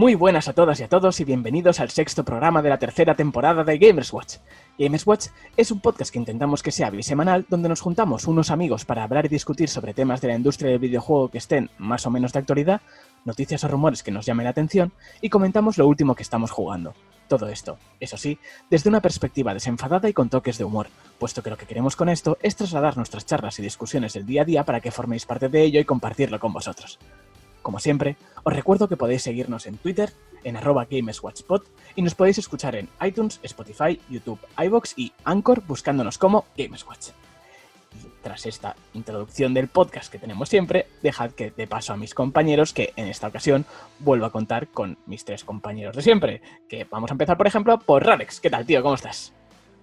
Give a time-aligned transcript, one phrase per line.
[0.00, 3.14] Muy buenas a todas y a todos y bienvenidos al sexto programa de la tercera
[3.14, 4.36] temporada de Gamers Watch.
[4.78, 5.26] Gamers Watch
[5.58, 9.26] es un podcast que intentamos que sea bisemanal donde nos juntamos unos amigos para hablar
[9.26, 12.38] y discutir sobre temas de la industria del videojuego que estén más o menos de
[12.38, 12.80] actualidad,
[13.26, 14.90] noticias o rumores que nos llamen la atención
[15.20, 16.94] y comentamos lo último que estamos jugando.
[17.28, 18.38] Todo esto, eso sí,
[18.70, 20.86] desde una perspectiva desenfadada y con toques de humor,
[21.18, 24.42] puesto que lo que queremos con esto es trasladar nuestras charlas y discusiones del día
[24.42, 26.98] a día para que forméis parte de ello y compartirlo con vosotros.
[27.70, 30.10] Como siempre, os recuerdo que podéis seguirnos en Twitter,
[30.42, 31.62] en arroba GamesWatchPod,
[31.94, 37.10] y nos podéis escuchar en iTunes, Spotify, YouTube, iBox y Anchor buscándonos como GamesWatch.
[37.94, 42.12] Y tras esta introducción del podcast que tenemos siempre, dejad que de paso a mis
[42.12, 43.64] compañeros que en esta ocasión
[44.00, 46.42] vuelvo a contar con mis tres compañeros de siempre.
[46.68, 48.40] Que vamos a empezar, por ejemplo, por Ralex.
[48.40, 48.82] ¿Qué tal, tío?
[48.82, 49.32] ¿Cómo estás?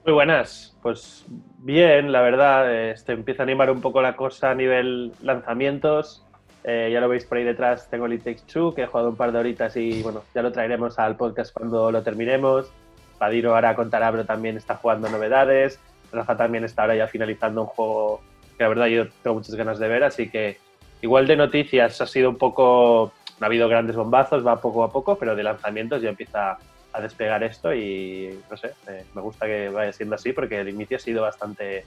[0.04, 1.26] Muy buenas, pues
[1.60, 6.27] bien, la verdad, este empieza a animar un poco la cosa a nivel lanzamientos
[6.70, 9.08] eh, ya lo veis por ahí detrás, tengo el It Takes Two, que he jugado
[9.08, 12.70] un par de horitas y bueno, ya lo traeremos al podcast cuando lo terminemos.
[13.18, 15.80] Padiro ahora con Tarabro también está jugando novedades.
[16.12, 18.22] Rafa también está ahora ya finalizando un juego
[18.58, 20.58] que la verdad yo tengo muchas ganas de ver, así que
[21.02, 24.92] igual de noticias ha sido un poco, no ha habido grandes bombazos, va poco a
[24.92, 26.58] poco, pero de lanzamientos ya empieza
[26.92, 30.68] a despegar esto y no sé, eh, me gusta que vaya siendo así porque el
[30.68, 31.86] inicio ha sido bastante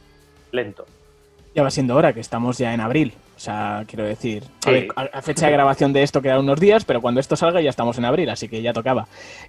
[0.53, 0.87] lento.
[1.55, 3.15] Ya va siendo hora, que estamos ya en abril.
[3.37, 4.45] O sea, quiero decir,
[4.95, 7.97] a, fecha de grabación de esto quedan unos días, pero cuando esto salga ya estamos
[7.97, 9.09] en abril, así que ya tocaba.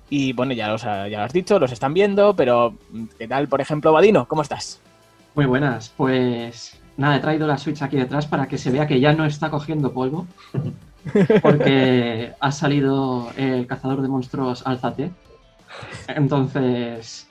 [0.09, 2.73] Y bueno, ya, los, ya lo has dicho, los están viendo, pero
[3.19, 4.27] ¿qué tal, por ejemplo, Vadino?
[4.29, 4.79] ¿Cómo estás?
[5.35, 8.99] Muy buenas, pues nada, he traído la Switch aquí detrás para que se vea que
[8.99, 10.25] ya no está cogiendo polvo,
[11.41, 15.11] porque ha salido el cazador de monstruos Alzate.
[16.07, 17.27] Entonces,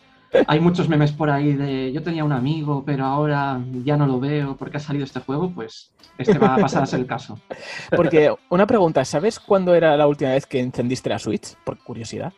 [0.46, 4.20] hay muchos memes por ahí de yo tenía un amigo, pero ahora ya no lo
[4.20, 7.38] veo porque ha salido este juego, pues este va a pasar a ser el caso.
[7.96, 11.54] Porque una pregunta, ¿sabes cuándo era la última vez que encendiste la Switch?
[11.64, 12.32] Por curiosidad.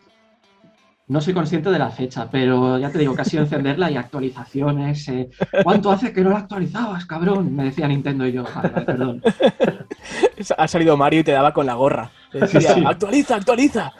[1.08, 3.96] No soy consciente de la fecha, pero ya te digo que ha sido encenderla y
[3.96, 5.08] actualizaciones.
[5.08, 5.28] Eh,
[5.64, 7.54] ¿Cuánto hace que no la actualizabas, cabrón?
[7.54, 8.44] Me decía Nintendo y yo.
[8.86, 9.22] perdón.
[10.58, 12.10] Ha salido Mario y te daba con la gorra.
[12.32, 13.92] decía, actualiza, actualiza.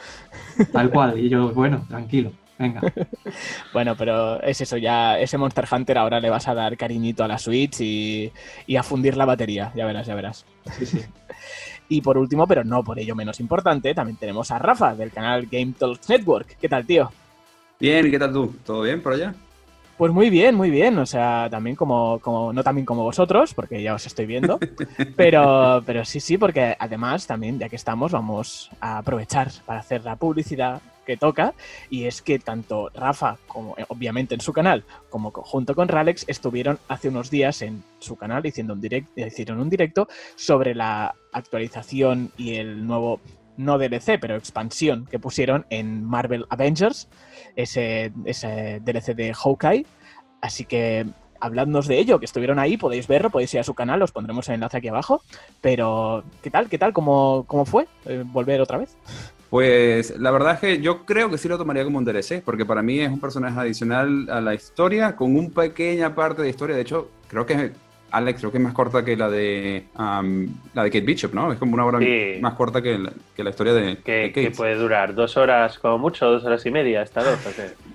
[0.73, 1.17] Tal cual.
[1.19, 2.33] Y yo, bueno, tranquilo.
[2.63, 2.81] Venga.
[3.73, 7.29] bueno, pero es eso, ya ese Monster Hunter ahora le vas a dar cariñito a
[7.29, 8.33] la Switch y,
[8.79, 10.47] a fundir la batería, ya verás, ya verás.
[10.79, 11.01] Sí, sí.
[11.89, 15.47] Y por último, pero no por ello menos importante, también tenemos a Rafa del canal
[15.51, 16.57] Game Talks Network.
[16.59, 17.11] ¿Qué tal, tío?
[17.79, 18.55] Bien, ¿qué tal tú?
[18.65, 19.35] ¿Todo bien por allá?
[19.99, 20.99] Pues muy bien, muy bien.
[20.99, 24.59] O sea, también como, como, no también como vosotros, porque ya os estoy viendo.
[25.17, 30.03] Pero, pero sí, sí, porque además también, ya que estamos, vamos a aprovechar para hacer
[30.05, 31.55] la publicidad que toca
[31.91, 36.25] y es que tanto Rafa como eh, obviamente en su canal como junto con Ralex
[36.29, 41.15] estuvieron hace unos días en su canal haciendo un direct, hicieron un directo sobre la
[41.33, 43.21] actualización y el nuevo
[43.57, 47.09] no DLC pero expansión que pusieron en Marvel Avengers
[47.57, 49.87] ese, ese DLC de Hawkeye
[50.41, 51.07] así que
[51.43, 54.49] habladnos de ello, que estuvieron ahí, podéis verlo, podéis ir a su canal, os pondremos
[54.49, 55.23] el enlace aquí abajo.
[55.61, 56.69] Pero, ¿qué tal?
[56.69, 56.93] ¿Qué tal?
[56.93, 58.97] ¿Cómo, cómo fue eh, volver otra vez?
[59.53, 62.65] Pues la verdad es que yo creo que sí lo tomaría como un DLC, porque
[62.65, 66.75] para mí es un personaje adicional a la historia, con una pequeña parte de historia.
[66.75, 67.71] De hecho, creo que
[68.13, 71.53] Alex, creo que es más corta que la de la de Kate Bishop, ¿no?
[71.53, 71.99] Es como una hora
[72.41, 75.99] más corta que la, que la historia de, que, Que puede durar dos horas como
[75.99, 77.39] mucho, dos horas y media esta vez,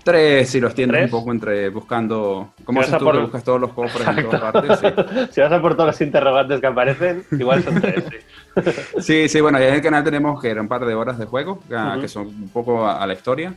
[0.03, 2.53] Tres, si los tienes un poco entre buscando...
[2.65, 3.15] ¿Cómo si haces tú por...
[3.15, 5.29] que buscas todos los cofres en todas partes?
[5.31, 8.17] si vas a por todos los interrogantes que aparecen, igual son tres, sí.
[8.99, 11.25] sí, sí, bueno, ya en el canal tenemos que era un par de horas de
[11.25, 11.59] juego,
[12.01, 13.53] que son un poco a, la historia.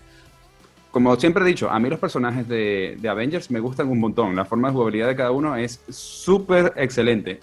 [0.91, 4.35] Como siempre he dicho, a mí los personajes de, Avengers me gustan un montón.
[4.35, 7.41] La forma de jugabilidad de cada uno es súper excelente.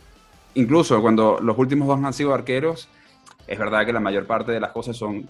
[0.55, 2.89] Incluso cuando los últimos dos han sido arqueros,
[3.47, 5.29] es verdad que la mayor parte de las cosas son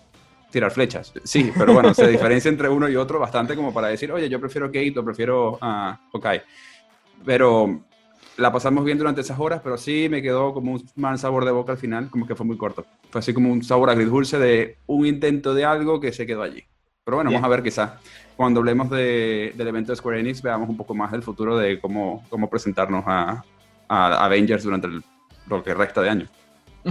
[0.50, 1.14] tirar flechas.
[1.24, 4.40] Sí, pero bueno, se diferencia entre uno y otro bastante como para decir, oye, yo
[4.40, 6.20] prefiero Kate o prefiero a uh,
[7.26, 7.82] Pero
[8.38, 11.52] la pasamos bien durante esas horas, pero sí me quedó como un mal sabor de
[11.52, 12.86] boca al final, como que fue muy corto.
[13.10, 16.64] Fue así como un sabor agridulce de un intento de algo que se quedó allí.
[17.04, 17.92] Pero bueno, vamos a ver quizás
[18.36, 21.80] cuando hablemos de, del evento de Square Enix veamos un poco más del futuro de
[21.80, 23.44] cómo, cómo presentarnos a,
[23.88, 24.88] a Avengers durante
[25.48, 26.28] lo que resta de año.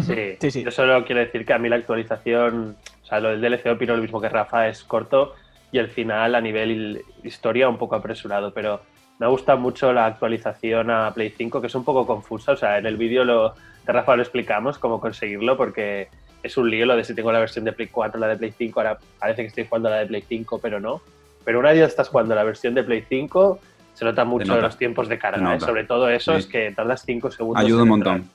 [0.03, 3.31] Sí, sí, sí, yo solo quiero decir que a mí la actualización, o sea, lo
[3.31, 5.35] del DLC opino lo mismo que Rafa, es corto
[5.73, 8.81] y el final a nivel historia un poco apresurado, pero
[9.19, 12.53] me gusta mucho la actualización a Play 5, que es un poco confusa.
[12.53, 13.55] O sea, en el vídeo lo,
[13.87, 16.09] de Rafa lo explicamos cómo conseguirlo, porque
[16.43, 18.53] es un lío lo de si tengo la versión de Play 4 la de Play
[18.57, 18.81] 5.
[18.81, 21.01] Ahora parece que estoy jugando la de Play 5, pero no.
[21.45, 23.59] Pero una vez estás jugando la versión de Play 5,
[23.95, 25.57] se nota mucho los tiempos de carga.
[25.57, 25.61] ¿eh?
[25.61, 27.65] Sobre todo eso, es que tardas 5 segundos.
[27.65, 28.31] Ayuda un montón.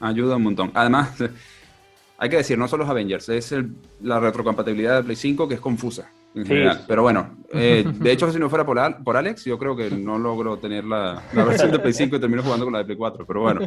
[0.00, 0.72] Ayuda un montón.
[0.74, 1.22] Además,
[2.18, 3.54] hay que decir, no son los Avengers, es
[4.02, 6.10] la retrocompatibilidad de Play 5 que es confusa.
[6.34, 6.84] En general.
[6.88, 10.18] Pero bueno, eh, de hecho, si no fuera por, por, Alex, yo creo que no
[10.18, 13.24] logro tener la, versión de Play 5 y termino jugando con la de Play 4.
[13.24, 13.60] Pero bueno,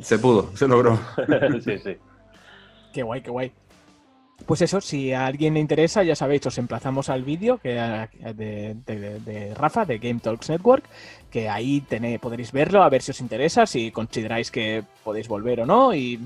[0.00, 0.98] se, pudo, se logró.
[1.64, 1.96] sí, sí.
[2.92, 3.52] Qué guay, qué guay.
[4.44, 7.70] Pues eso, si a alguien le interesa, ya sabéis, os emplazamos al vídeo que
[8.34, 10.84] de, de, Rafa, de Game Talks Network,
[11.30, 15.62] que ahí tenéis, podréis verlo, a ver si os interesa, si consideráis que podéis volver
[15.62, 15.94] o no.
[15.94, 16.20] Y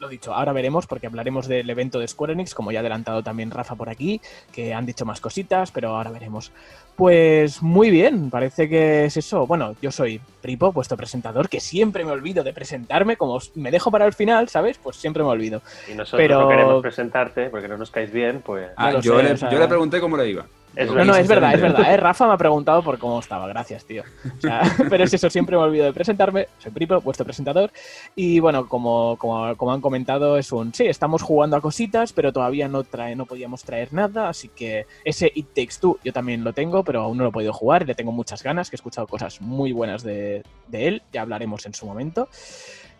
[0.00, 3.22] lo dicho, ahora veremos porque hablaremos del evento de Square Enix, como ya ha adelantado
[3.22, 4.20] también Rafa por aquí,
[4.52, 6.52] que han dicho más cositas, pero ahora veremos.
[6.96, 9.46] Pues muy bien, parece que es eso.
[9.46, 13.90] Bueno, yo soy Pripo, vuestro presentador, que siempre me olvido de presentarme, como me dejo
[13.90, 14.78] para el final, ¿sabes?
[14.78, 15.62] Pues siempre me olvido.
[15.90, 18.70] Y nosotros no queremos presentarte porque no nos caes bien, pues...
[18.76, 20.46] Ah, yo, le, yo le pregunté cómo le iba
[20.76, 21.92] no, no, es verdad, es verdad.
[21.92, 21.96] ¿eh?
[21.96, 23.46] Rafa me ha preguntado por cómo estaba.
[23.48, 24.02] Gracias, tío.
[24.90, 26.48] pero es eso, siempre me olvido de presentarme.
[26.58, 27.70] Soy Pripo, vuestro presentador.
[28.14, 30.74] Y bueno, como, como, han comentado, es un...
[30.74, 34.28] Sí, estamos jugando a cositas, pero todavía no, trae, no podíamos traer nada.
[34.28, 37.32] Así que ese It Takes Two yo también lo tengo, pero aún no lo he
[37.32, 41.02] podido jugar le tengo muchas ganas, que he escuchado cosas muy buenas de, de él.
[41.12, 42.28] Ya hablaremos en su momento.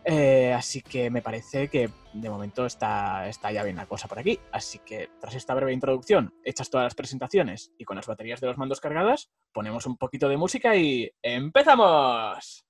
[0.05, 4.19] Eh, así que me parece que de momento está, está ya bien la cosa por
[4.19, 4.39] aquí.
[4.53, 8.49] Así que tras esta breve introducción, hechas todas las presentaciones y con las baterías de
[8.49, 12.65] los mandos cargadas, ponemos un poquito de música y ¡empezamos!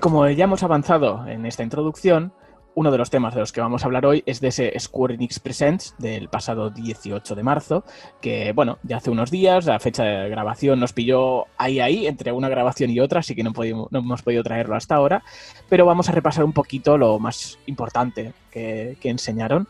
[0.00, 2.32] Como ya hemos avanzado en esta introducción,
[2.74, 5.14] uno de los temas de los que vamos a hablar hoy es de ese Square
[5.14, 7.84] Enix Presents del pasado 18 de marzo,
[8.20, 12.32] que bueno, ya hace unos días, la fecha de grabación nos pilló ahí ahí, entre
[12.32, 13.52] una grabación y otra, así que no,
[13.90, 15.22] no hemos podido traerlo hasta ahora,
[15.68, 19.68] pero vamos a repasar un poquito lo más importante que, que enseñaron,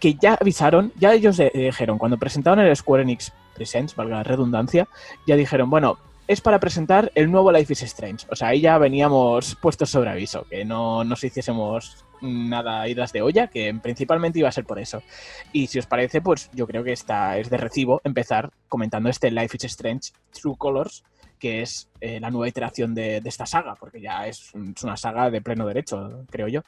[0.00, 4.88] que ya avisaron, ya ellos dijeron, cuando presentaron el Square Enix Presents, valga la redundancia,
[5.26, 5.98] ya dijeron, bueno,
[6.32, 8.26] es para presentar el nuevo Life is Strange.
[8.30, 13.20] O sea, ahí ya veníamos puestos sobre aviso, que no nos hiciésemos nada idas de
[13.20, 15.02] olla, que principalmente iba a ser por eso.
[15.52, 19.30] Y si os parece, pues yo creo que esta es de recibo empezar comentando este
[19.30, 21.04] Life is Strange True Colors,
[21.38, 25.42] que es eh, la nueva iteración de, esta saga, porque ya es, una saga de
[25.42, 26.62] pleno derecho, creo yo.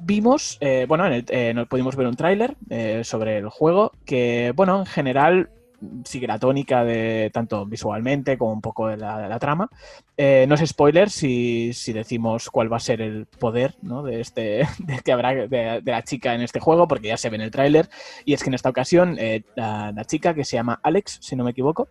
[0.00, 2.56] Vimos, eh, bueno, en el, eh, pudimos ver un tráiler
[3.04, 5.50] sobre el juego que, bueno, en general
[6.04, 9.70] sigue la tónica de tanto visualmente como un poco de la, trama.
[10.16, 14.66] Eh, no es spoiler si, decimos cuál va a ser el poder de este
[15.04, 17.88] que habrá de, la chica en este juego, porque ya se ve en el tráiler.
[18.24, 21.44] Y es que en esta ocasión eh, la, chica que se llama Alex, si no
[21.44, 21.88] me equivoco,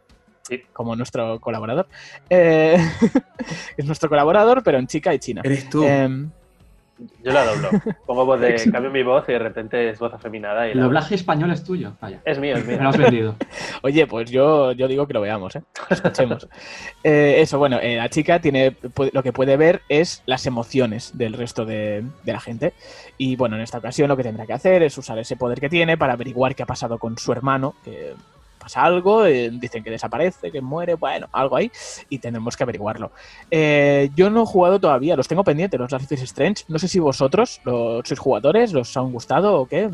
[0.74, 1.88] como nuestro colaborador,
[2.30, 2.78] eh,
[3.78, 5.42] es nuestro colaborador, pero en chica y china.
[5.44, 5.86] Eres tú.
[7.24, 7.70] Yo la doblo.
[8.06, 8.56] Pongo voz de.
[8.72, 10.68] cambio mi voz y de repente es voz afeminada.
[10.68, 11.94] Y el doblaje español es tuyo.
[12.02, 12.22] Vaya.
[12.26, 12.78] Es mío, es mío.
[12.78, 13.36] Me lo has vendido.
[13.84, 15.64] Oye, pues yo, yo digo que lo veamos, ¿eh?
[15.90, 16.48] Escuchemos.
[17.04, 18.76] Eh, eso, bueno, eh, la chica tiene.
[19.14, 22.74] Lo que puede ver es las emociones del resto de, de la gente.
[23.18, 25.70] Y bueno, en esta ocasión lo que tendrá que hacer es usar ese poder que
[25.70, 28.14] tiene para averiguar qué ha pasado con su hermano, que
[28.68, 31.72] pasa algo, eh, dicen que desaparece, que muere, bueno, algo ahí,
[32.10, 33.12] y tendremos que averiguarlo.
[33.50, 36.66] Eh, yo no he jugado todavía, los tengo pendientes, los Life is Strange.
[36.68, 39.90] No sé si vosotros, los sois jugadores, los han gustado o qué.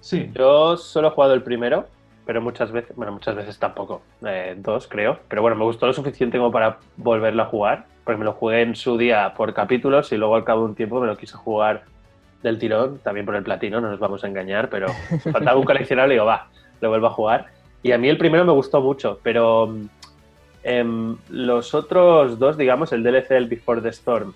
[0.00, 0.30] Sí.
[0.34, 1.86] Yo solo he jugado el primero,
[2.24, 5.92] pero muchas veces, bueno, muchas veces tampoco, eh, dos creo, pero bueno, me gustó lo
[5.92, 10.12] suficiente como para volverlo a jugar, porque me lo jugué en su día por capítulos
[10.12, 11.84] y luego al cabo de un tiempo me lo quise jugar
[12.42, 14.86] del tirón, también por el platino, no nos vamos a engañar, pero
[15.30, 16.48] faltaba un coleccionable y digo, va,
[16.80, 17.46] lo vuelvo a jugar.
[17.82, 19.74] Y a mí el primero me gustó mucho, pero
[20.62, 24.34] em, los otros dos, digamos, el DLC, el Before the Storm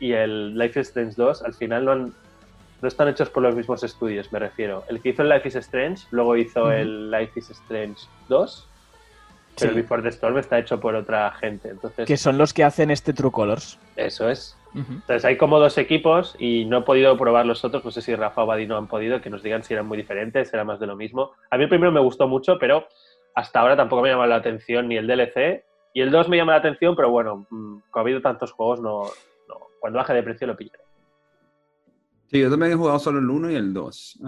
[0.00, 3.84] y el Life is Strange 2, al final no, no están hechos por los mismos
[3.84, 4.84] estudios, me refiero.
[4.88, 8.68] El que hizo el Life is Strange, luego hizo el Life is Strange 2,
[9.58, 11.68] pero el Before the Storm está hecho por otra gente.
[11.68, 13.78] Entonces, que son los que hacen este True Colors.
[13.94, 14.56] Eso es.
[14.74, 18.14] Entonces hay como dos equipos y no he podido probar los otros, no sé si
[18.14, 20.86] Rafa o Badino han podido, que nos digan si eran muy diferentes, era más de
[20.86, 21.32] lo mismo.
[21.50, 22.86] A mí el primero me gustó mucho, pero
[23.34, 25.64] hasta ahora tampoco me llama la atención ni el DLC.
[25.94, 28.80] Y el 2 me llama la atención, pero bueno, mm, como ha habido tantos juegos,
[28.80, 29.02] no,
[29.78, 30.82] cuando baje de precio lo pillaré.
[32.28, 34.20] Sí, yo también he jugado solo el 1 y el 2.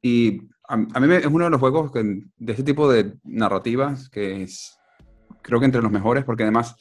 [0.00, 4.78] y a, mí es uno de los juegos de este tipo de narrativas que es
[5.42, 6.76] creo que entre los mejores, porque además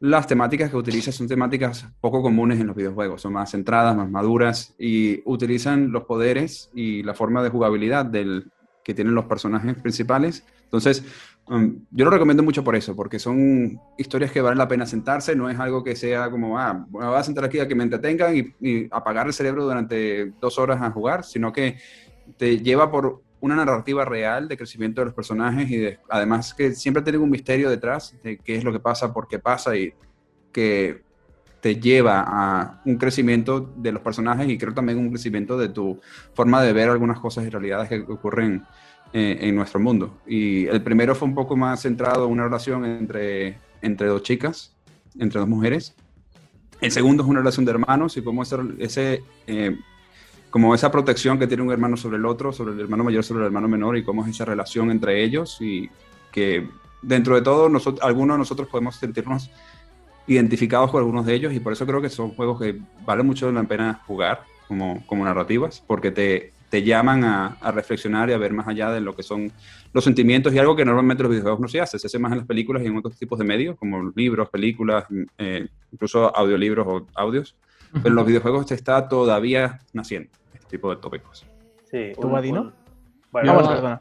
[0.00, 4.10] las temáticas que utiliza son temáticas poco comunes en los videojuegos, son más centradas, más
[4.10, 8.50] maduras y utilizan los poderes y la forma de jugabilidad del,
[8.84, 10.44] que tienen los personajes principales.
[10.64, 11.04] Entonces,
[11.48, 15.34] um, yo lo recomiendo mucho por eso, porque son historias que valen la pena sentarse,
[15.34, 18.36] no es algo que sea como, ah, voy a sentar aquí a que me entretengan
[18.36, 21.76] y, y apagar el cerebro durante dos horas a jugar, sino que
[22.36, 26.74] te lleva por una narrativa real de crecimiento de los personajes y de, además que
[26.74, 29.92] siempre tienen un misterio detrás de qué es lo que pasa, por qué pasa y
[30.52, 31.02] que
[31.60, 36.00] te lleva a un crecimiento de los personajes y creo también un crecimiento de tu
[36.34, 38.64] forma de ver algunas cosas y realidades que ocurren
[39.12, 40.18] eh, en nuestro mundo.
[40.26, 44.76] Y el primero fue un poco más centrado en una relación entre, entre dos chicas,
[45.18, 45.96] entre dos mujeres.
[46.80, 49.76] El segundo es una relación de hermanos y cómo ese, ese eh,
[50.58, 53.42] como esa protección que tiene un hermano sobre el otro, sobre el hermano mayor sobre
[53.42, 55.88] el hermano menor y cómo es esa relación entre ellos y
[56.32, 56.66] que
[57.00, 59.52] dentro de todo nosotros, algunos de nosotros podemos sentirnos
[60.26, 63.52] identificados con algunos de ellos y por eso creo que son juegos que vale mucho
[63.52, 68.38] la pena jugar como, como narrativas porque te, te llaman a, a, reflexionar y a
[68.38, 69.52] ver más allá de lo que son
[69.92, 72.38] los sentimientos y algo que normalmente los videojuegos no se hace, se hace más en
[72.38, 75.04] las películas y en otros tipos de medios como libros, películas,
[75.38, 77.54] eh, incluso audiolibros o audios.
[77.92, 80.28] Pero en los videojuegos se está todavía naciendo
[80.68, 81.46] tipo de tópicos.
[81.84, 82.72] Sí, ¿Tú, Vadino?
[83.30, 84.00] Bueno, no, no,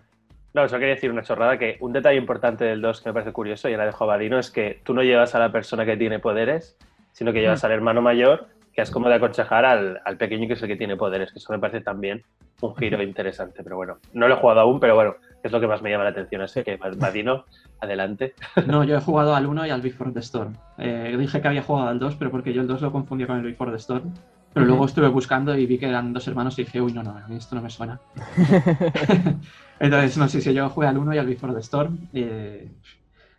[0.53, 3.31] no, eso quería decir una chorrada, que un detalle importante del 2 que me parece
[3.31, 5.97] curioso, y ahora dejo a Vadino, es que tú no llevas a la persona que
[5.97, 6.77] tiene poderes,
[7.11, 10.53] sino que llevas al hermano mayor, que es como de aconsejar al, al, pequeño que
[10.53, 12.23] es el que tiene poderes, que eso me parece también
[12.61, 13.63] un giro interesante.
[13.63, 16.03] Pero bueno, no lo he jugado aún, pero bueno, es lo que más me llama
[16.03, 16.41] la atención.
[16.41, 17.45] Así que, Vadino,
[17.79, 18.33] adelante.
[18.67, 20.53] No, yo he jugado al 1 y al Before the Storm.
[20.77, 23.37] Eh, dije que había jugado al 2, pero porque yo el 2 lo confundí con
[23.37, 24.13] el Before the Storm.
[24.57, 27.11] Pero luego estuve buscando y vi que eran dos hermanos y dije, uy, no, no,
[27.11, 27.99] a mí esto no me suena.
[29.79, 31.99] Entonces, no sé si yo jugué al 1 y al Before the Storm.
[32.11, 32.67] Eh,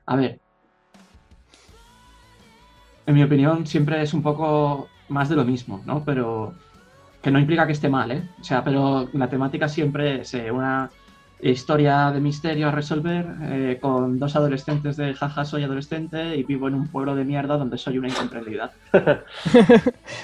[0.06, 0.38] a ver.
[3.04, 6.04] En mi opinión, siempre es un poco más de lo mismo, ¿no?
[6.04, 6.54] Pero
[7.20, 8.22] que no implica que esté mal, ¿eh?
[8.40, 10.88] O sea, pero la temática siempre es eh, una
[11.40, 16.68] historia de misterio a resolver eh, con dos adolescentes de jaja soy adolescente y vivo
[16.68, 18.72] en un pueblo de mierda donde soy una incomprendida.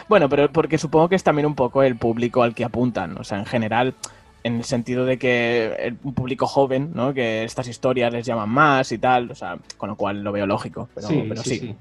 [0.08, 3.24] bueno, pero porque supongo que es también un poco el público al que apuntan, o
[3.24, 3.94] sea, en general
[4.42, 7.14] en el sentido de que el, un público joven, ¿no?
[7.14, 10.46] Que estas historias les llaman más y tal, o sea, con lo cual lo veo
[10.46, 11.24] lógico, pero sí.
[11.28, 11.58] Pero sí, sí.
[11.58, 11.76] sí.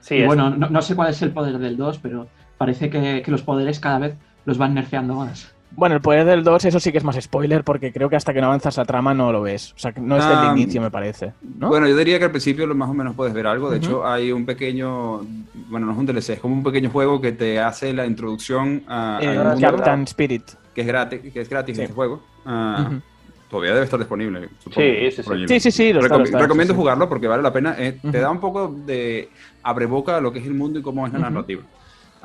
[0.00, 3.22] sí y bueno, no, no, sé cuál es el poder del 2, pero parece que,
[3.22, 4.14] que los poderes cada vez
[4.44, 5.53] los van nerfeando más.
[5.76, 8.32] Bueno, el poder del 2, eso sí que es más spoiler, porque creo que hasta
[8.32, 9.72] que no avanzas la trama no lo ves.
[9.76, 11.32] O sea, no es del um, inicio, me parece.
[11.58, 11.68] ¿no?
[11.68, 13.70] Bueno, yo diría que al principio lo más o menos puedes ver algo.
[13.70, 13.84] De uh -huh.
[13.84, 15.22] hecho, hay un pequeño.
[15.68, 18.82] Bueno, no es un DLC, es como un pequeño juego que te hace la introducción
[18.86, 19.18] a.
[19.22, 20.44] Eh, a Captain Spirit.
[20.74, 21.82] Que es gratis, que es gratis sí.
[21.82, 22.22] este juego.
[22.44, 23.02] Uh, uh -huh.
[23.50, 24.48] Todavía debe estar disponible.
[24.58, 25.46] Supongo, sí, sí, sí.
[25.46, 27.76] sí, sí, sí lo Recom está, lo está, recomiendo sí, jugarlo porque vale la pena.
[27.78, 29.28] Eh, te da un poco de
[29.62, 31.62] abreboca a lo que es el mundo y cómo es la narrativa.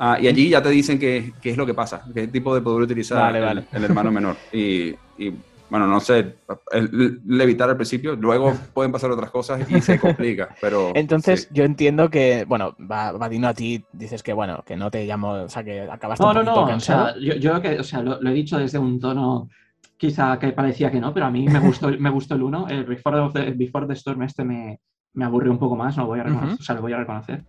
[0.02, 2.62] Ah, y allí ya te dicen qué, qué, es lo que pasa, qué tipo de
[2.62, 3.64] poder utilizar vale, el, vale.
[3.70, 4.34] el, hermano menor.
[4.52, 5.30] Y, y,
[5.68, 6.36] bueno, no sé,
[7.26, 10.92] levitar al principio, luego pueden pasar otras cosas y se complica, pero...
[10.94, 11.48] Entonces sí.
[11.52, 15.48] yo entiendo que, bueno, Vadino a ti dices que, bueno, que no te llamo, o
[15.50, 17.04] sea, que acabaste no, un no, no, cansado.
[17.04, 19.50] O sea, yo, yo que, o sea, lo, lo, he dicho desde un tono
[19.98, 22.84] quizá que parecía que no, pero a mí me gustó, me gustó el 1, el
[22.84, 24.80] Before, the, Before the Storm este me,
[25.12, 26.60] me aburrió un poco más, no lo voy a reconocer, uh -huh.
[26.60, 27.44] o sea, lo voy a reconocer.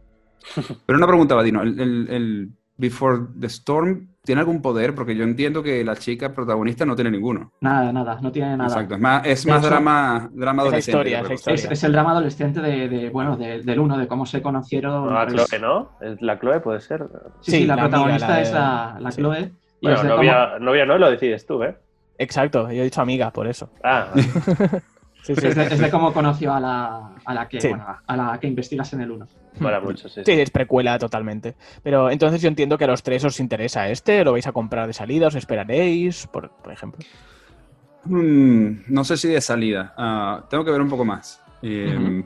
[0.85, 4.95] Pero una pregunta, Vadino, el, el, el Before the Storm tiene algún poder?
[4.95, 7.53] Porque yo entiendo que la chica protagonista no tiene ninguno.
[7.61, 8.69] Nada, nada, no tiene nada.
[8.69, 10.97] Exacto, es más, es más drama, drama adolescente.
[10.97, 11.55] Historia, esa historia.
[11.55, 15.05] Es, es, el drama adolescente de, de bueno, de, del uno, de cómo se conocieron.
[15.05, 15.91] No, la Chloe, ¿no?
[16.19, 17.07] La Chloe puede ser.
[17.41, 19.21] Sí, sí la, la, protagonista amiga, la es la, la sí.
[19.21, 19.51] Chloe.
[19.81, 20.65] Bueno, novia, cómo...
[20.65, 21.75] novia no, lo decides tú, ¿eh?
[22.17, 23.71] Exacto, yo he dicho amiga, por eso.
[23.83, 24.07] Ah,
[25.21, 25.47] Sí, sí.
[25.47, 27.67] Es, de, es, de, cómo conoció a la, a la que, sí.
[27.67, 29.27] bueno, a la que investigas en el 1.
[29.59, 30.21] Para mucho, sí.
[30.25, 31.55] Sí, es precuela totalmente.
[31.83, 34.87] Pero entonces yo entiendo que a los tres os interesa este, lo vais a comprar
[34.87, 37.05] de salida, os esperaréis, por, por ejemplo.
[38.05, 39.93] Mm, no sé si de salida.
[39.97, 41.41] Uh, tengo que ver un poco más.
[41.61, 42.25] Eh, uh -huh.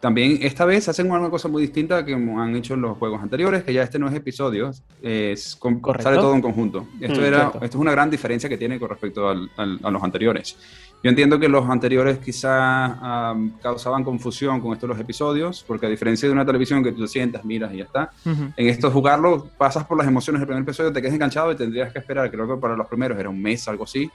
[0.00, 3.64] También esta vez hacen una cosa muy distinta que han hecho en los juegos anteriores,
[3.64, 4.70] que ya este no es episodio,
[5.02, 6.86] es con, sale todo en conjunto.
[7.00, 9.90] Esto, mm, era, esto es una gran diferencia que tiene con respecto al, al, a
[9.90, 10.56] los anteriores.
[11.02, 15.88] Yo entiendo que los anteriores quizás um, causaban confusión con estos los episodios, porque a
[15.88, 18.52] diferencia de una televisión que tú te sientas, miras y ya está, uh -huh.
[18.56, 21.92] en esto jugarlo pasas por las emociones del primer episodio, te quedas enganchado y tendrías
[21.92, 24.10] que esperar, creo que para los primeros era un mes, algo así,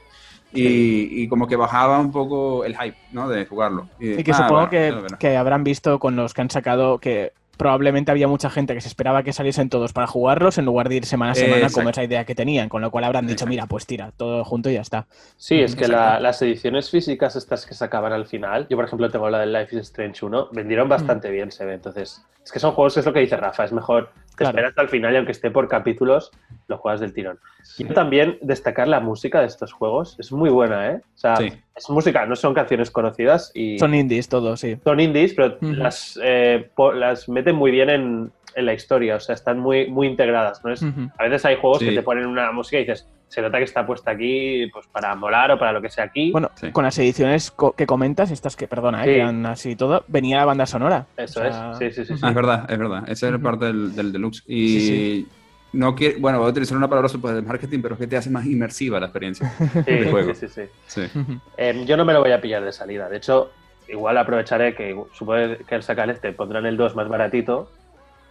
[0.53, 3.29] y, como que bajaba un poco el hype ¿no?
[3.29, 3.88] de jugarlo.
[4.00, 7.00] Y, y que ah, supongo bueno, que, que, habrán visto con los que han sacado
[7.00, 10.89] que probablemente había mucha gente que se esperaba que saliesen todos para jugarlos en lugar
[10.89, 11.89] de ir semana a semana como Exacto.
[11.91, 13.50] esa idea que tenían, con lo cual habrán dicho, Exacto.
[13.50, 15.05] mira, pues tira, todo junto y ya está.
[15.38, 19.12] Sí, es que la- las ediciones físicas estas que sacaban al final, yo por ejemplo
[19.12, 21.75] tengo la del Life is Strange 1, vendieron bastante bien, se ve.
[21.75, 24.58] Entonces, es que son juegos, es lo que dice Rafa, es mejor te Claro.
[24.58, 26.32] esperas el final y aunque esté por capítulos,
[26.68, 27.38] lo juegas del tirón.
[27.64, 27.84] Sí.
[27.84, 31.02] Y también destacar la música de estos juegos, es muy buena, ¿eh?
[31.16, 31.52] O sea, Sí.
[31.76, 34.78] es música, no son canciones conocidas y Son indies todos, sí.
[34.84, 39.36] son indies, pero las, eh, las meten muy bien en, en la historia, o sea,
[39.36, 40.72] están muy, muy integradas, ¿no?
[40.74, 43.64] Es, a veces hay juegos que te ponen una música y dices, se nota que
[43.64, 46.32] está puesta aquí pues para molar o para lo que sea aquí.
[46.34, 46.70] Bueno, Sí.
[46.74, 49.10] con las ediciones co- que comentas, estas que, perdona, eh, Sí.
[49.14, 51.06] que eran así todo, venía la banda sonora.
[51.16, 52.16] Eso O sea, es, sí, sí, sí.
[52.18, 52.22] sí.
[52.26, 53.04] Ah, es verdad, es verdad.
[53.10, 53.40] Esa Ujú.
[53.42, 54.44] parte del, del deluxe.
[54.48, 55.28] Y Sí,
[55.72, 58.18] no quiero, bueno, voy a utilizar una palabra super de marketing, pero es que te
[58.18, 59.50] hace más inmersiva la experiencia.
[59.88, 60.34] Sí, de juego.
[60.36, 61.02] sí, sí, sí.
[61.56, 63.08] Eh, yo no me lo voy a pillar de salida.
[63.08, 63.52] De hecho,
[63.88, 67.72] igual aprovecharé que supongo que al sacar este pondrán el 2 más baratito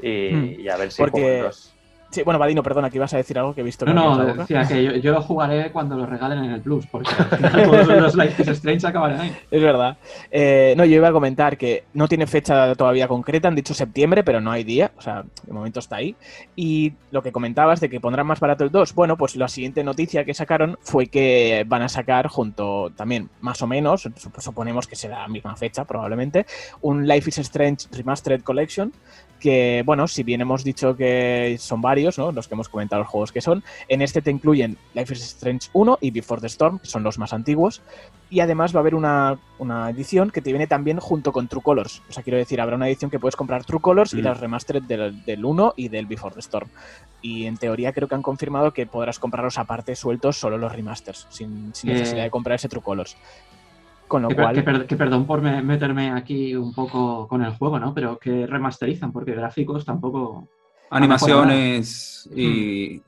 [0.03, 0.61] y, Hmm.
[0.61, 1.75] y a ver si Porque- juego el 2.
[2.11, 3.87] Sí, bueno, Vadino, perdona, que ibas a decir algo que he visto.
[3.87, 7.09] No, no, decía que yo, yo lo jugaré cuando lo regalen en el Plus, porque
[7.19, 9.37] al final todos los Life is Strange acabarán ahí.
[9.51, 9.97] Es verdad.
[10.31, 14.25] Eh, no, yo iba a comentar que no tiene fecha todavía concreta, han dicho septiembre,
[14.25, 16.17] pero no hay día, o sea, de momento está ahí.
[16.57, 19.85] Y lo que comentabas de que pondrán más barato el 2, bueno, pues la siguiente
[19.85, 24.89] noticia que sacaron fue que van a sacar junto también, más o menos, sup- suponemos
[24.89, 26.45] que será la misma fecha probablemente,
[26.81, 28.93] un Life is Strange Remastered Collection
[29.41, 32.31] que, bueno, si bien hemos dicho que son varios, ¿no?
[32.31, 35.69] Los que hemos comentado los juegos que son, en este te incluyen Life is Strange
[35.73, 37.81] 1 y Before the Storm, que son los más antiguos,
[38.29, 41.63] y además va a haber una, una edición que te viene también junto con True
[41.63, 42.01] Colors.
[42.09, 44.25] O sea, quiero decir, habrá una edición que puedes comprar True Colors y Mm.
[44.25, 46.69] las remastered del, del 1 y del Before the Storm.
[47.23, 51.27] Y en teoría creo que han confirmado que podrás comprarlos aparte sueltos solo los remasters,
[51.31, 51.95] sin, sin Eh.
[51.95, 53.17] necesidad de comprar ese True Colors.
[54.11, 54.55] Con lo Que, cual...
[54.57, 57.95] que per- que perdón por me- meterme aquí un poco con el juego, ¿no?
[57.95, 60.49] Pero que remasterizan, porque gráficos tampoco.
[60.91, 63.01] Animaciones y.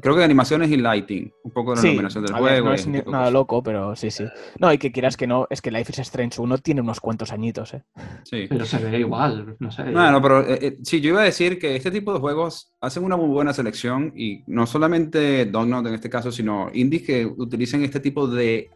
[0.00, 1.30] Creo que animaciones y lighting.
[1.44, 2.68] Un poco de la Sí, iluminación del a ver, juego.
[2.68, 4.24] no es ni- nada loco, pero sí, sí.
[4.58, 7.30] No, y que quieras que no, es que Life is Strange 1 tiene unos cuantos
[7.32, 7.84] añitos, ¿eh?
[8.24, 8.46] Sí.
[8.48, 9.84] Pero se ve igual, no sé.
[9.84, 12.72] No, no, pero eh, eh, sí, yo iba a decir que este tipo de juegos
[12.80, 17.26] hacen una muy buena selección y no solamente Dognut en este caso, sino indies que
[17.26, 18.70] utilicen este tipo de,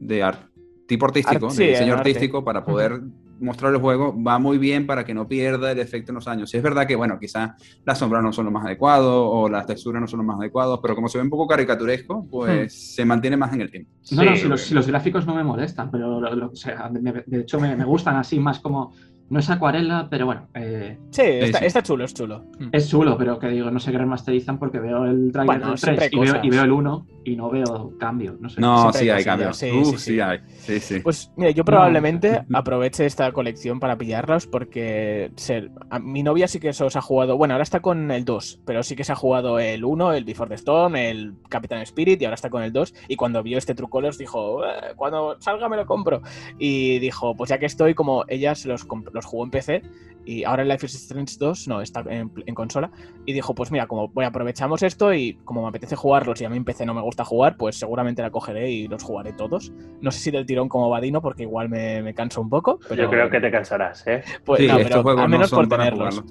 [0.00, 0.50] de art-
[0.86, 2.08] tipo artístico, Art- de diseño arte.
[2.10, 3.00] artístico para poder
[3.40, 6.48] mostrar el juego, va muy bien para que no pierda el efecto en los años.
[6.50, 7.50] Sí, es verdad que, bueno, quizás
[7.84, 10.78] las sombras no son lo más adecuado o las texturas no son lo más adecuados,
[10.80, 13.90] pero como se ve un poco caricaturesco, pues se mantiene más en el tiempo.
[14.12, 16.88] No, no, si los, si los gráficos no me molestan, pero lo- lo- o sea,
[16.88, 18.92] me- de hecho me, me gustan así más como.
[19.30, 21.64] No es acuarela, pero bueno, eh, Sí, está, sí.
[21.64, 22.44] está chulo, es chulo.
[22.58, 22.68] Mm.
[22.72, 25.78] es chulo, pero que digo, no sé qué remasterizan porque veo el trailer Bueno, del
[25.78, 26.44] siempre 3 hay y veo, cosas.
[26.46, 28.60] y veo el 1 y no veo cambio, no sé.
[28.60, 29.56] No, sí hay hay cosillas, cambios.
[29.56, 30.20] sí, Uf, sí, sí, sí.
[30.20, 30.38] hay.
[30.58, 31.00] Sí, sí.
[31.00, 32.58] Pues mira, yo probablemente no.
[32.58, 37.00] aproveche esta colección para pillarlos porque se- a- mi novia sí que se os ha
[37.00, 40.12] jugado, bueno, ahora está con el 2, pero sí que se ha jugado el 1,
[40.12, 43.42] el Before the Storm, el Captain Spirit y ahora está con el 2 y cuando
[43.42, 46.20] vio este True Colors dijo, "Eh, cuando salga me lo compro
[46.58, 49.82] y dijo, pues ya que estoy, como ella se los, comp- los jugó en PC
[50.24, 52.90] y ahora el Life is Strange 2 no, está en, en consola
[53.26, 56.48] y dijo, pues mira, como voy, aprovechamos esto y como me apetece jugarlos y a
[56.48, 59.72] mí en PC no me gusta jugar, pues seguramente la cogeré y los jugaré todos.
[60.00, 62.78] No sé si del tirón como Vadino, porque igual me, me canso un poco.
[62.88, 64.22] Pero, Yo creo que te cansarás, ¿eh?
[64.44, 66.22] pues, sí, no, estos pero al menos no por tenerlos.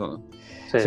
[0.71, 0.77] Sí,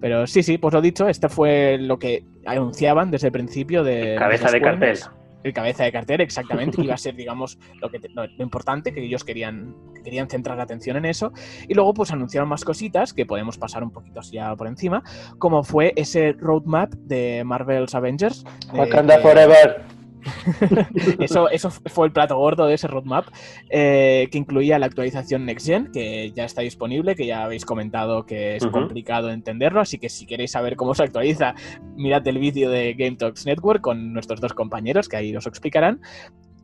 [0.00, 4.14] Pero, sí, sí, pues lo dicho, este fue lo que anunciaban desde el principio de.
[4.16, 4.98] Cabeza de cartel.
[5.44, 8.42] El cabeza de cartel, exactamente, que iba a ser, digamos, lo, que te- lo, lo
[8.42, 11.32] importante, que ellos querían, que querían centrar la atención en eso.
[11.68, 15.04] Y luego, pues anunciaron más cositas que podemos pasar un poquito así por encima,
[15.38, 18.44] como fue ese roadmap de Marvel's Avengers.
[18.72, 19.93] Wakanda Forever.
[21.20, 23.26] eso, eso fue el plato gordo de ese roadmap,
[23.70, 28.26] eh, que incluía la actualización Next Gen, que ya está disponible, que ya habéis comentado
[28.26, 31.54] que es complicado entenderlo, así que si queréis saber cómo se actualiza,
[31.96, 36.00] mirad el vídeo de Game Talks Network con nuestros dos compañeros, que ahí os explicarán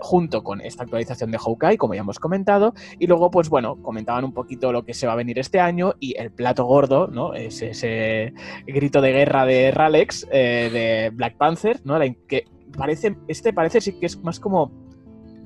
[0.00, 4.24] junto con esta actualización de Hawkeye, como ya hemos comentado, y luego, pues bueno, comentaban
[4.24, 7.34] un poquito lo que se va a venir este año y el plato gordo, ¿no?
[7.34, 8.32] Es ese
[8.66, 11.98] grito de guerra de Ralex, eh, de Black Panther, ¿no?
[11.98, 12.46] La- que
[12.76, 14.70] parece, este parece sí que es más como,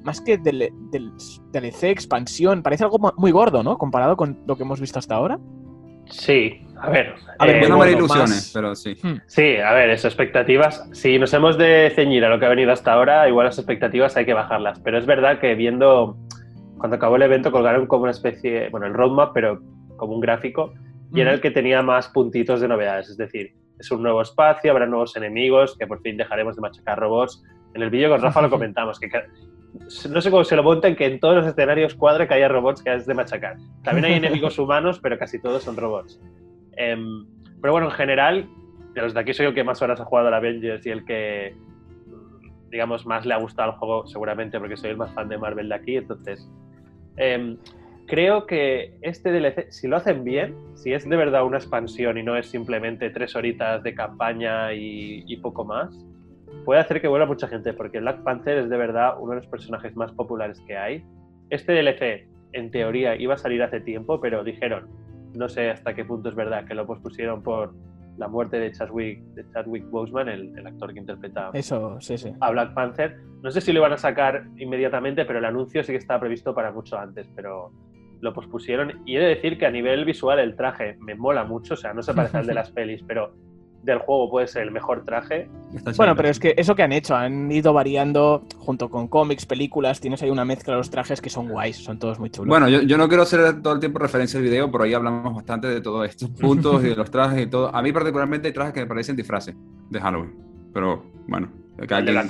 [0.05, 1.13] más que del, del
[1.53, 3.79] DLC, expansión, parece algo mu- muy gordo, ¿no?
[3.79, 5.39] Comparado con lo que hemos visto hasta ahora.
[6.11, 7.15] Sí, a ver.
[7.39, 8.95] A ver, eh, Yo no me ilusiones, más- pero sí.
[9.27, 10.87] Sí, a ver, eso, expectativas.
[10.93, 14.17] Si nos hemos de ceñir a lo que ha venido hasta ahora, igual las expectativas
[14.17, 14.81] hay que bajarlas.
[14.81, 16.19] Pero es verdad que viendo,
[16.79, 19.61] cuando acabó el evento, colgaron como una especie, bueno, el roadmap, pero
[19.97, 20.75] como un gráfico,
[21.15, 23.09] y era el que tenía más puntitos de novedades.
[23.09, 26.99] Es decir, es un nuevo espacio, habrá nuevos enemigos, que por fin dejaremos de machacar
[26.99, 27.43] robots.
[27.75, 29.09] En el vídeo con Rafa lo comentamos, que
[30.09, 32.83] no sé cómo se lo monten, que en todos los escenarios cuadre que haya robots
[32.83, 33.57] que es de machacar.
[33.83, 36.21] También hay enemigos humanos, pero casi todos son robots.
[36.77, 37.27] Em,
[37.61, 38.49] pero bueno, en general,
[38.95, 40.91] de los de aquí soy el que más horas ha jugado a la Avengers y
[40.91, 41.57] el que,
[42.71, 45.69] digamos, más le ha gustado al juego, seguramente, porque soy el más fan de Marvel
[45.69, 45.97] de aquí.
[45.97, 46.49] Entonces,
[47.17, 47.59] em,
[48.07, 52.23] creo que este DLC, si lo hacen bien, si es de verdad una expansión y
[52.23, 55.95] no es simplemente tres horitas de campaña y, poco más,
[56.65, 59.47] puede hacer que vuelva mucha gente, porque Black Panther es de verdad uno de los
[59.47, 61.05] personajes más populares que hay.
[61.51, 64.89] Este DLC, en teoría, iba a salir hace tiempo, pero dijeron,
[65.35, 67.75] no sé hasta qué punto es verdad, que lo pospusieron por
[68.17, 72.33] la muerte de Chadwick, de Chadwick Boseman, el, actor que interpreta Eso, sí, sí.
[72.41, 73.19] a Black Panther.
[73.43, 76.55] No sé si lo iban a sacar inmediatamente, pero el anuncio sí que estaba previsto
[76.55, 77.73] para mucho antes, pero
[78.21, 79.03] lo pospusieron.
[79.05, 81.93] Y he de decir que a nivel visual el traje me mola mucho, o sea,
[81.95, 83.35] no se parece al de las pelis, pero
[83.85, 85.49] del juego puede ser el mejor traje.
[85.97, 90.01] Bueno, pero es que eso que han hecho, han ido variando junto con cómics, películas,
[90.01, 92.49] tienes ahí una mezcla de los trajes que son guays, son todos muy chulos.
[92.49, 95.69] Bueno, yo, no quiero hacer todo el tiempo referencia al video, pero ahí hablamos bastante
[95.69, 97.75] de todos estos puntos y de los trajes y todo.
[97.75, 99.55] A mí particularmente hay trajes que me parecen disfraces
[99.91, 100.35] de Halloween,
[100.73, 101.51] pero bueno.
[101.77, 102.29] El de Black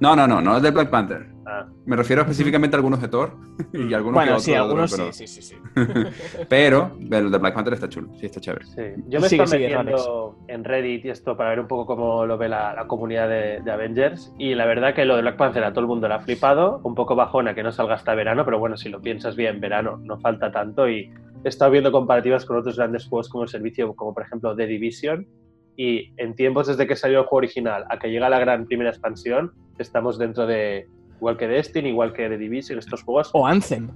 [0.00, 1.26] No, no, no, no es de Black Panther.
[1.44, 1.66] Ah.
[1.86, 3.32] Me refiero específicamente a algunos de Thor
[3.72, 5.56] y algunos Bueno, sí, algunos sí, sí, sí,
[6.48, 8.64] pero el de Black Panther está chulo, sí, está chévere.
[9.08, 12.48] Yo me estoy metiendo en Reddit y esto para ver un poco cómo lo ve
[12.48, 14.32] la, comunidad de, Avengers.
[14.38, 16.80] Y la verdad que lo de Black Panther a todo el mundo le ha flipado,
[16.84, 19.98] un poco bajona que no salga hasta verano, pero bueno, si lo piensas bien, verano
[20.02, 20.88] no falta tanto.
[20.88, 21.10] Y
[21.44, 24.66] he estado viendo comparativas con otros grandes juegos como el servicio, como por ejemplo The
[24.66, 25.26] Division
[25.76, 28.90] y en tiempos desde que salió el juego original a que llega la gran primera
[28.90, 33.30] expansión, estamos dentro de, igual que Destiny, igual que The Division, estos juegos.
[33.32, 33.90] O Anthem.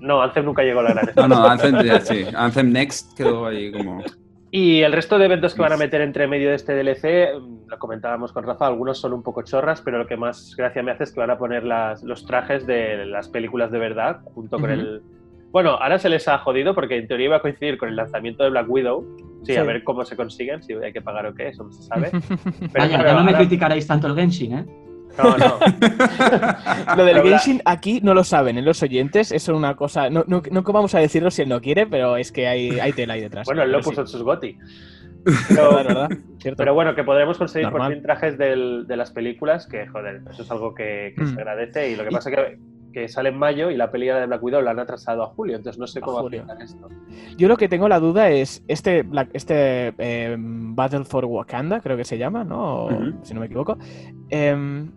[0.00, 1.40] No, Anthem nunca llegó a la gran expansión.
[1.40, 2.24] no, no, Anthem, sí.
[2.34, 4.02] Anthem Next quedó ahí como...
[4.56, 7.66] Y el resto de eventos que van a meter entre medio de este DLC, mm,
[7.66, 10.92] lo comentábamos con Rafa, algunos son un poco chorras, pero lo que más gracia me
[10.92, 14.60] hace es que van a poner las, los trajes de las películas de verdad junto
[14.60, 15.02] con el...
[15.50, 18.44] Bueno, ahora se les ha jodido porque en teoría iba a coincidir con el lanzamiento
[18.44, 19.04] de Black Widow,
[19.44, 21.82] Sí, a ver cómo se consiguen, si hay que pagar o qué, eso no se
[21.82, 22.10] sabe.
[22.72, 24.64] Pero Vaya, ya no me criticaréis tanto el Genshin, ¿eh?
[25.16, 25.58] No, no.
[26.96, 28.66] lo del Genshin aquí no lo saben, en ¿eh?
[28.66, 30.10] los oyentes, eso es una cosa.
[30.10, 32.92] No, no, no vamos a decirlo si él no quiere, pero es que hay, hay
[32.92, 33.46] tela ahí detrás.
[33.46, 34.56] Bueno, él lo puso en sus goti.
[35.48, 36.08] Pero,
[36.54, 40.42] pero, bueno, que podremos conseguir por fin trajes del, de las películas, que joder, eso
[40.42, 41.38] es algo que, se mm.
[41.38, 41.90] agradece.
[41.90, 42.58] Y lo que pasa es que
[42.94, 45.56] que sale en mayo y la película de Black Widow la han atrasado a julio,
[45.56, 46.88] entonces no sé cómo afectar esto.
[47.36, 52.04] Yo lo que tengo la duda es este, este em, Battle for Wakanda, creo que
[52.04, 52.88] se llama, ¿no?
[53.22, 53.76] Si no me equivoco.
[54.30, 54.92] Em,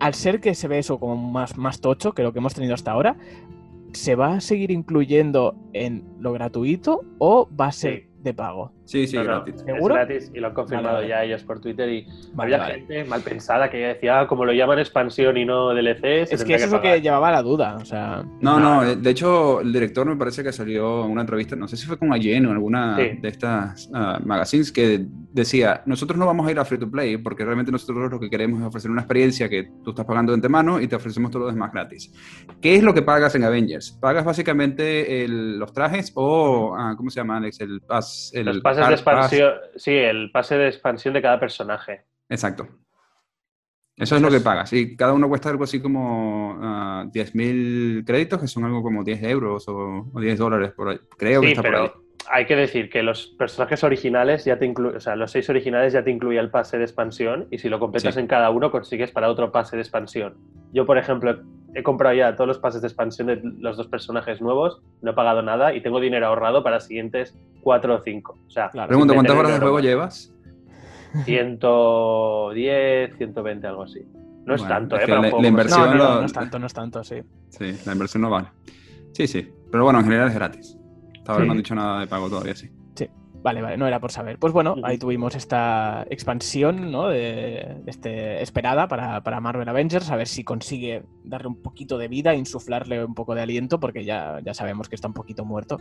[0.00, 2.74] al ser que se ve eso como más, más tocho que lo que hemos tenido
[2.74, 3.16] hasta ahora,
[3.92, 8.72] ¿se va a seguir incluyendo en lo gratuito o va a ser de pago?
[8.90, 9.54] Sí, sí, gratis.
[9.64, 13.70] Es gratis y lo han confirmado ya ellos por Twitter y había gente mal pensada
[13.70, 16.26] que decía, ah, como lo llaman expansión y no DLC.
[16.28, 17.76] Es que eso es lo que llevaba la duda.
[17.76, 18.24] O sea...
[18.40, 21.76] No, no, de hecho, el director me parece que salió en una entrevista, no sé
[21.76, 26.26] si fue con Allen o en alguna de estas uh, magazines, que decía: Nosotros no
[26.26, 28.90] vamos a ir a free to play porque realmente nosotros lo que queremos es ofrecer
[28.90, 32.12] una experiencia que tú estás pagando de antemano y te ofrecemos todo lo demás gratis.
[32.60, 33.92] ¿Qué es lo que pagas en Avengers?
[33.92, 37.60] Pagas básicamente los trajes o, ah, ¿cómo se llama, Alex?
[37.60, 42.04] El, pas, el, los pases de expansión, sí, el pase de expansión de cada personaje.
[42.28, 42.68] Exacto.
[44.00, 44.72] Eso es lo que pagas.
[44.72, 49.22] Y cada uno cuesta algo así como 10.000 ah, créditos, que son algo como 10
[49.24, 50.98] euros o, 10 dólares por ahí.
[51.18, 51.90] Creo que está por ahí.
[52.30, 55.92] Hay que decir que los personajes originales ya te incluyen, o sea, los seis originales
[55.92, 59.10] ya te incluye el pase de expansión y si lo completas en cada uno consigues
[59.10, 60.36] para otro pase de expansión.
[60.72, 61.42] Yo, por ejemplo,
[61.74, 65.14] he comprado ya todos los pases de expansión de los dos personajes nuevos, no he
[65.14, 68.36] pagado nada y tengo dinero ahorrado para siguientes cuatro o cinco.
[68.46, 70.32] O sea, Pregunto, ¿cuántas horas de juego llevas?
[71.24, 74.00] 110, 120, algo así.
[74.44, 75.06] No es tanto, ¿eh?
[75.06, 77.22] la, inversión no, no, es tanto, no es tanto, sí.
[77.50, 78.48] Sí, la inversión no vale.
[79.12, 79.48] Sí, sí.
[79.70, 80.78] Pero bueno, en general es gratis.
[81.18, 82.70] Hasta ahora no han dicho nada de pago todavía, sí.
[83.42, 84.38] Vale, vale, no era por saber.
[84.38, 87.08] Pues bueno, ahí tuvimos esta expansión, ¿no?
[87.08, 92.08] De, este, esperada para, para, Marvel Avengers, a ver si consigue darle un poquito de
[92.08, 95.78] vida, insuflarle un poco de aliento, porque ya, ya sabemos que está un poquito muerto.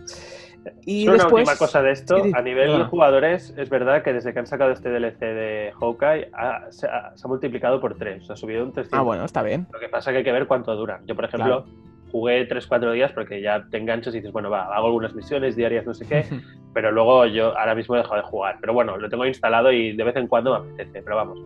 [0.85, 1.25] Y después...
[1.25, 4.47] una última cosa de esto, a nivel de jugadores, es verdad que desde que han
[4.47, 6.31] sacado este DLC de Hawkeye,
[6.69, 8.97] se, ha, multiplicado por 3, ha subido un 300.
[8.97, 9.67] Ah, bueno, está bien.
[9.73, 11.05] Lo que pasa es que hay que ver cuánto duran.
[11.05, 11.65] Yo, por ejemplo
[12.11, 15.85] jugué 3-4 días porque ya te enganchas y dices, bueno, va, hago algunas misiones diarias,
[15.85, 16.25] no sé qué,
[16.73, 18.57] pero luego yo ahora mismo he dejado de jugar.
[18.59, 21.39] Pero bueno, lo tengo instalado y de vez en cuando me apetece, pero vamos,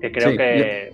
[0.00, 0.92] que creo que...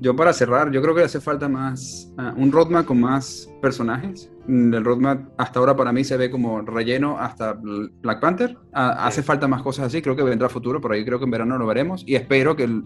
[0.00, 4.30] yo para cerrar, yo creo que hace falta más, uh, un roadmap con más personajes.
[4.46, 8.56] Mm, el roadmap hasta ahora para mí se ve como relleno hasta Black Panther.
[8.72, 11.30] Uh, hace falta más cosas así, creo que vendrá futuro, por ahí creo que en
[11.30, 12.02] verano lo veremos.
[12.06, 12.82] Y espero que el,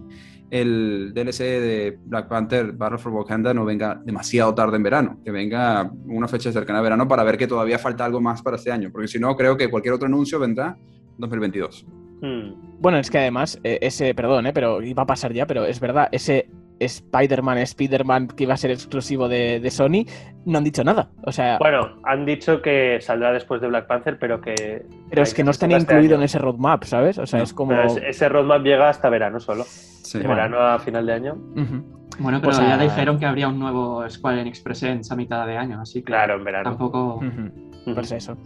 [0.55, 5.33] el DLC de Black Panther Battle for Wakanda no venga demasiado tarde en verano, que
[5.33, 8.71] venga una fecha cercana a verano para ver que todavía falta algo más para este
[8.71, 10.77] año, porque si no, creo que cualquier otro anuncio vendrá
[11.19, 11.85] 2022.
[12.23, 12.79] Hmm.
[12.79, 15.81] Bueno, es que además, eh, ese, perdón, eh, pero iba a pasar ya, pero es
[15.81, 16.49] verdad, ese
[16.81, 20.05] Spider-Man, Spider-Man que iba a ser exclusivo de, de, Sony,
[20.45, 21.11] no han dicho nada.
[21.25, 21.59] O sea.
[21.59, 24.85] Bueno, han dicho que saldrá después de Black Panther, pero que.
[25.11, 27.19] Pero es que no está ni incluido en ese roadmap, ¿sabes?
[27.19, 27.73] O sea, no, es como.
[27.73, 29.65] ese roadmap llega hasta verano solo.
[29.65, 30.19] Sí.
[30.19, 31.35] De verano a final de año.
[31.35, 31.85] Uh -huh.
[32.19, 35.47] Bueno, pero o sea, ya dijeron que habría un nuevo Square Enix Presents a mitad
[35.47, 36.07] de año, así que.
[36.07, 36.71] Claro, en verano.
[36.71, 37.17] Tampoco.
[37.17, 37.95] Uh -huh.
[37.95, 38.37] Pues eso.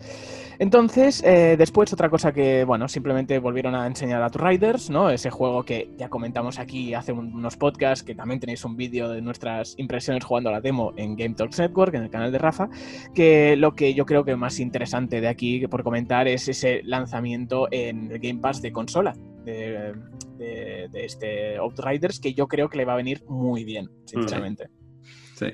[0.61, 5.09] Entonces, eh, después otra cosa que, bueno, simplemente volvieron a enseñar a Riders, ¿no?
[5.09, 9.23] Ese juego que ya comentamos aquí hace unos podcasts, que también tenéis un vídeo de
[9.23, 12.69] nuestras impresiones jugando a la demo en Game Talks Network, en el canal de Rafa,
[13.15, 17.69] que lo que yo creo que más interesante de aquí por comentar es ese lanzamiento
[17.71, 19.95] en el Game Pass de consola de,
[20.39, 24.69] de, de este Outriders, que yo creo que le va a venir muy bien, sinceramente.
[25.37, 25.47] Sí.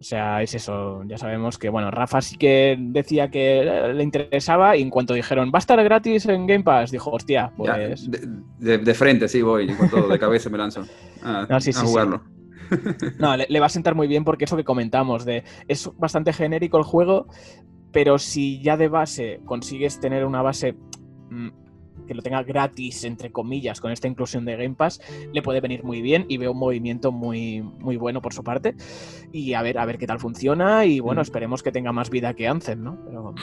[0.00, 1.02] O sea, es eso.
[1.06, 5.50] Ya sabemos que, bueno, Rafa sí que decía que le interesaba y en cuanto dijeron,
[5.54, 7.70] va a estar gratis en Game Pass, dijo, hostia, pues.
[7.70, 8.28] Ya, de,
[8.58, 10.84] de, de, frente, sí, voy, con todo, de cabeza me lanzo
[11.22, 12.22] a, no, sí, a sí, jugarlo.
[12.24, 12.30] Sí.
[13.18, 16.32] No, le, le, va a sentar muy bien porque eso que comentamos, de es bastante
[16.32, 17.26] genérico el juego,
[17.92, 20.74] pero si ya de base consigues tener una base
[21.30, 21.48] mmm,
[22.06, 25.00] que lo tenga gratis, entre comillas, con esta inclusión de Game Pass,
[25.32, 28.74] le puede venir muy bien y veo un movimiento muy, muy bueno por su parte.
[29.32, 30.84] Y a ver, a ver qué tal funciona.
[30.84, 31.22] Y bueno, mm.
[31.22, 32.98] esperemos que tenga más vida que Anthem, ¿no?
[33.04, 33.34] Pero,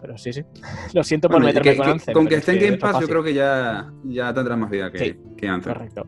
[0.00, 0.42] pero sí, sí.
[0.94, 2.14] Lo siento por bueno, meterme que, con que, Anthem.
[2.14, 4.98] Con que esté en Game Pass, yo creo que ya, ya tendrá más vida que,
[4.98, 5.72] sí, que Anthem.
[5.72, 6.06] Correcto.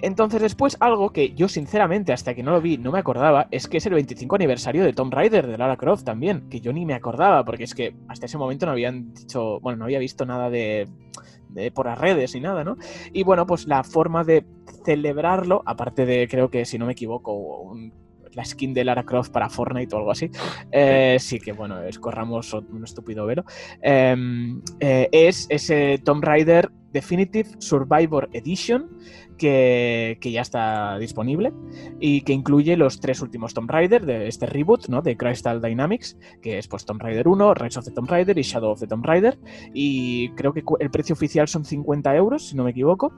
[0.00, 3.66] Entonces, después, algo que yo, sinceramente, hasta que no lo vi, no me acordaba, es
[3.66, 6.86] que es el 25 aniversario de Tomb Raider de Lara Croft también, que yo ni
[6.86, 10.24] me acordaba, porque es que hasta ese momento no habían dicho, bueno, no había visto
[10.24, 10.88] nada de,
[11.48, 12.76] de por las redes ni nada, ¿no?
[13.12, 14.44] Y bueno, pues la forma de
[14.84, 17.74] celebrarlo, aparte de, creo que si no me equivoco,
[18.32, 20.30] la skin de Lara Croft para Fortnite o algo así,
[20.70, 23.44] eh, sí que bueno, escorramos un estúpido velo,
[23.82, 24.16] eh,
[24.80, 28.88] eh, es ese Tomb Raider Definitive Survivor Edition
[29.38, 31.52] que, ya está disponible
[31.98, 35.00] y que incluye los tres últimos Tomb Raider de este reboot, ¿no?
[35.00, 38.42] De Crystal Dynamics, que es pues Tomb Raider 1, Rise of the Tomb Raider y
[38.42, 39.38] Shadow of the Tomb Raider.
[39.72, 43.12] Y creo que el precio oficial son 50 euros, si no me equivoco.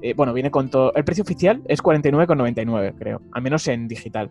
[0.00, 0.94] Eh, bueno, viene con todo.
[0.94, 4.30] El precio oficial es 49,99, creo, al menos en digital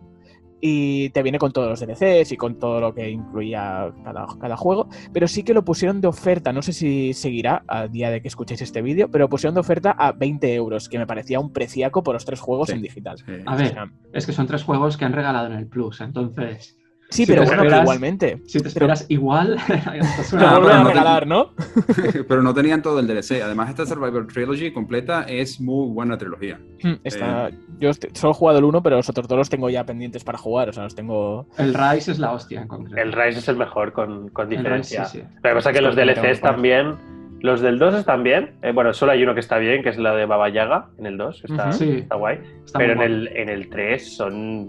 [0.65, 4.55] y te viene con todos los DLCs y con todo lo que incluía cada, cada,
[4.55, 8.21] juego, pero sí que lo pusieron de oferta, no sé si seguirá a día de
[8.21, 11.41] que escuchéis este vídeo, pero lo pusieron de oferta a 20 euros, que me parecía
[11.41, 13.17] un preciaco por los tres juegos sí, en digital.
[13.17, 13.33] Sí.
[13.45, 13.75] A ver,
[14.13, 16.77] es que son tres juegos que han regalado en el Plus, entonces...
[17.13, 18.41] Sí, si pero bueno, esperas, igualmente.
[18.47, 19.13] Si te esperas pero...
[19.13, 21.51] igual, te lo vuelven a regalar, ¿no?
[22.27, 23.43] pero no tenían todo el DLC.
[23.43, 26.59] Además, esta Survivor Trilogy completa es muy buena trilogía.
[27.03, 27.59] Está, eh...
[27.79, 30.39] Yo solo he jugado el 1, pero los otros dos los tengo ya pendientes para
[30.39, 30.69] jugar.
[30.69, 31.47] O sea, los tengo.
[31.59, 32.99] El Rise es la hostia en concreto.
[32.99, 35.03] El Rise es el mejor, con, con diferencia.
[35.03, 35.37] Rise, sí, sí.
[35.43, 36.95] Pero pasa que los DLCs también.
[37.41, 38.53] Los del 2 están bien.
[38.61, 41.05] Eh, bueno, solo hay uno que está bien, que es la de Baba Yaga en
[41.05, 41.43] el 2.
[41.43, 41.73] Está, uh -huh.
[41.73, 41.89] sí.
[41.97, 42.39] está guay.
[42.65, 44.65] Está pero en el, en el 3 son.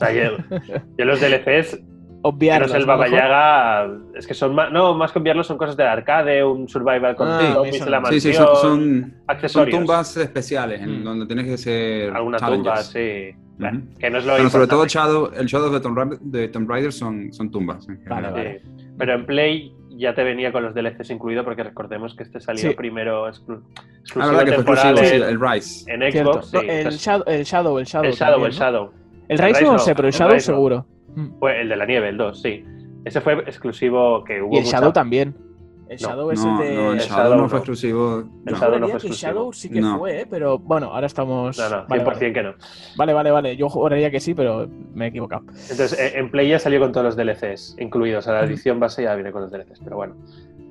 [0.00, 0.36] Sea, yo,
[0.98, 1.78] yo los DLCs
[2.22, 2.70] obviarlos.
[2.70, 5.86] Pero el Baba Yaga, es que son más, no, más que obviarlos son cosas del
[5.86, 9.74] arcade, un survival con ah, zombies de la mansión, sí, sí, son, son, accesorios.
[9.74, 11.04] Son tumbas especiales en mm.
[11.04, 13.30] donde tienes que ser Alguna tumba, sí.
[13.58, 13.98] Uh -huh.
[13.98, 16.92] Que no es lo Pero sobre todo Shadow, el Shadow de Tomb, de Tomb Raider
[16.92, 17.86] son, son tumbas.
[18.08, 18.62] Vale.
[18.96, 22.70] Pero en Play ya te venía con los DLCs incluido porque recordemos que este salió
[22.70, 22.74] sí.
[22.74, 23.62] primero exclu
[24.00, 25.92] exclusivo ah, temporal en, sí, el Rise.
[25.92, 26.46] en Xbox.
[26.50, 28.06] Sí, el, Shadow, el Shadow, el Shadow.
[28.06, 28.84] El Shadow, también, el Shadow.
[28.86, 28.99] ¿no?
[29.30, 30.86] El Rise, el Rise no, sé, pero el Shadow el seguro.
[31.38, 32.64] Fue el de la nieve, el 2, sí.
[33.04, 34.56] Ese fue exclusivo que hubo.
[34.56, 35.36] Y el Shadow también.
[35.88, 36.74] El Shadow no, es el de.
[36.74, 38.24] No, el Shadow, no fue exclusivo.
[38.44, 39.28] El Shadow no fue exclusivo.
[39.28, 40.26] El Shadow sí que fue, ¿eh?
[40.28, 41.56] pero bueno, ahora estamos.
[41.58, 42.32] No, no, 100% vale, vale.
[42.32, 42.54] que no.
[42.96, 43.56] Vale, vale, vale.
[43.56, 45.42] Yo juraría que sí, pero me he equivocado.
[45.42, 48.24] Entonces, eh, en Play ya salió con todos los DLCs incluidos.
[48.24, 50.16] O sea, la edición base ya viene con los DLCs, pero bueno.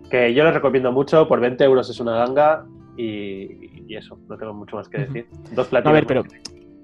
[0.09, 1.29] Que yo les recomiendo mucho.
[1.29, 2.65] Por 20 euros es una ganga
[2.97, 5.27] y, y eso, no tengo mucho más que decir.
[5.51, 5.91] Dos platinos.
[5.91, 6.23] A ver, pero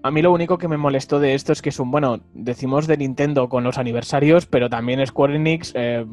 [0.05, 2.85] a mí lo único que me molestó de esto es que es un, bueno, decimos
[2.85, 6.05] de Nintendo con los aniversarios, pero también Square Enix, eh,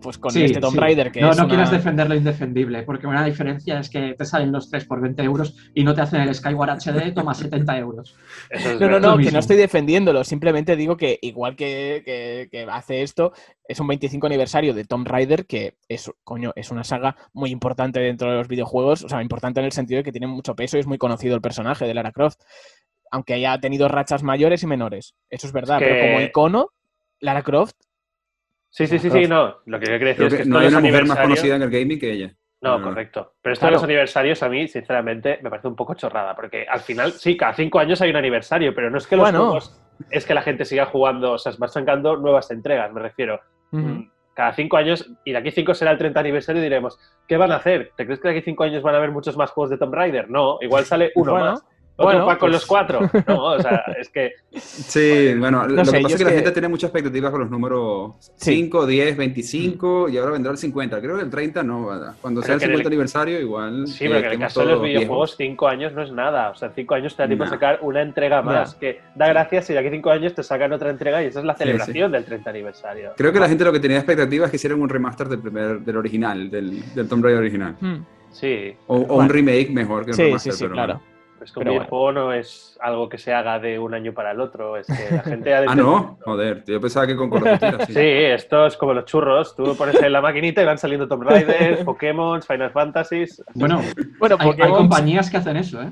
[0.00, 0.78] pues con sí, este Tomb sí.
[0.78, 1.48] Raider que no, es no una...
[1.48, 5.22] quieras defender lo indefendible, porque una diferencia es que te salen los tres por 20
[5.22, 8.16] euros y no te hacen el Skyward HD, toma 70 euros.
[8.50, 12.62] Es no, no, no, que no estoy defendiéndolo, simplemente digo que igual que, que, que,
[12.70, 13.32] hace esto,
[13.64, 18.00] es un 25 aniversario de Tomb Raider, que es, coño, es una saga muy importante
[18.00, 20.76] dentro de los videojuegos, o sea, importante en el sentido de que tiene mucho peso
[20.76, 22.38] y es muy conocido el personaje de Lara Croft
[23.10, 25.14] aunque haya tenido rachas mayores y menores.
[25.30, 26.72] Eso es verdad, Es pero como icono,
[27.20, 27.74] Lara Croft,
[28.78, 29.56] Sí, sí, sí, sí, no.
[29.66, 31.62] Lo que yo quería decir Creo es que no hay una mujer más conocida en
[31.62, 32.32] el gaming que ella.
[32.60, 33.32] No, No, correcto.
[33.42, 36.78] Pero esto de los aniversarios a mí, sinceramente, me parece un poco chorrada, porque al
[36.80, 39.38] final, sí, cada cinco años hay un aniversario, pero no es que los Bueno.
[39.46, 43.40] juegos, es que la gente siga jugando, o sea, van sacando nuevas entregas, me refiero.
[43.72, 44.02] Mm,
[44.34, 47.50] Cada cinco años, y de aquí cinco será el 30 aniversario, y diremos, ¿qué van
[47.50, 47.90] a hacer?
[47.96, 49.92] ¿Te crees que de aquí cinco años van a haber muchos más juegos de Tomb
[49.92, 50.30] Raider?
[50.30, 51.64] No, igual sale uno Bueno, más.
[52.04, 53.00] Bueno, pack con pues- los cuatro.
[53.26, 56.36] No, o sea, es que Sí, bueno, lo sé, que pasa es que la que-
[56.36, 58.54] gente tiene muchas expectativas con los números Sí.
[58.54, 61.00] 5, 10, 25 y ahora vendrá el 50.
[61.00, 62.14] Creo que el 30 no, ¿verdad?
[62.20, 63.86] Cuando Pero sea el que en el- 50 aniversario, igual.
[63.88, 65.36] Sí, pero que en el caso de los videojuegos, viejos.
[65.36, 66.50] cinco años no es nada.
[66.50, 68.74] O sea, en cinco años te da tiempo a sacar una entrega más.
[68.76, 71.44] Que da gracias si de aquí cinco años te sacan otra entrega y esa es
[71.44, 73.12] la Sí, celebración del 30 aniversario.
[73.16, 75.80] Creo que la gente lo que tenía expectativas es que hicieran un remaster del primer,
[75.80, 77.76] del original, del, del Tomb Raider original.
[77.80, 77.96] mm.
[78.30, 79.22] Sí, O, o Bueno.
[79.22, 80.52] un remake mejor que un Sí, remaster.
[80.52, 80.94] sí, sí, pero claro.
[80.94, 81.17] bueno.
[81.42, 81.80] Es que un bueno.
[81.80, 84.76] videojuego no es algo que se haga de un año para el otro.
[84.76, 87.92] Es que la gente ha de Ah, no, joder, yo pensaba que con así.
[87.92, 89.54] Sí, esto es como los churros.
[89.54, 93.42] Tú pones en la maquinita y van saliendo Tomb Raider, Pokémon, Final Fantasies.
[93.54, 93.80] Bueno,
[94.18, 95.90] Bueno, hay, compañías que hacen eso, ¿eh?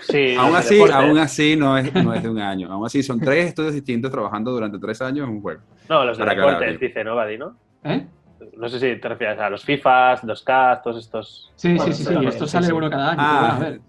[0.00, 2.70] Sí, Aún así, aún así no es, no es de un año.
[2.70, 5.62] Aún así son tres estudios distintos trabajando durante tres años en un juego.
[5.88, 7.56] No, los de deportes, dice, ¿no, Badi, no?
[7.84, 8.06] ¿Eh?
[8.56, 11.52] No sé si te refieres a los FIFAs, los CAS, todos estos.
[11.56, 12.26] Sí, Bueno, sí, sí, sí.
[12.26, 12.72] Esto sale sí.
[12.72, 13.20] uno cada año.
[13.20, 13.80] Ah, bueno, a ver.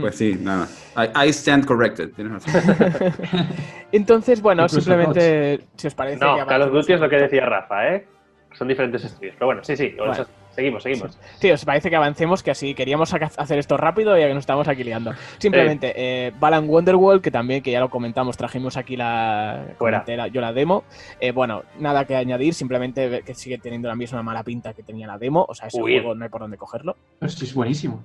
[0.00, 0.68] Pues sí, nada.
[0.96, 2.10] I, I stand corrected.
[2.14, 2.62] Tienes razón.
[3.92, 6.18] Entonces, bueno, Incluso simplemente, si os parece...
[6.18, 8.06] No, que Call of Duty es lo que decía Rafa, ¿eh?
[8.54, 9.34] Son diferentes estudios.
[9.36, 9.94] Pero bueno, sí, sí.
[9.96, 10.12] Bueno.
[10.12, 11.18] eso- seguimos, seguimos.
[11.40, 14.68] Sí, os parece que avancemos, que así queríamos hacer esto rápido ya que nos estamos
[14.68, 15.12] aquí liando.
[15.38, 20.04] Simplemente, eh, Balan Wonderworld, que también, que ya lo comentamos, trajimos aquí la, Fuera.
[20.28, 20.84] yo la demo.
[21.20, 25.06] Eh, bueno, nada que añadir, simplemente que sigue teniendo la misma mala pinta que tenía
[25.08, 26.96] la demo, o sea, ese juego no hay por dónde cogerlo.
[27.18, 28.04] Pero esto es buenísimo.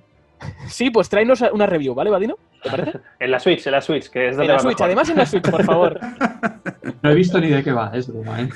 [0.66, 2.36] Sí, pues tráenos una review, ¿vale, Vadino?
[2.62, 3.00] ¿Te parece?
[3.20, 4.86] En la Switch, en la Switch, que es En donde la va Switch, mejor.
[4.86, 6.00] además en la Switch, por favor.
[7.02, 8.48] No he visto ni de qué va, es broma, ¿eh?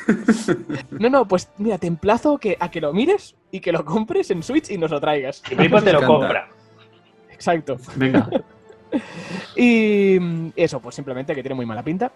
[0.99, 4.31] No, no, pues mira, te emplazo que, a que lo mires y que lo compres
[4.31, 5.43] en Switch y nos lo traigas.
[5.51, 6.49] Y Pipo te lo compra.
[7.31, 7.77] Exacto.
[7.97, 8.29] Venga.
[9.57, 10.19] Y
[10.57, 12.13] eso, pues simplemente que tiene muy mala pinta.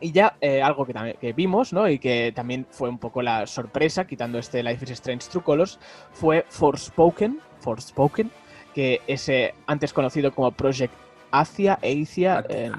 [0.00, 1.88] Y ya eh, algo que, también, que vimos, ¿no?
[1.88, 5.78] Y que también fue un poco la sorpresa, quitando este Life is Strange True Colors,
[6.12, 8.30] fue Forspoken, Forspoken,
[8.74, 10.92] que es eh, antes conocido como Project
[11.30, 12.70] Asia, Asia, eh,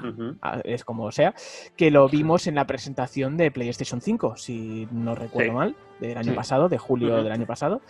[0.64, 1.34] es como sea,
[1.76, 5.56] que lo vimos en la presentación de PlayStation 5, si no recuerdo Sí.
[5.56, 6.36] mal, del año Sí.
[6.36, 7.82] pasado, de julio del año pasado,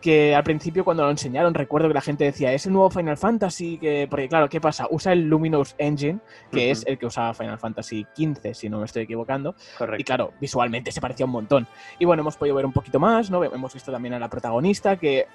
[0.00, 3.18] que al principio cuando lo enseñaron recuerdo que la gente decía, es el nuevo Final
[3.18, 4.86] Fantasy, que porque claro, ¿qué pasa?
[4.90, 8.86] Usa el Luminous Engine, que es el que usaba Final Fantasy XV, si no me
[8.86, 10.04] estoy equivocando, y Correcto.
[10.06, 11.66] claro, visualmente se parecía un montón.
[11.98, 13.44] Y bueno, hemos podido ver un poquito más, ¿no?
[13.44, 15.26] Hemos visto también a la protagonista, que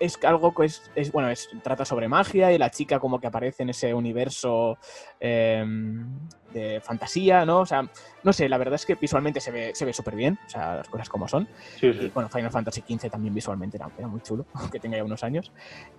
[0.00, 3.26] es algo que es, es- bueno, es, trata sobre magia y la chica como que
[3.26, 4.78] aparece en ese universo
[5.20, 5.64] eh,
[6.52, 7.60] de fantasía, ¿no?
[7.60, 7.88] O sea,
[8.22, 10.76] no sé, la verdad es que visualmente se ve, se ve súper bien, o sea,
[10.76, 11.46] las cosas como son.
[11.78, 15.04] Sí, Y bueno, Final Fantasy XV también visualmente era, era muy chulo, aunque tenga ya
[15.04, 15.52] unos años.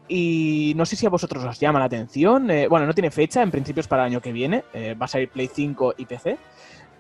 [0.08, 2.50] Y no sé si a vosotros os llama la atención.
[2.50, 4.64] eh, bueno, no tiene fecha, en principio es para el año que viene.
[4.74, 6.38] eh, va a salir Play 5 y PC.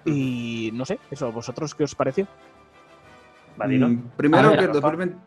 [0.06, 2.28] Y no sé, eso, ¿vosotros qué os pareció?
[3.90, 4.80] Mm, Primero que el Rafa.
[4.80, 5.18] 2020...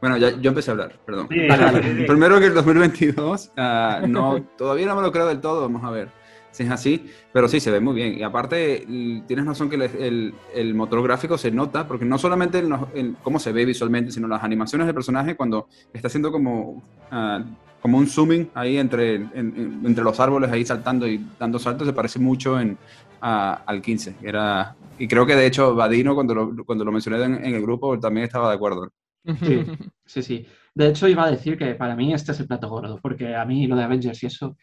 [0.00, 1.28] Bueno, ya, yo empecé a hablar, perdón.
[1.30, 2.04] Sí, Dale, sí, sí.
[2.06, 5.90] Primero que el 2022, ah, no, todavía no me lo creo del todo, vamos a
[5.90, 6.08] ver
[6.52, 8.18] si es así, pero sí, se ve muy bien.
[8.18, 8.84] Y aparte,
[9.28, 12.80] tienes razón que el, el- el motor gráfico se nota, porque no solamente en los-
[12.94, 16.82] en cómo se ve visualmente, sino las animaciones del personaje cuando está haciendo como,
[17.12, 17.44] ah,
[17.80, 21.86] como un zooming ahí entre, en- en- entre los árboles, ahí saltando y dando saltos,
[21.86, 22.76] se parece mucho en,
[23.20, 24.16] a- al 15.
[24.20, 27.54] que Era, y creo que de hecho Vadino, cuando lo, cuando lo mencioné en, en
[27.54, 28.90] el grupo, también estaba de acuerdo.
[29.24, 29.64] Sí,
[30.06, 30.46] sí, sí.
[30.74, 33.44] De hecho, iba a decir que para mí este es el plato gordo, porque a
[33.44, 34.56] mí lo de Avengers y eso.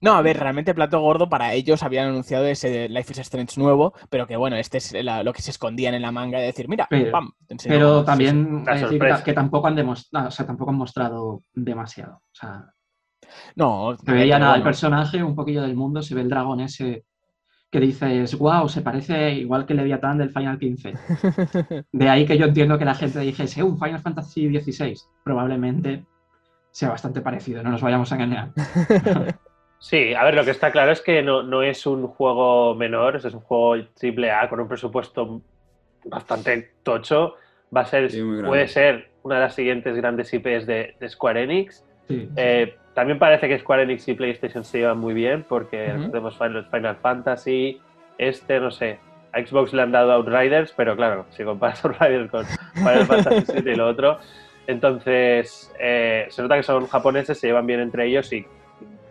[0.00, 3.92] No, a ver, realmente plato gordo para ellos habían anunciado ese Life is Strange nuevo,
[4.10, 6.68] pero que bueno, este es la- lo que se escondían en la manga de decir,
[6.68, 7.56] mira, Pero- pam, te.
[7.68, 8.06] Pero Sí, sí.
[8.06, 9.16] también que decir que, sorpresa.
[9.18, 12.14] ta- que tampoco han demostrado, o sea, tampoco han mostrado demasiado.
[12.16, 12.64] O sea,
[13.54, 14.64] No, se veía nada el bueno.
[14.70, 17.04] personaje, un poquillo del mundo, se ve el dragón ese
[17.72, 20.92] que dices, wow, se parece igual que Leviatán del Final 15.
[21.92, 24.94] De ahí que yo entiendo que la gente dijese, un Final Fantasy XVI.
[25.24, 26.04] Probablemente
[26.70, 28.50] sea bastante parecido, no nos vayamos a engañar.
[29.82, 33.16] Sí, a ver, lo que está claro es que no, no es un juego menor,
[33.16, 35.42] es un juego triple A con un presupuesto
[36.04, 37.34] bastante tocho.
[37.76, 41.42] Va a ser, Sí, puede ser una de las siguientes grandes IPs de, de Square
[41.42, 41.84] Enix.
[42.06, 42.28] Sí.
[42.36, 45.98] Eh, también parece que Square Enix y PlayStation se llevan muy bien porque Ujú.
[45.98, 47.80] recordemos Final, Final Fantasy,
[48.18, 48.98] este, no sé.
[49.32, 53.72] A Xbox le han dado Outriders, pero claro, si comparas Outriders con Final Fantasy VII
[53.72, 54.18] y lo otro,
[54.66, 58.44] entonces eh, se nota que son japoneses, se llevan bien entre ellos y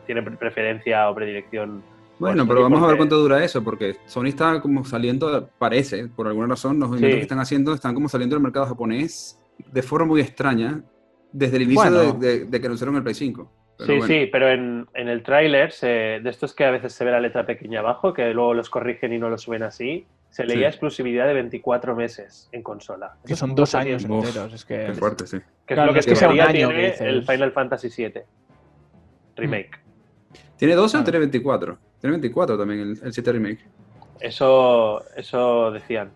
[0.05, 1.84] tiene preferencia o predilección.
[2.19, 6.27] Bueno, pero vamos a ver cuánto dura eso, porque Sony está como saliendo, parece, por
[6.27, 9.39] alguna razón, los movimientos que están haciendo están como saliendo del mercado japonés
[9.71, 10.84] de forma muy extraña
[11.32, 13.51] desde el inicio de, que anunciaron el Play 5.
[13.86, 17.45] Sí, sí, pero en, el tráiler, de estos que a veces se ve la letra
[17.45, 21.34] pequeña abajo, que luego los corrigen y no lo suben así, se leía exclusividad de
[21.34, 23.15] 24 meses en consola.
[23.25, 24.53] Que son dos años enteros.
[24.53, 25.38] Es que, Qué fuerte, sí.
[25.65, 28.21] Que es lo que, es que tiene el Final Fantasy VII
[29.36, 29.71] Remake.
[30.55, 31.77] ¿Tiene 12 o tiene 24?
[31.99, 33.59] Tiene 24 también el, el 7 Remake.
[34.21, 36.11] Eso, eso decían.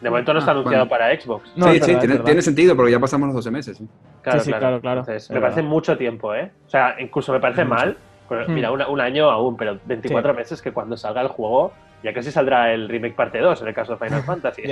[0.00, 1.50] De momento no está ah, anunciado para Xbox.
[1.54, 3.82] sí, sí, tiene, sentido porque ya pasamos los 12 meses.
[4.22, 5.04] Claro, sí, claro, claro.
[5.30, 6.50] me parece mucho tiempo, ¿eh?
[6.66, 7.96] O sea, incluso me parece mal.
[8.28, 8.52] Hmm.
[8.52, 11.72] Mira, un año aún, pero 24 meses que cuando salga el juego
[12.02, 14.62] ya casi saldrá el remake parte 2 en el caso de Final Fantasy.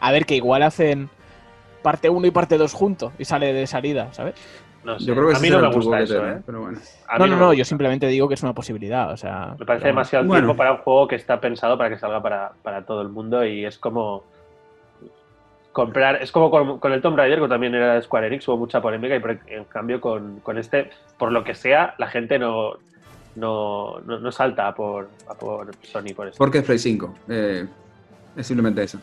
[0.00, 1.10] A ver, que igual hacen
[1.82, 4.34] parte 1 y parte 2 juntos y sale de salida, ¿sabes?
[4.84, 5.06] No sé.
[5.06, 6.40] Yo creo que a mí no me gusta eso, ¿eh?
[6.44, 6.78] Pero bueno.
[7.18, 9.12] No, no, no, yo simplemente digo que es una posibilidad.
[9.12, 12.22] O sea, me parece demasiado tiempo para un juego que está pensado para que salga
[12.22, 14.24] para, para todo el mundo y es como
[15.72, 16.22] comprar.
[16.22, 19.16] Es como con, el Tomb Raider, que también era de Square Enix, hubo mucha polémica
[19.16, 22.74] y en cambio con, con, este, por lo que sea, la gente no,
[23.36, 25.08] no, no, salta por,
[25.38, 26.38] por Sony por eso.
[26.38, 27.14] Porque es Play 5.
[27.28, 27.66] Eh,
[28.36, 28.98] es simplemente eso.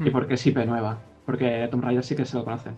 [0.00, 0.98] Y porque es IP nueva.
[1.26, 2.76] Porque Tomb Raider sí que se lo conocen.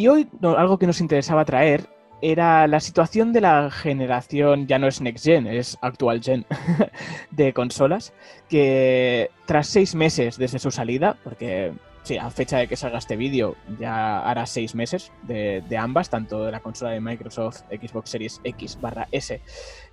[0.00, 1.86] Y hoy algo que nos interesaba traer
[2.22, 6.46] era la situación de la generación, ya no es Next Gen, es Actual Gen
[7.30, 8.14] de consolas,
[8.48, 13.18] que tras seis meses desde su salida, porque sí, a fecha de que salga este
[13.18, 18.40] vídeo ya hará seis meses de, ambas, tanto de la consola de Microsoft Xbox Series
[18.42, 19.38] X barra S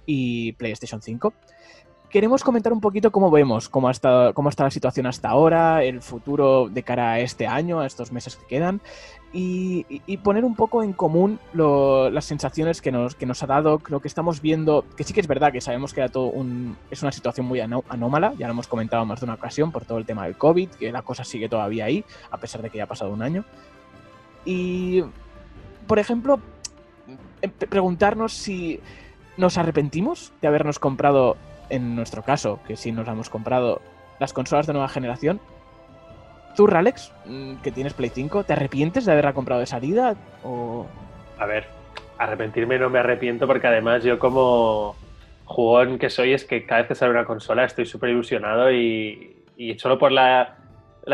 [0.06, 1.34] y PlayStation 5.
[2.10, 6.02] Queremos comentar un poquito cómo vemos, cómo está, cómo está la situación hasta ahora, el
[6.02, 8.80] futuro de cara a este año, a estos meses que quedan,
[9.34, 13.80] y, poner un poco en común las sensaciones que nos, que nos ha dado.
[13.80, 16.78] Creo que estamos viendo, que sí que es verdad que sabemos que era todo un,
[16.90, 19.98] es una situación muy anómala, ya lo hemos comentado más de una ocasión por todo
[19.98, 22.86] el tema del COVID, que la cosa sigue todavía ahí, a pesar de que ya
[22.86, 23.44] ha pasado un año.
[24.46, 25.04] Y,
[25.88, 26.40] por ejemplo,
[27.42, 28.80] em, preguntarnos si
[29.36, 31.38] nos arrepentimos de habernos comprado,
[31.70, 33.82] en nuestro caso, que sí nos hemos comprado,
[34.20, 35.40] las consolas de nueva generación,
[36.56, 40.16] ¿Tú, Ralex, mm, que tienes Play 5, te arrepientes de haberla comprado de salida?
[40.44, 40.88] O...
[41.38, 41.66] A ver,
[42.18, 44.96] arrepentirme no me arrepiento porque además yo como
[45.46, 49.36] jugón que soy es que cada vez que sale una consola estoy súper ilusionado y,
[49.78, 50.56] solo por la,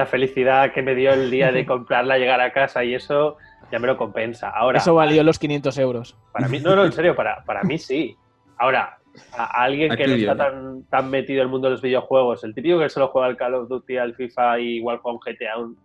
[0.08, 3.38] felicidad que me dio el día de comprarla, llegar a casa y eso
[3.72, 4.50] ya me lo compensa.
[4.50, 6.16] Ahora, eso valió los 500 euros.
[6.32, 8.16] Para mí, no, no, en serio, para, para mí sí.
[8.58, 8.98] Ahora,
[9.38, 12.54] a alguien que no está tan, tan metido en el mundo de los videojuegos, el
[12.54, 15.58] típico que solo juega al Call of Duty, al FIFA y igual juega un GTA,
[15.58, 15.78] un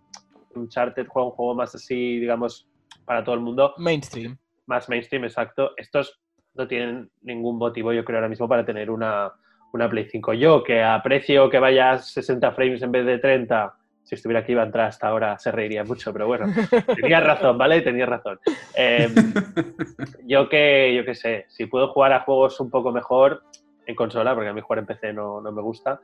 [0.55, 2.69] Uncharted, juega un juego más así, digamos,
[3.05, 3.75] para todo el mundo.
[3.79, 4.37] Mainstream.
[4.67, 5.73] Más mainstream, exacto.
[5.77, 6.21] Estos
[6.55, 9.33] no tienen ningún motivo, yo creo, ahora mismo para tener una,
[9.73, 10.35] una Play 5.
[10.35, 13.75] Yo, que aprecio que vaya a 60 frames en vez de 30,
[14.09, 16.47] si estuviera aquí iba a entrar hasta ahora se reiría mucho, pero bueno,
[16.97, 17.83] tenía razón, ¿vale?
[17.83, 18.41] Tenía razón.
[18.75, 19.13] Em,
[20.25, 23.43] yo que, yo qué sé, si puedo jugar a juegos un poco mejor
[23.85, 26.01] en consola, porque a mí jugar en PC no, no me gusta,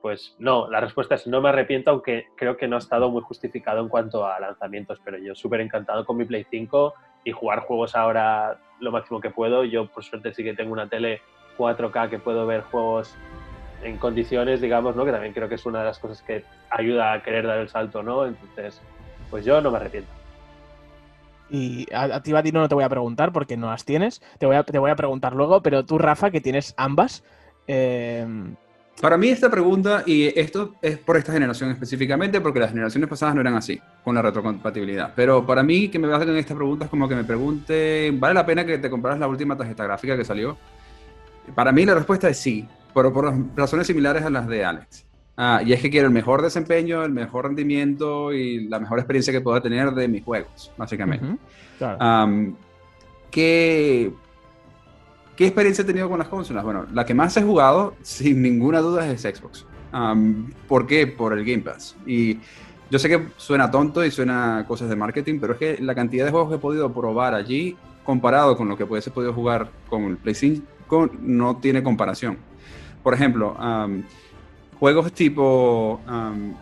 [0.00, 3.22] pues no, la respuesta es no me arrepiento, aunque creo que no ha estado muy
[3.22, 6.94] justificado en cuanto a lanzamientos, pero yo súper encantado con mi Play 5
[7.24, 9.64] y jugar juegos ahora lo máximo que puedo.
[9.64, 11.22] Yo por suerte sí que tengo una tele
[11.58, 13.16] 4K que puedo ver juegos
[13.82, 15.04] en condiciones, digamos, ¿no?
[15.04, 17.68] Que también creo que es una de las cosas que ayuda a querer dar el
[17.68, 18.26] salto, ¿no?
[18.26, 18.80] Entonces,
[19.30, 20.10] pues yo no me arrepiento.
[21.50, 24.20] Y a, ti, Batino, no te voy a preguntar porque no las tienes.
[24.38, 27.24] Te voy a, te voy a preguntar luego, pero tú, Rafa, que tienes ambas.
[27.66, 28.54] Em,
[29.00, 33.34] Para mí esta pregunta, y esto es por esta generación específicamente, porque las generaciones pasadas
[33.34, 35.12] no eran así, con la retrocompatibilidad.
[35.16, 38.44] Pero para mí, que me hacer esta pregunta es como que me pregunte, ¿vale la
[38.44, 40.58] pena que te compraras la última tarjeta gráfica que salió?
[41.54, 42.68] Para mí la respuesta es sí,
[42.98, 45.06] pero por razones similares a las de Alex.
[45.36, 49.32] Ah, y es que quiero el mejor desempeño, el mejor rendimiento y la mejor experiencia
[49.32, 51.38] que pueda tener de mis juegos, básicamente.
[53.30, 54.12] ¿Qué,
[55.36, 56.64] ¿Qué experiencia he tenido con las consolas?
[56.64, 59.64] Bueno, la que más he jugado, sin ninguna duda, es Xbox.
[60.66, 61.06] ¿Por qué?
[61.06, 61.94] Por el Game Pass.
[62.04, 62.40] Y
[62.90, 66.24] yo sé que suena tonto y suena cosas de marketing, pero es que la cantidad
[66.24, 70.02] de juegos que he podido probar allí, comparado con lo que pudiese podido jugar con
[70.02, 70.66] el PlayStation,
[71.20, 72.47] no tiene comparación.
[73.08, 73.56] Por ejemplo,
[74.78, 75.98] juegos tipo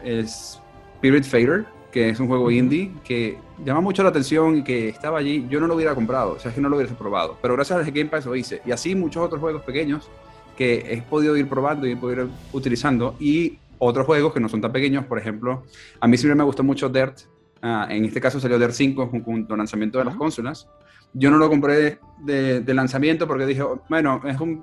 [0.01, 5.19] Spirit Fader, que es un juego indie que llama mucho la atención y que estaba
[5.19, 7.55] allí, yo no lo hubiera comprado, o sea, es que no lo hubiese probado, pero
[7.55, 8.63] gracias al Game Pass lo hice.
[8.65, 10.09] Y así muchos otros juegos pequeños
[10.57, 13.17] que he podido ir probando y he podido ir utilizando.
[13.19, 15.65] Y otros juegos que no son tan pequeños, por ejemplo,
[15.99, 17.23] a mí siempre me gustó mucho Dirt,
[17.61, 20.69] ah, en este caso salió Dirt 5 junto al lanzamiento de las consolas.
[21.13, 24.63] Yo no lo compré de, de, lanzamiento porque dije, bueno, es un,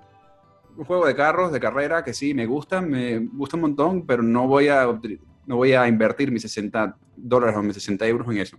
[0.77, 4.23] un, juego de carros, de carrera, que sí, me gusta, me gusta un montón, pero
[4.23, 4.85] no voy a,
[5.45, 8.57] no voy a invertir mis 60 dólares o mis 60 euros en eso.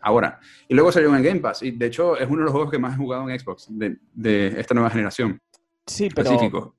[0.00, 2.70] Ahora, y luego salió en Game Pass, y de hecho es uno de los juegos
[2.70, 5.40] que más he jugado en Xbox de, de esta nueva generación.
[5.86, 6.30] Sí, pero...
[6.30, 6.74] Específico.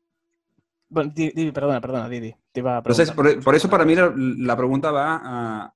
[0.89, 1.13] Bueno,
[1.53, 2.35] perdona, perdona, Didi.
[2.51, 5.73] Te iba a Entonces, por, por, eso para mí la, la, pregunta va a...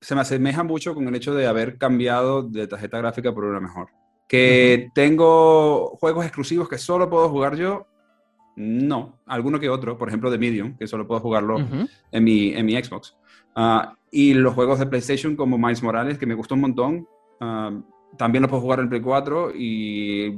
[0.00, 3.60] Se me asemeja mucho con el hecho de haber cambiado de tarjeta gráfica por una
[3.60, 3.90] mejor.
[4.32, 4.92] Que uh -huh.
[4.94, 7.86] tengo juegos exclusivos que solo puedo jugar yo.
[8.56, 11.88] No, alguno que otro, por ejemplo de Medium, que solo puedo jugarlo uh -huh.
[12.10, 13.14] en, mi, en mi Xbox.
[13.54, 17.06] Uh, y los juegos de PlayStation como Miles Morales, que me gustó un montón,
[17.40, 17.82] uh,
[18.16, 20.34] también los puedo jugar en Play 4 y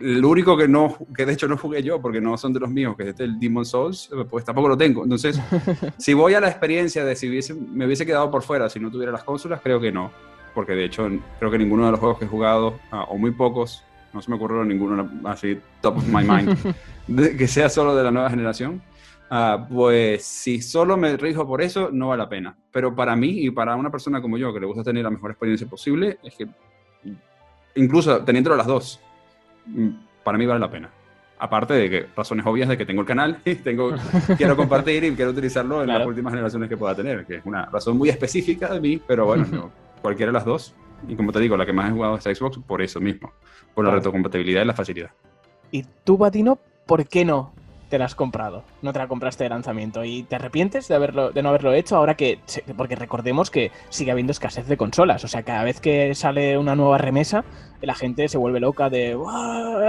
[0.00, 2.70] el único que no, que de hecho no jugué yo porque no son de los
[2.70, 5.02] míos, que es el Demon Souls, pues tampoco lo tengo.
[5.04, 5.38] Entonces,
[5.98, 8.90] si voy a la experiencia de si hubiese, me hubiese quedado por fuera si no
[8.90, 10.10] tuviera las consolas, creo que no.
[10.54, 13.30] Porque de hecho, creo que ninguno de los juegos que he jugado, uh, o muy
[13.30, 16.56] pocos, no se me ocurrió ninguno así, top of my mind,
[17.06, 18.82] de, que sea solo de la nueva generación.
[19.30, 22.56] Uh, pues si solo me rijo por eso, no vale la pena.
[22.72, 25.30] Pero para mí y para una persona como yo, que le gusta tener la mejor
[25.30, 26.48] experiencia posible, es que
[27.76, 29.00] incluso teniendo las dos,
[30.24, 30.90] para mí vale la pena.
[31.38, 33.94] Aparte de que razones obvias de que tengo el canal y tengo,
[34.36, 36.00] quiero compartir y quiero utilizarlo en claro.
[36.00, 39.26] las últimas generaciones que pueda tener, que es una razón muy específica de mí, pero
[39.26, 39.70] bueno, no,
[40.02, 40.74] cualquiera de las dos.
[41.08, 43.32] Y como te digo, la que más he jugado es Xbox por eso mismo,
[43.74, 45.10] por la retrocompatibilidad y la facilidad.
[45.70, 47.52] ¿Y tú, Batino, por qué no
[47.90, 51.32] te la has comprado, no te la compraste de lanzamiento y te arrepientes de, haberlo,
[51.32, 52.38] de no haberlo hecho ahora que,
[52.76, 56.76] porque recordemos que sigue habiendo escasez de consolas, o sea, cada vez que sale una
[56.76, 57.44] nueva remesa,
[57.82, 59.18] la gente se vuelve loca de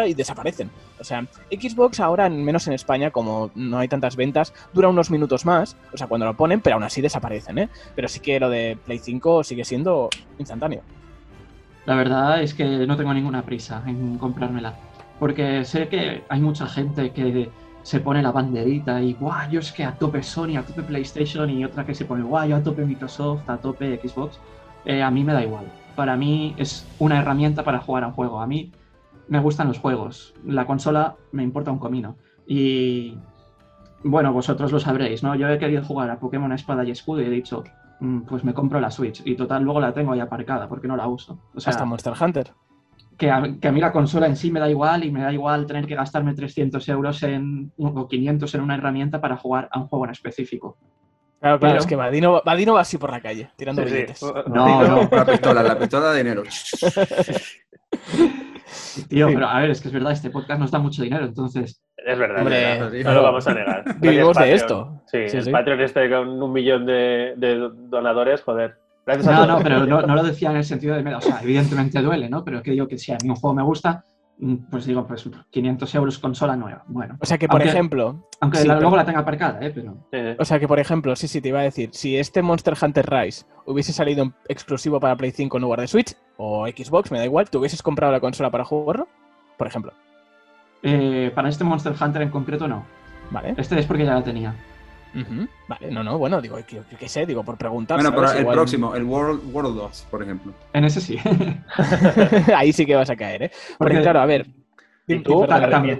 [0.08, 0.72] y desaparecen.
[0.99, 5.45] O sea, Xbox ahora, menos en España, como no hay tantas ventas, dura unos minutos
[5.45, 7.70] más, o sea, cuando lo ponen, pero aún así desaparecen, ¿eh?
[7.95, 10.82] Pero sí que lo de Play 5 sigue siendo instantáneo.
[11.86, 14.76] La verdad es que no tengo ninguna prisa en comprármela,
[15.20, 17.49] porque sé que hay mucha gente que
[17.84, 21.50] se pone la banderita y guau, yo es que a tope Sony, a tope PlayStation
[21.50, 24.40] y otra que se pone guau, yo a tope Microsoft, a tope Xbox.
[24.86, 25.66] Eh, a mí me da igual.
[25.96, 28.40] Para mí es una herramienta para jugar a un juego.
[28.40, 28.72] A mí
[29.28, 30.34] me gustan los juegos.
[30.46, 32.16] La consola me importa un comino.
[32.48, 33.18] Y
[34.04, 35.36] bueno, vosotros lo sabréis, ¿no?
[35.36, 37.64] Yo he querido jugar a Pokémon Espada y Escudo y he dicho,
[38.00, 39.22] mm, pues me compro la Switch.
[39.26, 41.40] Y total, luego la tengo ahí aparcada porque no la uso.
[41.56, 42.52] Hasta Monster Hunter
[43.22, 45.32] que a, que a, mí la consola en sí me da igual y me da
[45.32, 49.78] igual tener que gastarme 300 euros en, o 500 en una herramienta para jugar a
[49.78, 50.76] un juego en específico.
[51.40, 54.18] Claro, claro, Pero, es que Vadino, Vadino, va así por la calle, tirando sí, billetes.
[54.18, 54.26] Sí.
[54.48, 56.42] No, no, la pistola, la pistola de dinero.
[59.08, 61.80] Tío, pero a ver, es que es verdad, este podcast nos da mucho dinero, entonces...
[61.98, 63.04] Es verdad, Hombre, es verdad.
[63.04, 64.00] no lo vamos a negar.
[64.00, 65.00] Vivimos de esto.
[65.06, 65.52] Sí, sí el sí.
[65.52, 68.78] Patreon este con un millón de, de donadores, joder.
[69.14, 72.01] Gracias no, no, pero no, no, lo decía en el sentido de, o sea, evidentemente
[72.01, 72.43] duele, ¿no?
[72.43, 74.05] Pero es que digo que si a mí un juego me gusta,
[74.39, 76.84] mm, pues digo, pues 500 euros consola nueva.
[76.88, 77.18] Bueno.
[77.20, 78.28] O sea que, por aunque, ejemplo...
[78.39, 79.72] Aunque sí, la, pero, luego la tenga aparcada, ¿eh?
[79.74, 80.36] Pero...
[80.39, 83.09] O sea que, por ejemplo, sí, sí, te iba a decir, si este Monster Hunter
[83.09, 87.20] Rise hubiese salido en exclusivo para Play 5 en lugar de Switch, o Xbox, me
[87.20, 89.07] da igual, ¿tú hubieses comprado la consola para jugarlo?
[89.57, 89.93] Por ejemplo.
[90.84, 92.84] Eh, para este Monster Hunter en concreto, no.
[93.30, 93.53] Vale.
[93.57, 94.55] Este es porque ya la tenía.
[95.14, 95.49] Uh -huh.
[95.68, 97.97] Vale, no, no, bueno, digo, yo, qué sé, digo, por preguntar.
[97.97, 100.53] Bueno, pero el Igual- próximo, el World, World 2, por ejemplo.
[100.74, 101.18] En ese sí.
[102.55, 103.51] Ahí sí que vas a caer, ¿eh?
[103.78, 104.47] Porque, Porque- claro, a ver.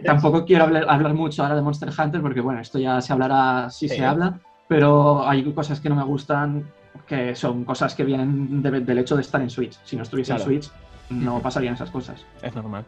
[0.04, 3.70] Tampoco quiero hablar, hablar mucho ahora de Monster Hunter porque, bueno, esto ya se hablará
[3.70, 3.96] si Sí.
[3.98, 6.66] se habla, pero hay cosas que no me gustan
[7.08, 9.78] que son cosas que vienen de- del hecho de estar en Switch.
[9.84, 10.44] Si no estuviese Claro.
[10.44, 10.72] en Switch,
[11.10, 12.26] no pasarían esas cosas.
[12.42, 12.86] Es normal.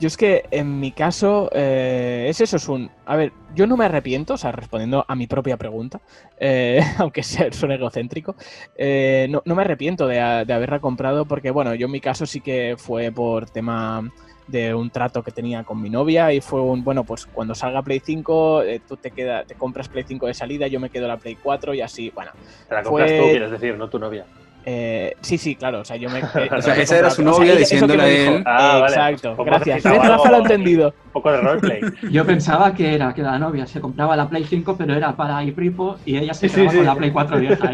[0.00, 2.88] Yo es que en mi caso eh, es eso, es un...
[3.04, 6.00] A ver, yo no me arrepiento, o sea, respondiendo a mi propia pregunta,
[6.38, 8.36] eh, aunque sea, suene egocéntrico,
[8.76, 10.14] eh, no, no me arrepiento de,
[10.46, 14.08] de haberla comprado porque, bueno, yo en mi caso sí que fue por tema
[14.46, 17.82] de un trato que tenía con mi novia y fue un, bueno, pues cuando salga
[17.82, 21.08] Play 5, eh, tú te, queda, te compras Play 5 de salida, yo me quedo
[21.08, 22.30] la Play 4 y así, bueno,
[22.68, 24.24] Te la compras Fue- tú, quieres decir, no tu novia.
[24.64, 25.80] Eh, sí, sí, claro.
[25.80, 26.20] O sea, yo me.
[26.56, 28.42] o sea, esa era su novia diciéndole a él.
[28.46, 29.50] Ah, Exacto, vale.
[29.50, 29.82] gracias.
[29.84, 30.94] Rafa lo ha entendido.
[31.06, 31.80] Un poco de roleplay.
[32.10, 35.42] Yo pensaba que era que la novia se compraba la Play 5, pero era para
[35.42, 36.86] Ipripo y ella se Sí, quedaba sí, con sí.
[36.86, 37.70] la Play 4 vieja.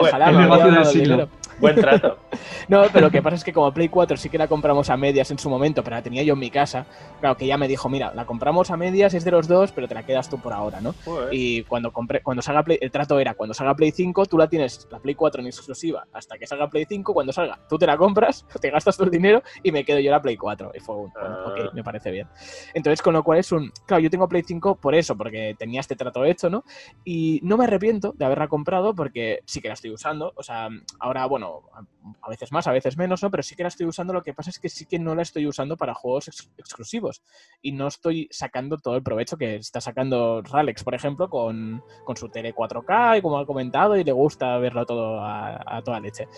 [0.00, 1.28] Ojalá el negocio del siglo.
[1.60, 2.18] Buen trato.
[2.68, 4.96] No, pero lo que pasa es que como Play 4 sí que la compramos a
[4.96, 6.84] medias en su momento, pero la tenía yo en mi casa.
[7.20, 9.86] Claro, que ella me dijo, mira, la compramos a medias, es de los dos, pero
[9.86, 10.94] te la quedas tú por ahora, ¿no?
[11.04, 11.28] Joder.
[11.32, 14.48] Y cuando compré, cuando salga Play, el trato era cuando salga Play 5, tú la
[14.48, 17.86] tienes la Play 4 en exclusiva hasta que salga Play 5, cuando salga, tú te
[17.86, 20.72] la compras, te gastas tu dinero y me quedo yo la Play 4.
[20.74, 21.54] Y fue un, bueno, Ah.
[21.68, 22.28] ok, me parece bien.
[22.74, 25.80] Entonces, con lo cual es un, claro, yo tengo Play 5 por eso, porque tenía
[25.80, 26.64] este trato hecho, ¿no?
[27.04, 30.32] Y no me arrepiento de haberla comprado porque sí que la estoy usando.
[30.36, 30.68] O sea,
[31.00, 31.62] ahora, bueno,
[32.22, 33.30] a- veces más, a veces menos, ¿no?
[33.30, 34.12] Pero sí que la estoy usando.
[34.12, 37.22] Lo que pasa es que sí que no la estoy usando para juegos ex- exclusivos.
[37.62, 42.16] Y no estoy sacando todo el provecho que está sacando Ralex, por ejemplo, con, con
[42.16, 46.28] su tele 4K y como ha comentado, y le gusta verlo todo a, toda leche.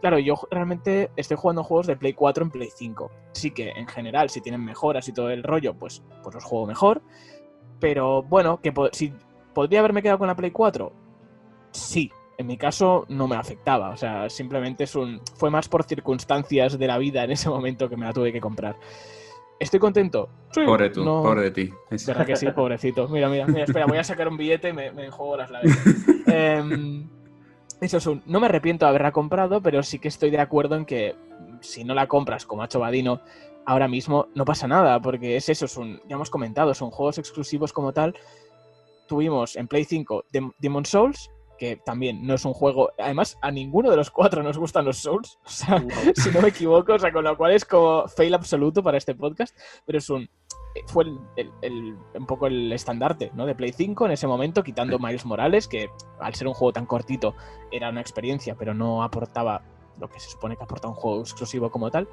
[0.00, 3.10] Claro, yo realmente estoy jugando juegos de Play 4 en Play 5.
[3.32, 6.66] Sí que en general, si tienen mejoras y todo el rollo, pues, pues los juego
[6.66, 7.02] mejor.
[7.78, 9.12] Pero bueno, que si
[9.54, 10.92] podría haberme quedado con la Play 4,
[11.72, 12.10] sí.
[12.42, 13.90] En mi caso no me afectaba.
[13.90, 15.20] O sea, simplemente es un.
[15.36, 18.40] Fue más por circunstancias de la vida en ese momento que me la tuve que
[18.40, 18.76] comprar.
[19.60, 20.28] ¿Estoy contento?
[20.50, 20.62] Sí.
[20.66, 21.22] Pobre tú, No.
[21.22, 21.72] pobre de ti.
[22.04, 22.46] ¿Verdad que sí?
[22.50, 23.06] Pobrecito.
[23.06, 25.76] Mira, mira, mira, espera, voy a sacar un billete y me, me enjuago las labios.
[26.26, 27.08] Em,
[27.80, 28.22] eso es un.
[28.26, 31.14] No me arrepiento de haberla comprado, pero sí que estoy de acuerdo en que
[31.60, 33.20] si no la compras, como ha hecho Vadino,
[33.66, 36.00] ahora mismo no pasa nada, porque es eso, es un.
[36.08, 38.16] Ya hemos comentado, son juegos exclusivos como tal.
[39.06, 42.90] Tuvimos en Play 5 Dem- Demon Souls, que también no es un juego.
[42.98, 45.38] Además, a ninguno de los cuatro nos gustan los Souls.
[45.44, 45.84] O sea,
[46.16, 49.14] si no me equivoco, o sea, con lo cual es como fail absoluto para este
[49.14, 50.28] podcast, pero es un
[50.86, 53.44] fue el, el- el- un poco el estandarte ¿no?
[53.44, 56.86] de Play 5 en ese momento, quitando Miles Morales, que al ser un juego tan
[56.86, 57.34] cortito
[57.70, 59.62] era una experiencia, pero no aportaba
[60.00, 62.08] lo que se supone que aporta un juego exclusivo como tal,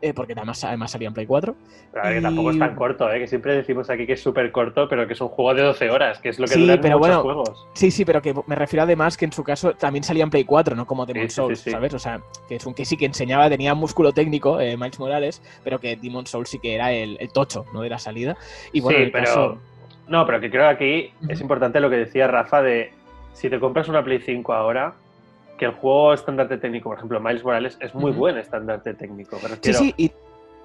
[0.00, 1.54] eh, porque además, además salía en Play 4.
[1.92, 3.18] Pero a ver, que tampoco es tan corto, ¿eh?
[3.18, 5.90] que siempre decimos aquí que es súper corto, pero que es un juego de 12
[5.90, 7.66] horas, que es lo que Sí, duran pero muchos bueno, juegos.
[7.74, 10.44] Sí, sí, pero que me refiero además que en su caso también salía en Play
[10.44, 11.70] 4, no como Demon Sí, Souls, sí.
[11.70, 11.92] ¿sabes?
[11.94, 15.42] O sea, que es un que sí que enseñaba, tenía músculo técnico, eh, Miles Morales,
[15.64, 17.80] pero que Demon Souls sí que era el, el tocho, ¿no?
[17.82, 18.36] De la salida.
[18.72, 19.24] Y bueno, el pero.
[19.24, 19.58] caso-
[20.06, 22.92] No, pero que creo que aquí es importante lo que decía Rafa de
[23.32, 24.94] si te compras una Play 5 ahora,
[25.58, 29.36] que el juego estandarte técnico, por ejemplo, Miles Morales, es muy buen estandarte técnico.
[29.42, 30.12] Me Sí, refiero, sí, y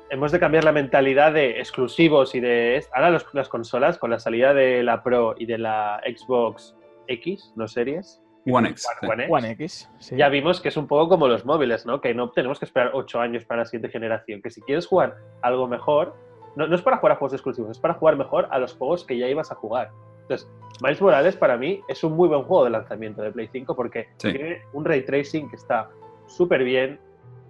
[0.09, 2.83] hemos de cambiar la mentalidad de exclusivos y de...
[2.93, 6.75] Ahora los- las consolas, con la salida de la Pro y de la Xbox
[7.07, 8.85] X, no series, One X.
[9.01, 9.89] One, X, One X.
[9.99, 10.15] sí.
[10.17, 12.01] ya vimos que es un poco como los móviles, ¿no?
[12.01, 14.41] Que no tenemos que esperar ocho años para la siguiente generación.
[14.41, 16.13] Que si quieres jugar algo mejor,
[16.57, 19.05] no, no es para jugar a juegos exclusivos, es para jugar mejor a los juegos
[19.05, 19.91] que ya ibas a jugar.
[20.24, 20.47] Entonces,
[20.82, 24.07] Miles Morales para mí es un muy buen juego de lanzamiento de Play 5 porque
[24.17, 24.32] Sí.
[24.32, 25.89] tiene un ray tracing que está
[26.28, 26.99] súper bien.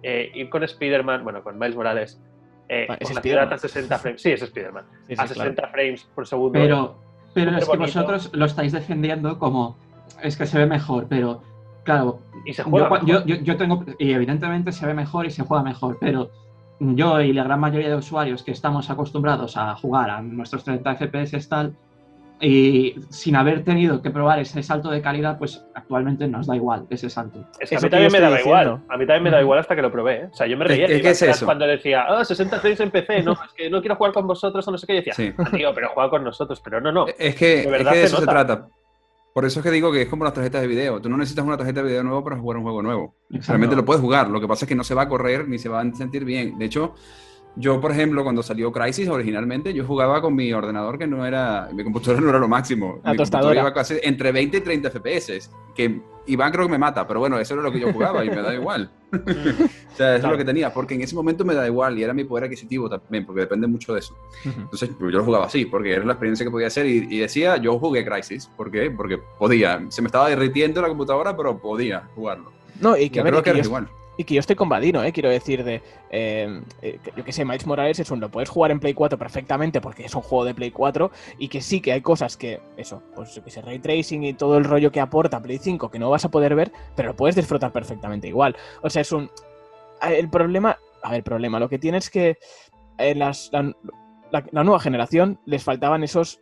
[0.02, 2.20] Eh, ir con Spider-Man, bueno, con Miles Morales,
[2.68, 3.22] eh, Ah, ¿es con la Spider-Man?
[3.22, 4.20] ciudad a 60 frames.
[4.22, 4.84] Sí, es Spider-Man.
[5.06, 5.28] Sí, sí, a claro.
[5.34, 6.52] 60 frames por segundo.
[6.52, 6.96] Pero,
[7.32, 9.78] pero es que vosotros lo estáis defendiendo como
[10.22, 11.42] es que se ve mejor, pero
[11.84, 12.88] claro, y se juega.
[12.88, 13.26] yo, cua- mejor.
[13.26, 16.30] yo, yo- yo tengo, y evidentemente se ve mejor y se juega mejor, pero
[16.80, 20.94] yo y la gran mayoría de usuarios que estamos acostumbrados a jugar a nuestros 30
[20.96, 21.74] FPS tal,
[22.40, 26.86] y sin haber tenido que probar ese salto de calidad, pues actualmente nos da igual
[26.90, 27.46] ese salto.
[27.60, 28.82] Es que a mí también me daba igual.
[28.88, 30.14] A mí también me da igual hasta que lo probé.
[30.16, 30.28] ¿eh?
[30.32, 31.44] O sea, yo me reía que es eso.
[31.46, 34.66] cuando decía, ah, 60 frames en PC, no, es que no quiero jugar con vosotros
[34.66, 34.92] o no sé qué.
[34.94, 35.32] Y decía, Sí.
[35.38, 36.60] "Ah, tío, pero juega con nosotros.
[36.62, 37.06] Pero no, no.
[37.18, 38.66] Es que, De es verdad que de se eso se trata.
[39.32, 41.00] Por eso es que digo que es como las tarjetas de video.
[41.00, 43.14] Tú no necesitas una tarjeta de video nueva para jugar un juego nuevo.
[43.30, 43.48] Exacto.
[43.52, 44.28] Realmente lo puedes jugar.
[44.28, 46.24] Lo que pasa es que no se va a correr ni se va a sentir
[46.24, 46.56] bien.
[46.56, 46.94] De hecho,
[47.56, 51.68] yo, por ejemplo, cuando salió Crisis originalmente, yo jugaba con mi ordenador que no era.
[51.72, 53.00] Mi computadora no era lo máximo.
[53.04, 53.54] La mi tostadora.
[53.54, 55.50] computadora iba casi entre 20 y 30 FPS.
[55.74, 58.30] Que Iván creo que me mata, pero bueno, eso era lo que yo jugaba y
[58.30, 58.90] me da igual.
[59.94, 60.74] O sea, eso es lo que tenía.
[60.74, 63.68] Porque en ese momento me da igual y era mi poder adquisitivo también, porque depende
[63.68, 64.16] mucho de eso.
[64.44, 67.56] Entonces yo lo jugaba así, porque era la experiencia que podía hacer y, y decía,
[67.58, 68.50] yo jugué Crisis.
[68.56, 68.90] ¿Por qué?
[68.90, 69.84] Porque podía.
[69.90, 72.50] Se me estaba derritiendo la computadora, pero podía jugarlo.
[72.80, 73.88] No, y que, Yo a ver, creo que era igual.
[74.16, 75.12] Y que yo estoy con Vadino, ¿eh?
[75.12, 75.82] quiero decir, de.
[76.10, 78.20] eh, eh, yo que sé, Miles Morales es un.
[78.20, 81.48] Lo puedes jugar en Play 4 perfectamente porque es un juego de Play 4 y
[81.48, 82.60] que sí que hay cosas que.
[82.76, 85.98] Eso, pues que sé, ray tracing y todo el rollo que aporta Play 5 que
[85.98, 88.56] no vas a poder ver, pero lo puedes disfrutar perfectamente igual.
[88.82, 89.30] O sea, es un.
[90.02, 90.78] El problema.
[91.02, 91.58] A ver, el problema.
[91.58, 92.38] Lo que tiene es que.
[92.98, 93.62] En las, la,
[94.30, 96.40] la- la nueva generación les faltaban esos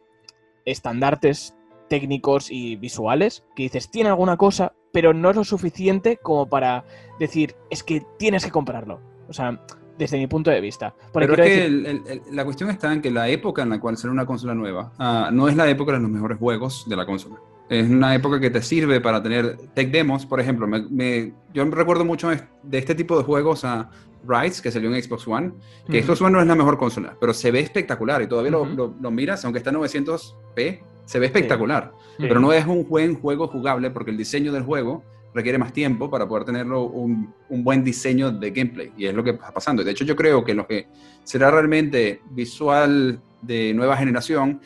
[0.65, 1.55] estandartes
[1.93, 6.85] técnicos y visuales que dices, tiene alguna cosa, pero no es lo suficiente como para
[7.21, 8.99] decir, es que tienes que comprarlo.
[9.29, 9.61] O sea,
[9.99, 10.95] desde mi punto de vista.
[11.13, 13.61] Porque Pero es que decir- el- el- el- la cuestión está en que la época
[13.63, 16.39] en la cual sale una consola nueva ah, no es la época de los mejores
[16.39, 17.37] juegos de la consola.
[17.69, 20.67] Es una época que te sirve para tener tech demos, por ejemplo.
[20.67, 22.31] Me, yo recuerdo mucho
[22.63, 23.91] de este tipo de juegos a
[24.27, 25.53] Rise, que salió en Xbox One,
[25.91, 28.65] que Xbox One no es la mejor consola, pero se ve espectacular y todavía lo,
[28.67, 31.93] lo, miras, aunque está en 900p, se ve espectacular.
[32.19, 35.03] Pero no es un buen juego jugable porque el diseño del juego
[35.35, 38.93] requiere más tiempo para poder tenerlo un, un, buen diseño de gameplay.
[38.97, 39.83] Y es lo que está pasando.
[39.83, 40.89] De hecho, yo creo que lo que
[41.25, 44.61] será realmente visual de nueva generación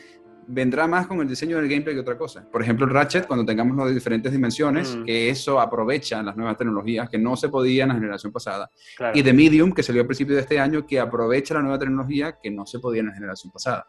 [0.47, 2.47] vendrá más con el diseño del gameplay que otra cosa.
[2.49, 5.03] Por ejemplo, el Ratchet, cuando tengamos las diferentes dimensiones, mm.
[5.03, 8.71] que eso aprovecha las nuevas tecnologías que no se podía en la generación pasada.
[9.13, 12.37] Y The Medium, que salió a principio de este año, que aprovecha la nueva tecnología
[12.41, 13.85] que no se podía en la generación pasada.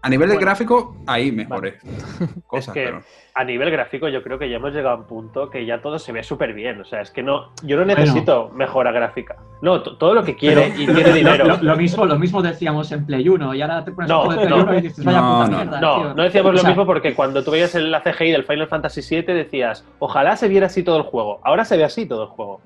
[0.00, 1.74] A nivel de gráfico, ahí mejores
[2.46, 2.76] cosas.
[2.76, 2.94] Es que
[3.34, 5.98] a nivel gráfico yo creo que ya hemos llegado a un punto que ya todo
[5.98, 6.80] se ve súper bien.
[6.80, 9.36] O sea, es que no, yo no necesito mejora gráfica.
[9.60, 11.58] No, todo lo que quiere y tiene dinero.
[11.60, 14.60] Lo, mismo, lo mismo decíamos en Play 1 y ahora te pones no, de Play
[14.60, 15.80] 1 y dices, vaya puta mierda.
[15.80, 19.34] No, no decíamos lo mismo porque cuando tú veías la CGI del Final Fantasy VII
[19.34, 21.40] decías, ojalá se viera así todo el juego.
[21.44, 22.60] Ahora se ve así todo el juego.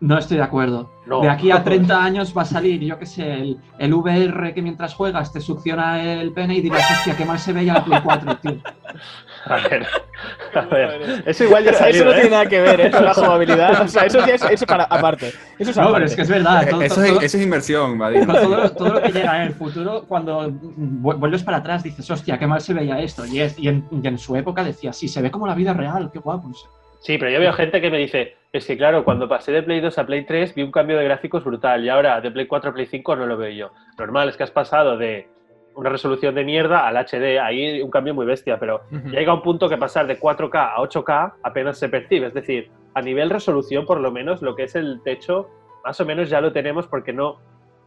[0.00, 0.90] No estoy de acuerdo.
[1.06, 4.62] De aquí a 30 años va a salir, yo qué sé, el, el, VR que
[4.62, 8.00] mientras juegas te succiona el pene y dirás, hostia, qué mal se veía la Play
[8.02, 8.56] 4, tío.
[9.46, 9.86] A ver,
[10.54, 11.22] a ver.
[11.26, 12.30] Eso igual ya salido, Eso no tiene ¿eh?
[12.30, 12.90] nada que ver ¿eh?
[12.92, 13.82] con la jugabilidad.
[13.82, 15.34] O sea, eso ya es eso para, aparte.
[15.58, 16.66] Eso es no, pero es que es verdad.
[16.70, 18.32] Todo, eso, es, eso, es, inversión, Vadino.
[18.32, 22.46] Todo, todo, lo que llega en el futuro, cuando vuelves para atrás, dices, hostia, qué
[22.46, 23.26] mal se veía esto.
[23.26, 25.74] Y, es, y, en, y en, su época decía, sí, se ve como la vida
[25.74, 26.50] real, qué guapo.
[27.04, 29.80] Sí, pero yo veo gente que me dice, es que claro, cuando pasé de Play
[29.80, 32.70] 2 a Play 3 vi un cambio de gráficos brutal y ahora de Play 4
[32.70, 33.72] a Play 5 no lo veo yo.
[33.98, 35.28] Normal, es que has pasado de
[35.74, 39.42] una resolución de mierda al HD, ahí un cambio muy bestia, pero ya llega un
[39.42, 43.84] punto que pasar de 4K a 8K apenas se percibe, es decir, a nivel resolución
[43.84, 45.50] por lo menos lo que es el techo
[45.84, 47.38] más o menos ya lo tenemos porque no,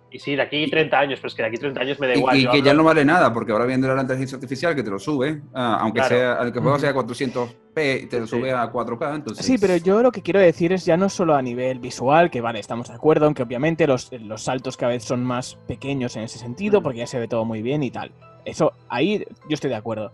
[0.10, 2.16] y sí, de aquí 30 años, pero es que de aquí 30 años me da
[2.16, 2.38] igual.
[2.38, 5.00] Y, que ya no vale nada, porque ahora viene la inteligencia artificial que te lo
[5.00, 9.16] sube, ah, aunque sea, el juego sea 400p, te lo sube a 4K.
[9.16, 9.46] Entonces...
[9.46, 12.40] Sí, pero yo lo que quiero decir es ya no solo a nivel visual, que
[12.40, 16.24] vale, estamos de acuerdo, aunque obviamente los, los saltos cada vez son más pequeños en
[16.24, 18.12] ese sentido, porque ya se ve todo muy bien y tal.
[18.46, 20.14] Eso, ahí yo estoy de acuerdo.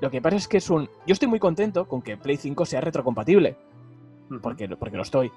[0.00, 0.88] Lo que pasa es que es un.
[1.06, 3.56] Yo estoy muy contento con que Play 5 sea retrocompatible.
[4.42, 5.30] Porque, porque lo estoy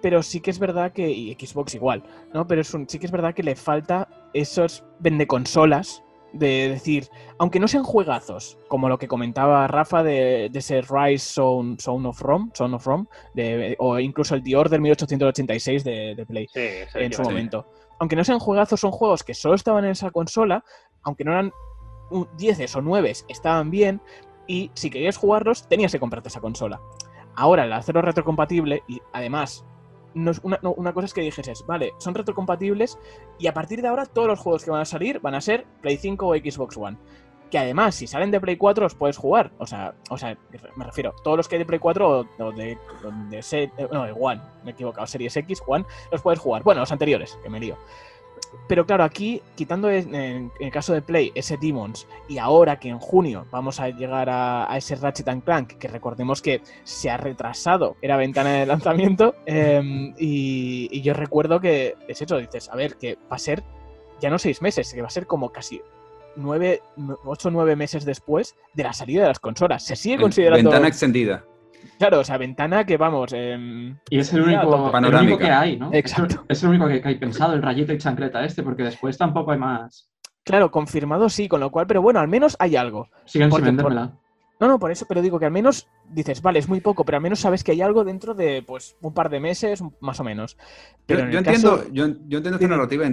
[0.00, 2.46] pero sí que es verdad que, y Xbox igual, ¿no?
[2.46, 7.08] Pero es un, sí que es verdad que le falta esos vende consolas de decir,
[7.38, 12.20] aunque no sean juegazos, como lo que comentaba Rafa de, de ese Rise Zone, of
[12.20, 17.22] Rome, of Rome de, o incluso el The Order 1886 de, de Play en su
[17.22, 17.66] momento.
[17.98, 20.62] Aunque no sean juegazos, son juegos que solo estaban en esa consola,
[21.02, 21.52] aunque no eran
[22.36, 24.00] 10 o 9, estaban bien,
[24.46, 26.80] y si querías jugarlos, tenías que comprarte esa consola.
[27.36, 29.64] Ahora, el hacerlo retrocompatible, y además
[30.42, 32.98] una, cosa es que dijeses, vale, son retrocompatibles
[33.38, 35.66] y a partir de ahora todos los juegos que van a salir van a ser
[35.82, 36.96] Play 5 o Xbox One.
[37.50, 39.52] Que además, si salen de Play 4, los puedes jugar.
[39.58, 40.36] O sea, o sea
[40.74, 42.08] me refiero, todos los que hay de Play 4
[42.38, 42.78] o, de,
[43.92, 46.62] no, de One, me he equivocado, Series X, One, los puedes jugar.
[46.62, 47.76] Bueno, los anteriores, que me lío.
[48.68, 52.98] Pero claro, aquí, quitando en, el caso de Play ese Demons, y ahora que en
[52.98, 58.16] junio vamos a llegar a, ese Ratchet Clank, que recordemos que se ha retrasado, era
[58.16, 63.36] ventana de lanzamiento, em, y, yo recuerdo que es eso, dices, a ver, que va
[63.36, 63.62] a ser
[64.20, 65.80] ya no seis meses, que va a ser como casi
[66.36, 66.82] nueve,
[67.24, 69.84] ocho o nueve meses después de la salida de las consolas.
[69.84, 70.70] Se sigue considerando.
[70.70, 71.44] Ventana extendida.
[71.98, 73.32] Claro, o sea, ventana que vamos.
[73.34, 75.90] Eh, y es el único, que hay, ¿no?
[75.92, 76.44] Exacto.
[76.48, 79.58] Es, el único que, hay pensado, el rayito y chancleta este, porque después tampoco hay
[79.58, 80.10] más.
[80.44, 83.08] Claro, confirmado sí, con lo cual, pero bueno, al menos hay algo.
[83.24, 84.12] Siguen sin vendérmela.
[84.58, 87.16] No, no, por eso, pero digo que al menos dices, vale, es muy poco, pero
[87.16, 90.24] al menos sabes que hay algo dentro de pues un par de meses, más o
[90.24, 90.56] menos.
[91.04, 93.04] Pero yo, entiendo, yo, yo, entiendo esta narrativa,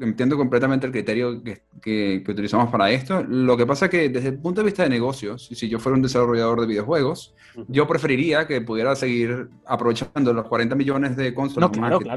[0.00, 3.22] entiendo completamente el criterio que, que, utilizamos para esto.
[3.22, 5.94] Lo que pasa es que desde el punto de vista de negocios, si yo fuera
[5.94, 7.34] un desarrollador de videojuegos,
[7.68, 11.70] yo preferiría que pudiera seguir aprovechando los 40 millones de consolas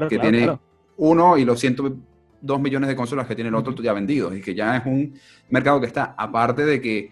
[0.08, 0.58] que, tiene
[0.96, 4.54] uno y los 102 millones de consolas que tiene el otro ya vendidos y que
[4.54, 5.14] ya es un
[5.48, 7.10] mercado que está aparte de que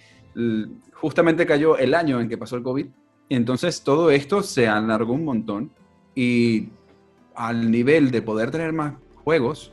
[0.92, 2.86] justamente cayó el año en que pasó el COVID.
[3.28, 5.70] Y entonces todo esto se alargó un montón.
[6.14, 6.68] Y
[7.34, 9.72] al nivel de poder tener más juegos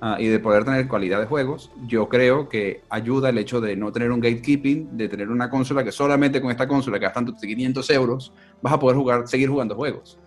[0.00, 3.76] ah, y de poder tener calidad de juegos, yo creo que ayuda el hecho de
[3.76, 7.34] no tener un gatekeeping, de tener una consola que solamente con esta consola que gastando
[7.34, 8.32] 500 euros
[8.62, 10.18] vas a poder jugar, seguir jugando juegos.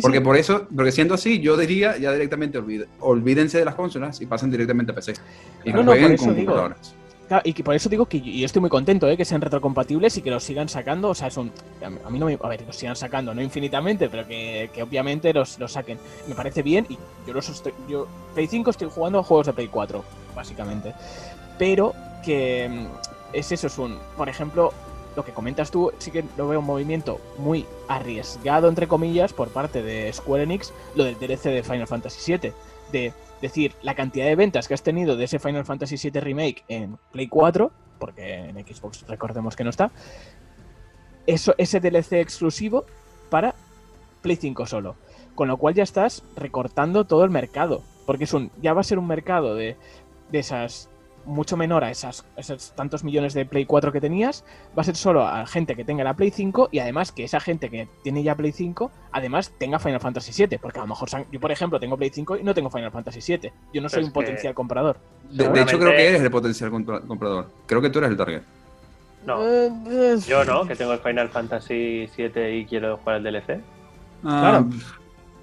[0.00, 2.58] porque por eso, porque siendo así, yo diría ya directamente
[3.00, 5.14] olvídense de las consolas y pasen directamente a PC.
[5.64, 6.94] Y no, jueguen con computadoras
[7.44, 9.16] y que por eso digo que yo, estoy muy contento, ¿eh?
[9.16, 11.10] que sean retrocompatibles y que los sigan sacando.
[11.10, 11.50] O sea, es un,
[11.82, 12.38] a mí no me.
[12.40, 15.98] A ver, los sigan sacando, no infinitamente, pero que, obviamente los, los, saquen.
[16.28, 17.72] Me parece bien y yo los estoy.
[17.88, 20.04] Yo, Play 5 estoy jugando a juegos de Play 4,
[20.34, 20.94] básicamente.
[21.58, 21.94] Pero
[22.24, 22.86] que mm,
[23.32, 23.98] es eso, es un.
[24.16, 24.72] Por ejemplo,
[25.16, 29.48] lo que comentas tú, sí que lo veo un movimiento muy arriesgado, entre comillas, por
[29.48, 32.52] parte de Square Enix, lo del DLC de Final Fantasy VII.
[32.92, 33.12] De
[33.44, 36.98] decir, la cantidad de ventas que has tenido de ese Final Fantasy VII Remake en
[37.12, 39.90] Play 4, porque en Xbox recordemos que no está,
[41.26, 42.84] eso, ese DLC exclusivo
[43.30, 43.54] para
[44.22, 44.96] Play 5 solo.
[45.34, 47.82] Con lo cual ya estás recortando todo el mercado.
[48.06, 49.76] Porque es un, ya va a ser un mercado de,
[50.30, 50.88] de esas
[51.26, 54.44] mucho menor a esas, esos tantos millones de Play 4 que tenías,
[54.76, 57.40] va a ser solo a gente que tenga la Play 5 y además que esa
[57.40, 61.08] gente que tiene ya Play 5, además tenga Final Fantasy VII, porque a lo mejor
[61.30, 64.04] yo por ejemplo tengo Play 5 y no tengo Final Fantasy VII, yo no soy
[64.04, 64.98] un potencial comprador.
[65.30, 68.42] De, hecho creo que eres el potencial comprador, creo que tú eres el target.
[69.26, 73.60] No, eh, yo no, que tengo el Final Fantasy VII y quiero jugar el DLC.
[74.22, 74.68] Ah, claro.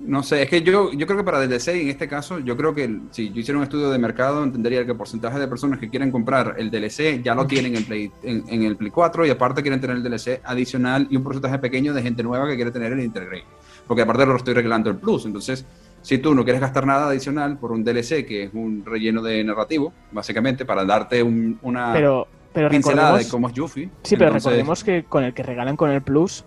[0.03, 2.73] No sé, es que yo, yo creo que para DLC, en este caso, yo creo
[2.73, 5.89] que si yo hiciera un estudio de mercado, entendería que el porcentaje de personas que
[5.89, 9.61] quieren comprar el DLC ya lo tienen en, Play, en, el Play 4 y aparte
[9.61, 12.91] quieren tener el DLC adicional y un porcentaje pequeño de gente nueva que quiere tener
[12.93, 13.45] el Intergrade.
[13.87, 15.25] Porque aparte lo estoy regalando el Plus.
[15.25, 15.65] Entonces,
[16.01, 19.43] si tú no quieres gastar nada adicional por un DLC que es un relleno de
[19.43, 23.89] narrativo, básicamente, para darte una pero, pero pincelada de cómo es Yuffie.
[24.01, 26.43] Sí, pero recordemos que con el que regalan con el Plus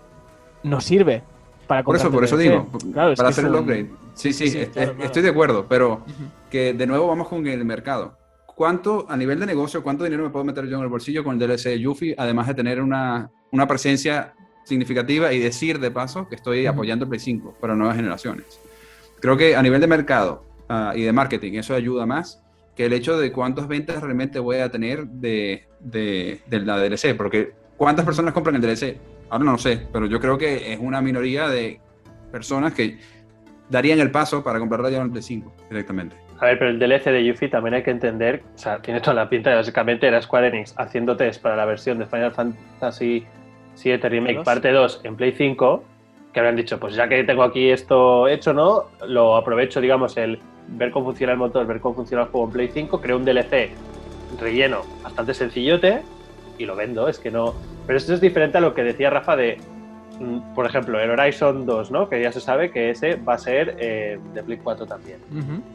[0.63, 1.23] no sirve
[1.67, 3.89] por eso, por eso digo, para hacer el upgrade.
[4.13, 6.03] Sí, sí, estoy de acuerdo, pero
[6.49, 8.17] que de nuevo vamos con el mercado.
[8.45, 11.33] ¿Cuánto, a nivel de negocio, cuánto dinero me puedo meter yo en el bolsillo con
[11.33, 16.29] el DLC de Yuffie, además de tener una, una presencia significativa y decir de paso
[16.29, 18.45] que estoy apoyando el Play 5 para nuevas generaciones?
[19.19, 22.41] Creo que a nivel de mercado ah, y de marketing eso ayuda más
[22.75, 27.15] que el hecho de cuántas ventas realmente voy a tener de, de, de la DLC,
[27.15, 28.97] porque ¿cuántas personas compran el DLC?
[29.29, 31.79] Ahora no lo sé, pero yo creo que es una minoría de
[32.31, 32.99] personas que
[33.69, 36.15] darían el paso para comprar ya de 5 directamente.
[36.39, 39.13] A ver, pero el DLC de Yuffie también hay que entender, o sea, tiene toda
[39.13, 43.25] la pinta, básicamente era Square Enix haciendo test para la versión de Final Fantasy
[43.81, 45.83] VII Remake parte 2 en Play 5,
[46.33, 48.83] que habrán dicho, pues ya que tengo aquí esto hecho, ¿no?
[49.07, 52.53] Lo aprovecho, digamos, el ver cómo funciona el motor, ver cómo funciona el juego en
[52.53, 53.69] Play 5, creo un DLC
[54.39, 56.01] relleno bastante sencillote
[56.57, 57.53] y lo vendo, es que no
[57.85, 59.57] pero esto es diferente a lo que decía Rafa de,
[60.19, 62.09] mm, por ejemplo, el Horizon 2, ¿no?
[62.09, 65.19] Que ya se sabe que ese va a ser eh, de Play 4 también.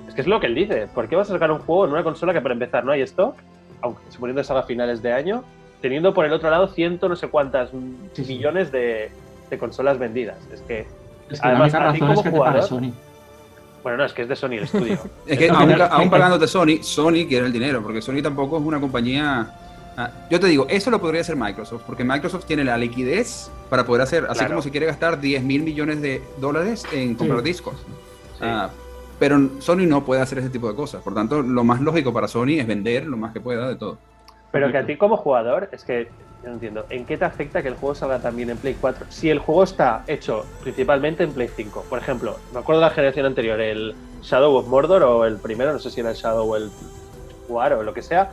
[0.08, 0.88] Es que es lo que él dice.
[0.92, 3.02] ¿Por qué vas a sacar un juego en una consola que para empezar no hay
[3.02, 3.36] stock,
[3.82, 5.44] aunque suponiendo que salga a finales de año,
[5.80, 9.10] teniendo por el otro lado ciento no sé cuántas millones de,
[9.58, 10.38] consolas vendidas?
[10.52, 10.86] Es que,
[11.40, 12.62] además, a ti como jugador...
[12.62, 12.92] Sony.
[13.82, 14.98] Bueno, no, es que es de Sony el estudio.
[15.26, 18.62] es que aún, aún pagando de Sony, Sony quiere el dinero, porque Sony tampoco es
[18.62, 19.50] una compañía
[20.00, 23.84] Ah, yo te digo, eso lo podría hacer Microsoft, porque Microsoft tiene la liquidez para
[23.84, 27.74] poder hacer, así como si quiere gastar 10 mil millones de dólares en comprar discos.
[28.40, 28.70] Ah,
[29.18, 31.02] pero Sony no puede hacer ese tipo de cosas.
[31.02, 33.98] Por tanto, lo más lógico para Sony es vender lo más que pueda de todo.
[34.50, 36.08] Pero que a ti como jugador, es que
[36.42, 39.04] yo no entiendo, ¿en qué te afecta que el juego salga también en Play 4?
[39.10, 42.94] Si el juego está hecho principalmente en Play 5, por ejemplo, me acuerdo de la
[42.94, 46.50] generación anterior, el Shadow of Mordor o el primero, no sé si era el Shadow
[46.50, 46.70] o el
[47.50, 48.30] War o lo que sea,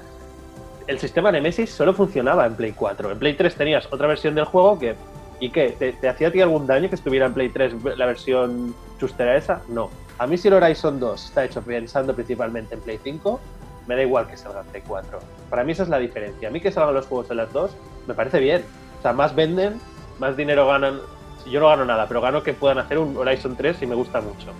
[0.87, 3.11] el sistema Nemesis solo funcionaba en Play 4.
[3.11, 4.95] En Play 3 tenías otra versión del juego que.
[5.39, 5.69] ¿Y qué?
[5.77, 9.61] ¿Te, hacía a ti algún daño que estuviera en Play 3 la versión chustera esa?
[9.67, 9.91] No.
[10.17, 13.39] A mí si el Horizon 2 está hecho pensando principalmente en Play 5,
[13.85, 15.19] me da igual que salga en Play 4.
[15.49, 16.47] Para mí esa es la diferencia.
[16.47, 17.71] A mí que salgan los juegos en las dos,
[18.07, 18.63] me parece bien.
[18.97, 19.79] O sea, más venden,
[20.19, 20.99] más dinero ganan.
[21.45, 24.21] Yo no gano nada, pero gano que puedan hacer un Horizon 3 y me gusta
[24.21, 24.51] mucho.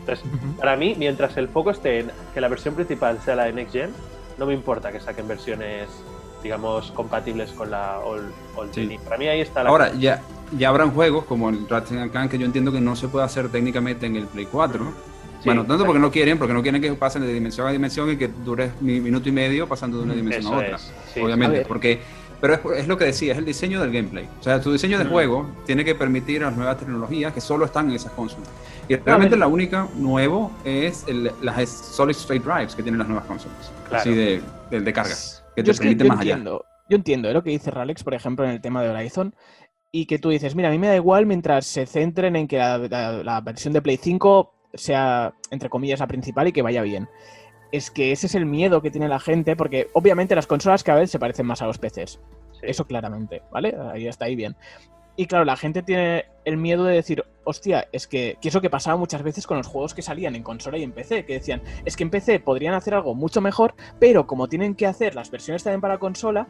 [0.00, 0.26] Entonces,
[0.58, 3.72] para mí, mientras el foco esté en que la versión principal sea la de Next
[3.72, 3.94] Gen,
[4.38, 5.88] no me importa que saquen versiones,
[6.42, 8.32] digamos, compatibles con la All,
[9.04, 9.70] Para mí ahí está la...
[9.70, 10.22] Ahora, ya,
[10.56, 13.48] ya habrán juegos como el Ratchet Clank que yo entiendo que no se puede hacer
[13.48, 14.92] técnicamente en el Play 4.
[15.44, 18.16] bueno, tanto porque no quieren, porque no quieren que pasen de dimensión a dimensión y
[18.16, 20.78] que dure minuto y medio pasando de una dimensión a otra.
[21.22, 22.00] obviamente, porque
[22.44, 24.28] pero es, lo que decía, es el diseño del gameplay.
[24.38, 27.64] O sea, tu diseño de juego tiene que permitir a las nuevas tecnologías que solo
[27.64, 28.50] están en esas consolas.
[28.86, 31.06] Y realmente la única nuevo es
[31.40, 33.72] las Solid State Drives que tienen las nuevas consolas.
[33.98, 35.14] Así de, de, carga.
[35.56, 37.34] Que te permite más entiendo, Yo entiendo ¿eh?
[37.34, 39.34] lo que dice Ralex, por ejemplo, en el tema de Horizon.
[39.92, 42.58] Y que tú dices, mira, a mí me da igual mientras se centren en que
[42.58, 47.08] la versión de Play 5 sea, entre comillas, la principal y que vaya bien
[47.74, 51.00] es que ese es el miedo que tiene la gente, porque obviamente las consolas cada
[51.00, 52.20] vez se parecen más a los PCs.
[52.62, 53.76] Eso claramente, ¿vale?
[53.92, 54.54] Ahí está ahí bien.
[55.16, 58.70] Y claro, la gente tiene el miedo de decir, hostia, es que, que eso que
[58.70, 61.62] pasaba muchas veces con los juegos que salían en consola y en PC, que decían,
[61.84, 65.30] es que en PC podrían hacer algo mucho mejor, pero como tienen que hacer las
[65.30, 66.48] versiones también para consola,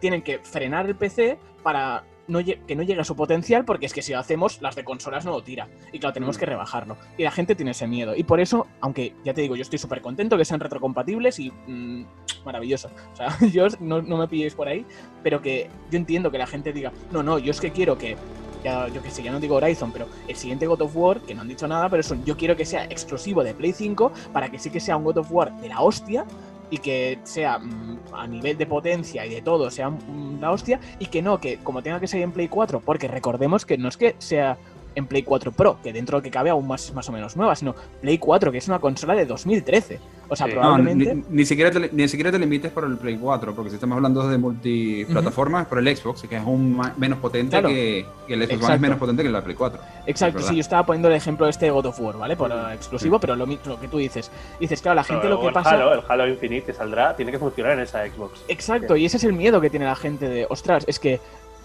[0.00, 3.92] tienen que frenar el PC para no que no llegue a su potencial, porque es
[3.92, 5.68] que si lo hacemos, las de consolas no lo tira.
[5.92, 6.96] Y claro, tenemos que rebajarlo.
[7.16, 8.14] Y la gente tiene ese miedo.
[8.16, 11.50] Y por eso, aunque ya te digo, yo estoy súper contento que sean retrocompatibles y
[11.50, 12.04] mm,
[12.44, 12.90] maravilloso.
[13.12, 14.84] O sea, yo no, no me pilléis por ahí,
[15.22, 18.16] pero que yo entiendo que la gente diga, no, no, yo es que quiero que
[18.64, 21.34] ya, yo que sé, ya no digo Horizon, pero el siguiente God of War, que
[21.34, 24.50] no han dicho nada, pero eso, yo quiero que sea exclusivo de Play 5 para
[24.50, 26.26] que sí que sea un God of War de la hostia
[26.70, 29.92] y que sea mm, a nivel de potencia y de todo, sea
[30.40, 33.66] la hostia, y que no, que como tenga que ser en Play 4, porque recordemos
[33.66, 34.56] que no es que sea
[35.00, 37.56] en Play 4 Pro, que dentro de que cabe aún más, más o menos nueva,
[37.56, 39.98] sino Play 4, que es una consola de 2013.
[40.32, 41.24] O sea, probablemente.
[41.28, 44.28] ni, siquiera te, ni siquiera te limites por el Play 4, porque si estamos hablando
[44.28, 48.80] de multiplataformas, por el Xbox, que es aún menos potente que, el Xbox One es
[48.80, 49.80] menos potente que la Play 4.
[50.06, 52.36] Exacto, sí, yo estaba poniendo el ejemplo de este God of War, ¿vale?
[52.36, 54.30] Por exclusivo, pero lo, lo, que tú dices.
[54.60, 55.74] Dices, claro, la gente lo que pasa.
[55.74, 58.44] el Halo Infinite que saldrá, tiene que funcionar en esa Xbox.
[58.46, 61.20] Exacto, y ese es el miedo que tiene la gente de, ostras, es que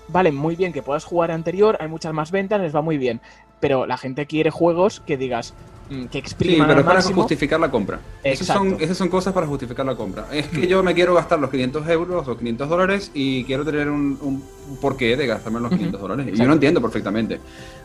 [0.07, 3.21] vale muy bien que puedas jugar anterior, hay muchas más ventas, les va muy bien.
[3.59, 5.53] Pero la gente quiere juegos que digas,
[5.89, 6.67] mm, que expriman.
[6.67, 7.99] Sí, pero es para justificar la compra.
[8.23, 10.27] Esas son, esas son cosas para justificar la compra.
[10.31, 13.89] Es que yo me quiero gastar los 500 euros o 500 dólares y quiero tener
[13.89, 16.27] un, un porqué de gastarme los 500 dólares.
[16.33, 17.39] Y yo lo entiendo perfectamente.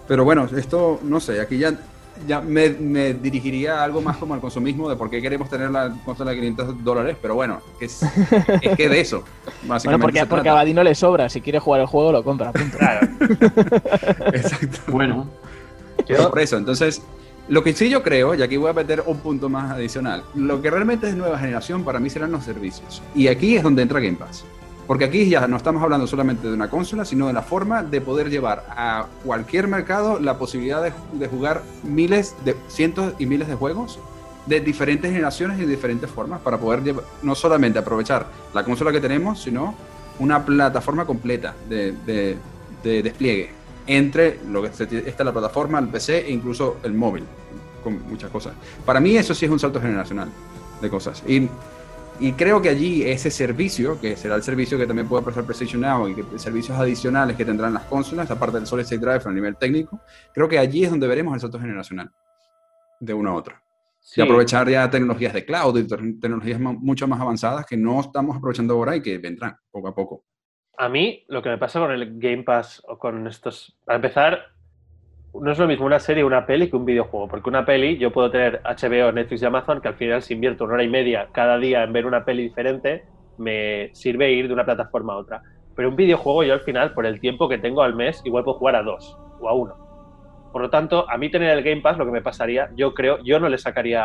[0.09, 1.79] Pero bueno, esto, no sé, aquí ya
[2.27, 2.69] ya me,
[3.15, 6.85] dirigiría algo más como al consumismo de por qué queremos tener la consola de 500
[6.85, 8.03] dólares, pero bueno, es,
[8.63, 9.25] es que de eso.
[9.85, 12.79] Bueno, porque, porque a Badino le sobra, si quiere jugar el juego lo compra, punto.
[12.79, 13.07] Claro.
[14.33, 14.79] Exacto.
[14.89, 15.29] Bueno.
[16.07, 17.03] Por eso, entonces,
[17.49, 20.63] lo que sí yo creo, y aquí voy a meter un punto más adicional, lo
[20.63, 23.03] que realmente es nueva generación para mí serán los servicios.
[23.15, 24.45] Y aquí es donde entra Game Pass.
[24.91, 28.01] Porque aquí ya no estamos hablando solamente de una consola, sino de la forma de
[28.01, 33.55] poder llevar a cualquier mercado la posibilidad de, jugar miles, de cientos y miles de
[33.55, 34.01] juegos
[34.47, 39.01] de diferentes generaciones y de diferentes formas para poder no solamente aprovechar la consola que
[39.01, 39.77] tenemos, sino
[40.19, 42.37] una plataforma completa de,
[42.83, 43.51] despliegue
[43.87, 44.71] entre lo que
[45.07, 47.23] está la plataforma, el PC e incluso el móvil,
[47.85, 48.55] con muchas cosas.
[48.85, 50.31] Para mí eso sí es un salto generacional
[50.83, 51.23] de cosas.
[51.29, 51.49] Y
[52.21, 55.81] y creo que allí ese servicio, que será el servicio que también puede prestar PlayStation
[55.81, 59.33] Now y que servicios adicionales que tendrán las consolas, aparte del Solid State Drive a
[59.33, 60.01] nivel técnico,
[60.35, 62.11] creo que allí es donde veremos el salto generacional
[63.01, 63.57] de uno a otro.
[64.17, 68.75] Y aprovechar ya tecnologías de cloud y tecnologías mucho más avanzadas que no estamos aprovechando
[68.75, 70.25] ahora y que vendrán poco a poco.
[70.77, 74.41] A mí lo que me pasa con el Game Pass o con estos, para empezar,
[75.35, 78.11] no es lo mismo una serie una peli que un videojuego, porque una peli yo
[78.11, 81.29] puedo tener HBO, Netflix y Amazon, que al final si invierto una hora y media
[81.33, 83.05] cada día en ver una peli diferente,
[83.39, 85.43] me sirve ir de una plataforma a otra.
[85.77, 88.59] Pero un videojuego yo al final, por el tiempo que tengo al mes, igual puedo
[88.59, 89.77] jugar a dos o a uno.
[90.53, 93.19] Por lo tanto, a mí tener el Game Pass, lo que me pasaría, yo creo,
[93.23, 94.05] yo no le sacaría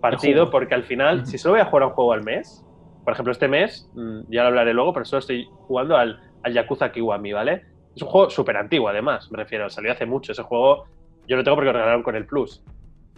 [0.00, 2.64] partido, porque al final, si solo voy a jugar a un juego al mes,
[3.04, 6.52] por ejemplo, este mes, mm, ya lo hablaré luego, pero solo estoy jugando al, al
[6.54, 7.64] Yakuza Kiwami, ¿vale?
[7.94, 10.32] Es un juego súper antiguo, además, me refiero, salió hace mucho.
[10.32, 10.86] Ese juego
[11.26, 12.62] yo lo tengo porque lo regalaron con el Plus.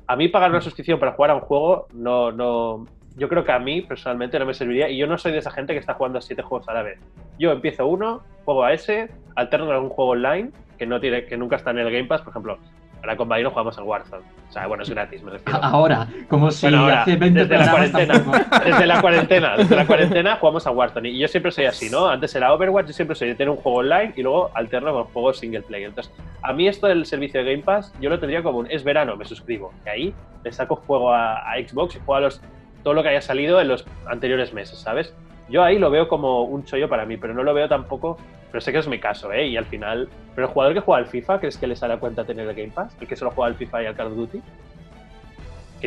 [0.06, 0.62] A mí pagar una mm.
[0.62, 4.46] suscripción para jugar a un juego, no, no, yo creo que a mí personalmente no
[4.46, 6.68] me serviría y yo no soy de esa gente que está jugando a siete juegos
[6.68, 6.98] a la vez.
[7.38, 11.56] Yo empiezo uno, juego a ese, alterno algún juego online que, no tiene, que nunca
[11.56, 12.58] está en el Game Pass, por ejemplo,
[13.02, 14.22] Ahora con no jugamos al Warzone.
[14.48, 15.58] O sea, bueno, es gratis, me refiero.
[15.62, 18.14] Ahora, como si hace 20 desde la cuarentena.
[18.64, 21.08] Desde la cuarentena, desde la cuarentena jugamos a Warzone.
[21.08, 22.08] Y yo siempre soy así, ¿no?
[22.08, 25.04] Antes era Overwatch, yo siempre soy de tener un juego online y luego alterno con
[25.04, 25.88] juegos single player.
[25.88, 28.84] Entonces, a mí esto del servicio de Game Pass, yo lo tendría como un es
[28.84, 29.72] verano, me suscribo.
[29.84, 32.40] Y ahí le saco juego a, Xbox y juego a los,
[32.84, 35.12] todo lo que haya salido en los anteriores meses, ¿sabes?
[35.48, 38.16] Yo ahí lo veo como un chollo para mí, pero no lo veo tampoco
[38.52, 39.48] pero sé que es mi caso, ¿eh?
[39.48, 40.08] Y al final.
[40.34, 42.70] Pero el jugador que juega al FIFA, ¿crees que les hará cuenta tener el Game
[42.70, 42.94] Pass?
[43.00, 44.42] ¿El que solo juega al FIFA y al Call of Duty?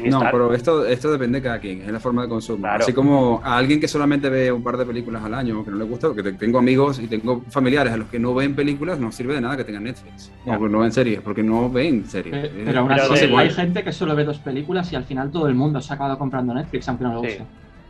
[0.09, 2.67] No, pero esto, esto depende de cada quien, es la forma de consumo.
[2.67, 5.77] Así como a alguien que solamente ve un par de películas al año, que no
[5.77, 9.11] le gusta, porque tengo amigos y tengo familiares a los que no ven películas, no
[9.11, 10.31] sirve de nada que tengan Netflix.
[10.45, 12.49] O no ven series, porque no ven series.
[12.65, 15.55] Pero, aún así, hay gente que solo ve dos películas y al final todo el
[15.55, 17.45] mundo se ha acabado comprando Netflix, aunque no le guste.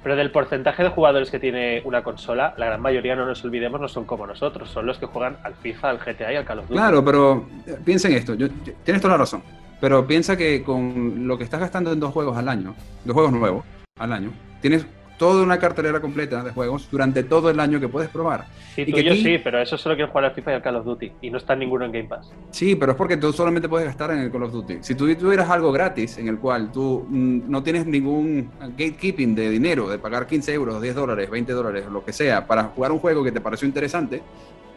[0.05, 3.81] Pero del porcentaje de jugadores que tiene una consola, la gran mayoría, no nos olvidemos,
[3.81, 6.59] no son como nosotros, son los que juegan al FIFA, al GTA y al Call
[6.59, 6.77] of Duty.
[6.77, 9.41] Claro, pero eh, piensa en esto, tienes toda la razón,
[9.81, 13.33] pero piensa que con lo que estás gastando en dos juegos al año, dos juegos
[13.33, 13.65] nuevos
[13.97, 14.31] al año,
[14.61, 14.85] tienes
[15.17, 18.45] toda una cartelera completa de juegos durante todo el año que puedes probar.
[18.75, 20.75] Sí, y tú yo sí, pero eso solo quiero jugar al FIFA y al Call
[20.75, 21.11] of Duty.
[21.21, 22.31] Y no está ninguno en Game Pass.
[22.51, 24.79] Sí, pero es porque tú solamente puedes gastar en el Call of Duty.
[24.81, 29.49] Si tú tuvieras algo gratis en el cual tú mm, no tienes ningún gatekeeping de
[29.49, 32.99] dinero, de pagar 15 euros, 10 dólares, 20 dólares, lo que sea, para jugar un
[32.99, 34.21] juego que te pareció interesante,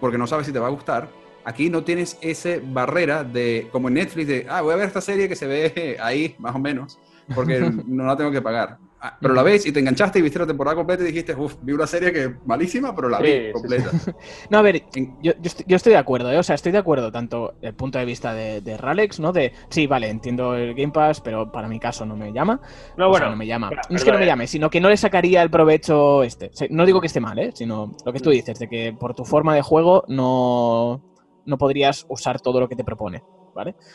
[0.01, 1.09] porque no sabes si te va a gustar,
[1.45, 5.01] aquí no tienes esa barrera de, como en Netflix, de, ah, voy a ver esta
[5.01, 6.99] serie que se ve ahí, más o menos,
[7.34, 8.78] porque no la tengo que pagar.
[9.01, 11.55] Ah, pero la ves y te enganchaste y viste la temporada completa y dijiste, uff,
[11.63, 13.91] vi una serie que malísima, pero la vi completa.
[14.51, 14.83] no, a ver,
[15.23, 16.39] yo, estoy, de acuerdo, ¿eh?
[16.39, 19.33] o sea, estoy de acuerdo tanto el punto de vista de, de, Ralex, ¿no?
[19.33, 22.61] De, sí, vale, entiendo el Game Pass, pero para mi caso no me llama.
[22.97, 23.31] No, bueno.
[23.31, 23.71] no me llama.
[23.71, 26.51] no es que no me llame, sino que no le sacaría el provecho este.
[26.71, 27.53] No digo que esté mal, ¿eh?
[27.55, 31.08] Sino lo que tú dices, de que por tu forma de juego no,
[31.49, 33.25] no podrías usar todo lo que te propone.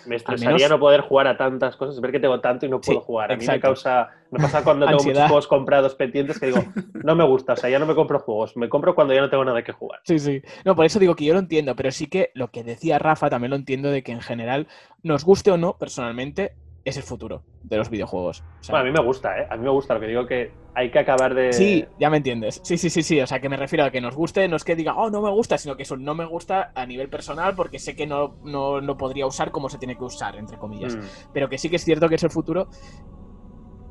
[0.05, 3.01] Me estresaría no poder jugar a tantas cosas, ver que tengo tanto y no puedo
[3.01, 3.31] jugar.
[3.31, 6.59] A mí me causa, me pasa cuando tengo muchos juegos comprados pendientes que digo,
[7.03, 9.29] no me gusta, o sea, ya no me compro juegos, me compro cuando ya no
[9.29, 10.01] tengo nada que jugar.
[10.03, 10.41] Sí, sí.
[10.65, 13.29] No, por eso digo que yo lo entiendo, pero sí que lo que decía Rafa
[13.29, 14.67] también lo entiendo de que en general,
[15.01, 18.43] nos guste o no, personalmente, es el futuro de los videojuegos.
[18.69, 19.47] bueno, a mí me gusta, ¿eh?
[19.49, 21.53] A mí me gusta, lo que digo que hay que acabar de...
[21.53, 22.59] Sí, ya me entiendes.
[22.63, 23.21] Sí, sí, sí, sí.
[23.21, 25.21] O sea, que me refiero a que nos guste, no es que diga, oh, no
[25.21, 28.35] me gusta, sino que eso no me gusta a nivel personal porque sé que no,
[28.43, 30.95] no, podría usar como se tiene que usar, entre comillas.
[30.95, 31.01] Mm.
[31.31, 32.67] Pero que sí que es cierto que es el futuro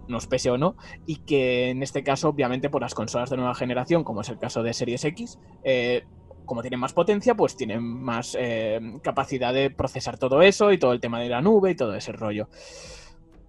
[0.09, 0.77] nos pese o no,
[1.07, 4.39] y que en este caso, obviamente, por las consolas de nueva generación, como es el
[4.39, 6.05] caso de Series X, eh,
[6.53, 10.93] como tienen más potencia, pues tienen más eh, capacidad de procesar todo eso y todo
[10.93, 12.47] el tema de la nube y todo ese rollo.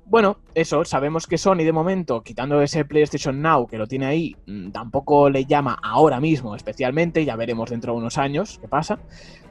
[0.05, 4.37] Bueno, eso, sabemos que Sony de momento, quitando ese PlayStation Now que lo tiene ahí,
[4.45, 8.99] mm, tampoco le llama ahora mismo especialmente, ya veremos dentro de unos años qué pasa.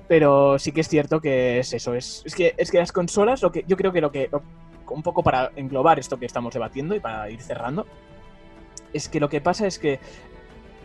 [0.08, 3.42] Pero sí que es cierto que es eso, es, es que, es que las consolas,
[3.42, 4.30] lo que yo creo que lo que,
[4.88, 7.86] un poco para englobar esto que estamos debatiendo y para ir cerrando,
[8.94, 10.00] es que lo que pasa es que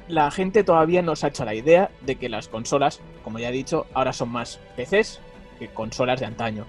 [0.07, 3.49] la gente todavía no se ha hecho la idea de que las consolas, como ya
[3.49, 5.19] he dicho, ahora son más PCs
[5.59, 6.65] que consolas de antaño.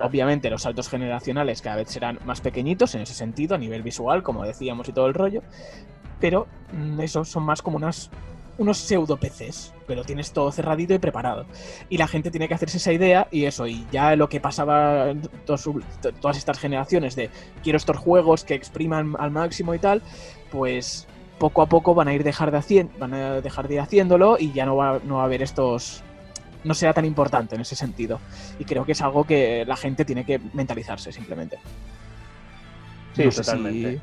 [0.00, 4.22] Obviamente los saltos generacionales cada vez serán más pequeñitos en ese sentido, a nivel visual,
[4.22, 5.42] como decíamos y todo el rollo,
[6.20, 8.10] pero mm, eso son más como unas,
[8.58, 11.46] unos pseudo PCs, pero tienes todo cerradito y preparado.
[11.88, 15.14] Y la gente tiene que hacerse esa idea y eso, y ya lo que pasaba
[15.44, 17.30] todas estas generaciones de
[17.62, 20.02] quiero estos juegos que expriman al máximo y tal,
[20.50, 21.06] pues
[21.40, 24.52] poco a poco van a ir dejar de, van a dejar de ir haciéndolo y
[24.52, 26.04] ya no va, no va a haber estos
[26.62, 28.20] no sea tan importante en ese sentido.
[28.58, 31.58] Y creo que es algo que la gente tiene que mentalizarse simplemente.
[33.14, 34.00] Sí, totalmente.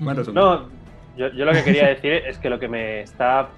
[0.00, 0.68] no,
[1.16, 3.48] yo, lo que quería decir es que lo que me está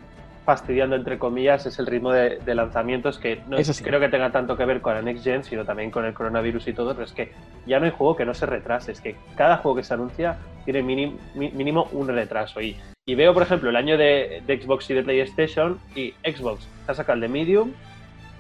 [0.50, 4.64] fastidiando, entre comillas, es el ritmo de, lanzamientos que no creo que tenga tanto que
[4.64, 7.30] ver con la Next Gen, sino también con el coronavirus y todo, pero es que
[7.66, 10.38] ya no hay juego que no se retrase, es que cada juego que se anuncia
[10.64, 12.60] tiene mínimo, un retraso.
[12.60, 12.76] Y,
[13.06, 16.94] y, veo, por ejemplo, el año de, de, Xbox y de PlayStation y Xbox ha
[16.94, 17.72] sacado el de Medium,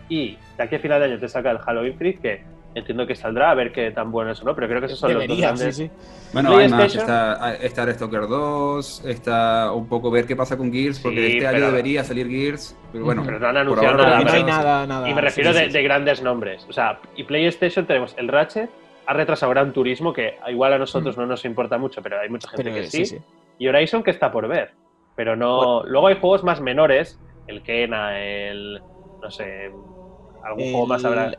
[0.08, 2.44] y de aquí a final de año te saca el Halo Infinite, que
[2.74, 4.98] entiendo que saldrá a ver qué tan bueno es o no, pero creo que esos
[4.98, 5.76] son los dos grandes.
[5.76, 5.90] Sí, sí.
[6.32, 11.46] Bueno, además está, está 2, está un poco ver qué pasa con Gears, porque este
[11.46, 13.22] año debería salir Gears, pero bueno.
[13.24, 16.22] Pero no han anunciado nada, no hay nada, nada, Y me refiero de, de, grandes
[16.22, 16.64] nombres.
[16.68, 18.70] O sea, y PlayStation tenemos el Ratchet,
[19.06, 21.20] ha retrasado Gran Turismo, que igual a nosotros mm.
[21.20, 23.18] no nos importa mucho, pero hay mucha gente que sí.
[23.58, 24.72] Y Horizon que está por ver.
[25.16, 25.82] Pero no.
[25.84, 28.80] Luego hay juegos más menores, el Kena, el.
[29.20, 29.70] no sé
[30.44, 31.32] algún el, juego más habrá.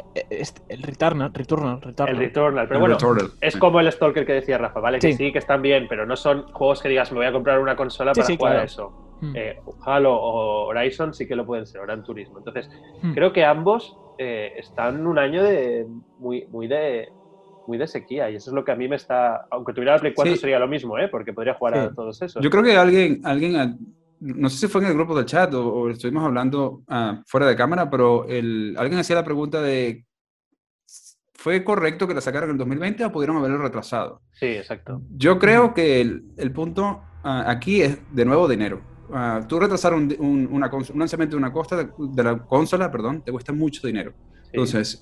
[0.70, 2.98] El Returnal, Returnal, El Returnal, pero bueno,
[3.42, 5.00] es como el Stalker que decía Rafa, ¿vale?
[5.00, 7.60] Que sí, que están bien, pero no son juegos que digas, me voy a comprar
[7.60, 9.18] una consola para jugar a eso.
[9.22, 9.34] Hmm.
[9.36, 12.40] Eh, Halo o Horizon sí que lo pueden ser, Gran Turismo.
[12.40, 12.70] Entonces,
[13.04, 13.14] hmm.
[13.14, 15.88] creo que ambos eh, están un año de
[16.20, 17.10] muy, muy de
[17.68, 20.00] muy de sequía y eso es lo que a mí me está aunque tuviera la
[20.00, 21.08] Play 4 sería lo mismo ¿eh?
[21.08, 23.56] porque podría jugar a todos esos yo creo que alguien alguien
[24.22, 27.56] no sé si fue en el grupo del chat o, estuvimos hablando ah, fuera de
[27.56, 30.06] cámara, pero el, alguien hacía la pregunta de,
[31.34, 34.22] ¿fue correcto que la sacaran en el 2020 o pudieron haberlo retrasado?
[34.32, 35.02] Sí, exacto.
[35.10, 38.82] Yo creo que el, el punto ah, aquí es, de nuevo, dinero.
[39.10, 40.62] Uh, tú retrasar un, un,
[40.96, 44.14] lanzamiento de una costa de, la consola, perdón, te cuesta mucho dinero.
[44.54, 45.02] Entonces,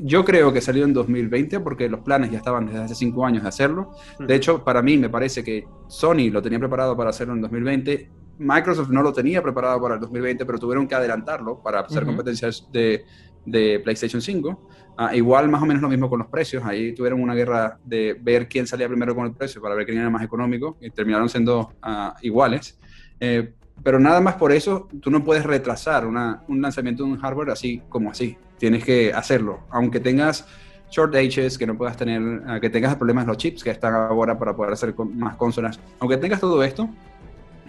[0.00, 3.42] yo creo que salió en 2020 porque los planes ya estaban desde hace cinco años
[3.42, 3.92] de hacerlo.
[4.18, 8.10] De hecho, para mí me parece que Sony lo tenía preparado para hacerlo en 2020
[8.42, 12.68] Microsoft no lo tenía preparado para el 2020, pero tuvieron que adelantarlo para hacer competencias
[12.72, 13.04] de,
[13.46, 14.68] de, PlayStation 5.
[14.96, 16.62] Ah, igual, más o menos lo mismo con los precios.
[16.64, 19.98] Ahí tuvieron una guerra de ver quién salía primero con el precio para ver quién
[19.98, 22.78] era más económico y terminaron siendo uh, iguales.
[23.20, 27.18] Eh, pero nada más por eso, tú no puedes retrasar una, un lanzamiento de un
[27.18, 28.36] hardware así como así.
[28.58, 29.60] Tienes que hacerlo.
[29.70, 30.46] Aunque tengas
[30.92, 34.38] short edges, que no puedas tener, ah, que tengas problemas los chips que están ahora
[34.38, 35.80] para poder hacer más consolas.
[35.98, 36.88] Aunque tengas todo esto,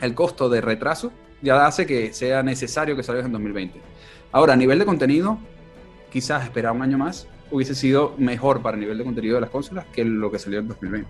[0.01, 1.11] el costo de retraso
[1.41, 3.79] ya hace que sea necesario que salgas en 2020.
[4.31, 5.37] Ahora, a nivel de contenido,
[6.11, 9.49] quizás esperar un año más hubiese sido mejor para el nivel de contenido de las
[9.49, 11.07] consolas que lo que salió en 2020.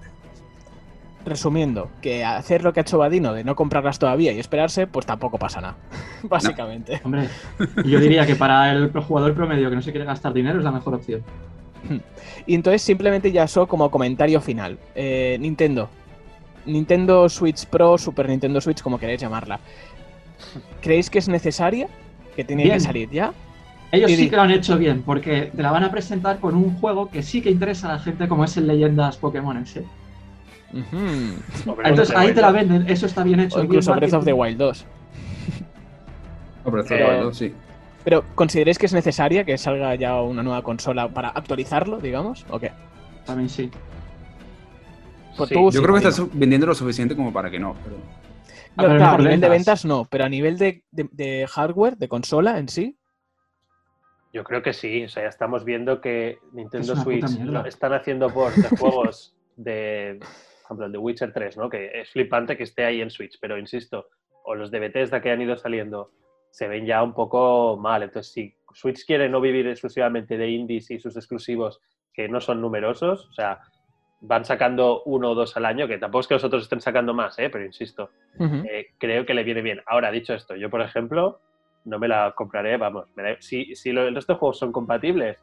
[1.26, 5.06] Resumiendo, que hacer lo que ha hecho Vadino de no comprarlas todavía y esperarse, pues
[5.06, 5.78] tampoco pasa nada,
[6.24, 7.00] básicamente.
[7.06, 7.30] Hombre,
[7.86, 10.72] yo diría que para el jugador promedio que no se quiere gastar dinero es la
[10.72, 11.24] mejor opción.
[12.46, 14.78] Y entonces simplemente ya eso como comentario final.
[14.96, 15.90] Eh, Nintendo,
[16.66, 19.60] Nintendo Switch Pro, Super Nintendo Switch, como queréis llamarla.
[20.82, 21.88] ¿Creéis que es necesaria?
[22.36, 22.76] ¿Que tiene Bien.
[22.76, 23.34] que salir ya?
[23.92, 26.76] Ellos sí que lo han hecho bien, porque te la van a presentar con un
[26.80, 29.86] juego que sí que interesa a la gente, como es el Leyendas Pokémon ese.
[30.74, 33.58] Hombre, Entonces ahí te la venden, eso está bien hecho.
[33.58, 34.34] O bien incluso Breath of the.
[34.34, 34.86] Wild 2.
[36.66, 37.54] No, pero esto Eh, lo valgo, sí.
[38.04, 42.46] Pero, ¿consideréis que es necesaria que salga ya una nueva consola para actualizarlo, digamos?
[42.50, 42.72] ¿O qué?
[43.26, 43.70] También sí.
[45.38, 45.56] Pues Sí.
[45.56, 46.10] tú Yo sí, creo que Dino.
[46.10, 47.76] está su- vendiendo lo suficiente como para que no.
[47.84, 47.96] Pero...
[48.76, 49.86] Pero claro, a nivel de ventas.
[49.86, 52.98] no, pero a nivel de, de- de hardware, de consola en sí.
[54.34, 57.94] Yo creo que sí, o sea, ya estamos viendo que Nintendo Es Switch lo- están
[57.94, 60.28] haciendo por de juegos de, por
[60.66, 61.70] ejemplo, el de Witcher 3, ¿no?
[61.70, 64.08] Que es flipante que esté ahí en Switch, pero insisto,
[64.44, 66.12] o los de Bethesda que han ido saliendo
[66.50, 68.02] se ven ya un poco mal.
[68.02, 71.80] Entonces, si Switch quiere no vivir exclusivamente de indies y sus exclusivos
[72.12, 73.60] que no son numerosos, o sea,
[74.26, 77.14] van sacando uno o dos al año, que tampoco es que los otros estén sacando
[77.14, 77.50] más, ¿eh?
[77.50, 78.10] Pero insisto,
[78.66, 79.82] eh, creo que le viene bien.
[79.86, 81.42] Ahora, dicho esto, yo, por ejemplo,
[81.86, 84.72] no me la compraré, vamos, me da- si, si lo- el resto de juegos son
[84.72, 85.38] compatibles,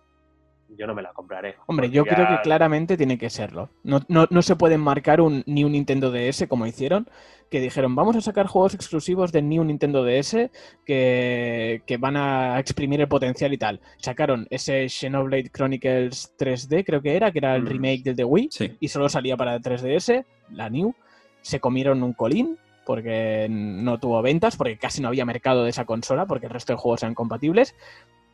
[0.77, 1.57] yo no me la compraré.
[1.67, 3.71] Hombre, yo creo que claramente tiene que serlo.
[3.83, 7.09] No, no, no se pueden marcar un, ni un Nintendo DS como hicieron,
[7.51, 10.51] que dijeron, vamos a sacar juegos exclusivos de New Nintendo DS
[10.87, 13.81] que, que van a exprimir el potencial y tal.
[13.99, 17.67] Sacaron ese Xenoblade Chronicles 3D, creo que era, que era el Mm.
[17.67, 18.77] remake del de Wii, Sí.
[18.79, 20.95] y solo salía para 3DS, la New.
[21.43, 25.85] Se comieron un colín porque no tuvo ventas, porque casi no había mercado de esa
[25.85, 27.75] consola, porque el resto de juegos eran compatibles.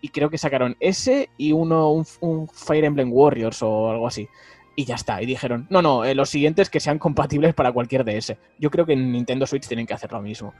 [0.00, 4.28] Y creo que sacaron ese y uno, un, un Fire Emblem Warriors o algo así.
[4.76, 5.22] Y ya está.
[5.22, 8.36] Y dijeron, no, no, eh, los siguientes que sean compatibles para cualquier DS.
[8.58, 10.52] Yo creo que en Nintendo Switch tienen que hacer lo mismo.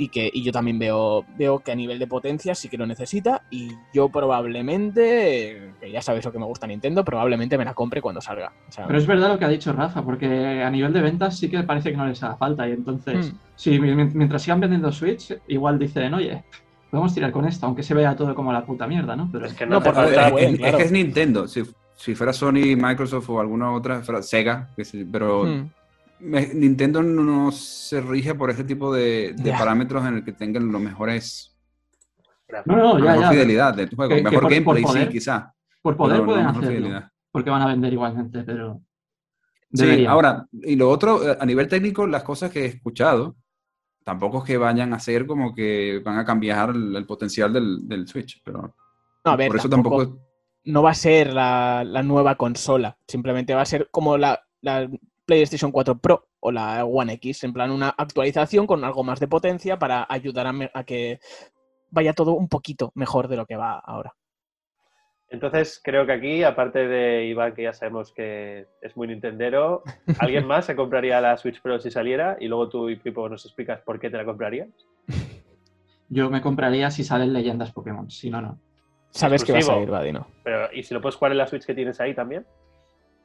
[0.00, 2.86] Y que y yo también veo, veo que a nivel de potencia sí que lo
[2.86, 3.42] necesita.
[3.50, 8.00] Y yo probablemente, que ya sabéis lo que me gusta Nintendo, probablemente me la compre
[8.00, 8.52] cuando salga.
[8.68, 10.26] O sea, Pero es verdad lo que ha dicho Rafa, porque
[10.62, 12.68] a nivel de ventas sí que parece que no les haga falta.
[12.68, 13.36] Y entonces, Mm.
[13.56, 16.44] si mi- mientras sigan vendiendo Switch, igual dicen, oye,
[16.90, 19.28] podemos tirar con esto, aunque se vea todo como la puta mierda, ¿no?
[19.30, 21.46] Pero Es que No, no, hace por Pero falta, falta- es, es- que es Nintendo.
[21.48, 21.62] Si,
[21.94, 25.70] si fuera Sony, Microsoft o alguna otra, fuera Sega, sí, pero mm.
[26.20, 30.80] me- Nintendo no se rige por ese tipo de, parámetros en el que tengan los
[30.80, 31.54] mejores,
[32.64, 33.30] no, no, ya, mejor ya.
[33.30, 34.14] fidelidad del juego.
[34.14, 35.52] Que- mejor por- por gameplay, poder, sí, quizá.
[35.82, 37.10] Por poder pueden hacerlo, fidelidad.
[37.30, 38.80] porque van a vender igualmente, pero
[39.72, 40.10] Sí, deberían.
[40.12, 43.36] ahora, y lo otro, eh, a nivel técnico, las cosas que he escuchado,
[44.08, 47.86] tampoco es que vayan a ser como que van a cambiar el, el potencial del,
[47.86, 48.74] del Switch, pero
[49.22, 50.26] No, a ver, por eso tampoco- tampoco...
[50.64, 54.88] no va a ser la, la nueva consola, simplemente va a ser como la, la
[55.26, 59.28] PlayStation 4 Pro o la One X, en plan una actualización con algo más de
[59.28, 61.20] potencia para ayudar a que
[61.90, 64.14] vaya todo un poquito mejor de lo que va ahora.
[65.30, 69.82] Entonces, creo que aquí, aparte de Iván, que ya sabemos que es muy nintendero,
[70.18, 72.36] ¿alguien más se compraría la Switch Pro si saliera?
[72.40, 74.68] Y luego tú y Pipo nos explicas por qué te la comprarías.
[76.08, 78.58] Yo me compraría si salen leyendas Pokémon, si no, no.
[79.10, 80.26] Sabes que va a salir, Vadino.
[80.42, 82.46] Pero, ¿Y si lo puedes jugar en la Switch que tienes ahí también?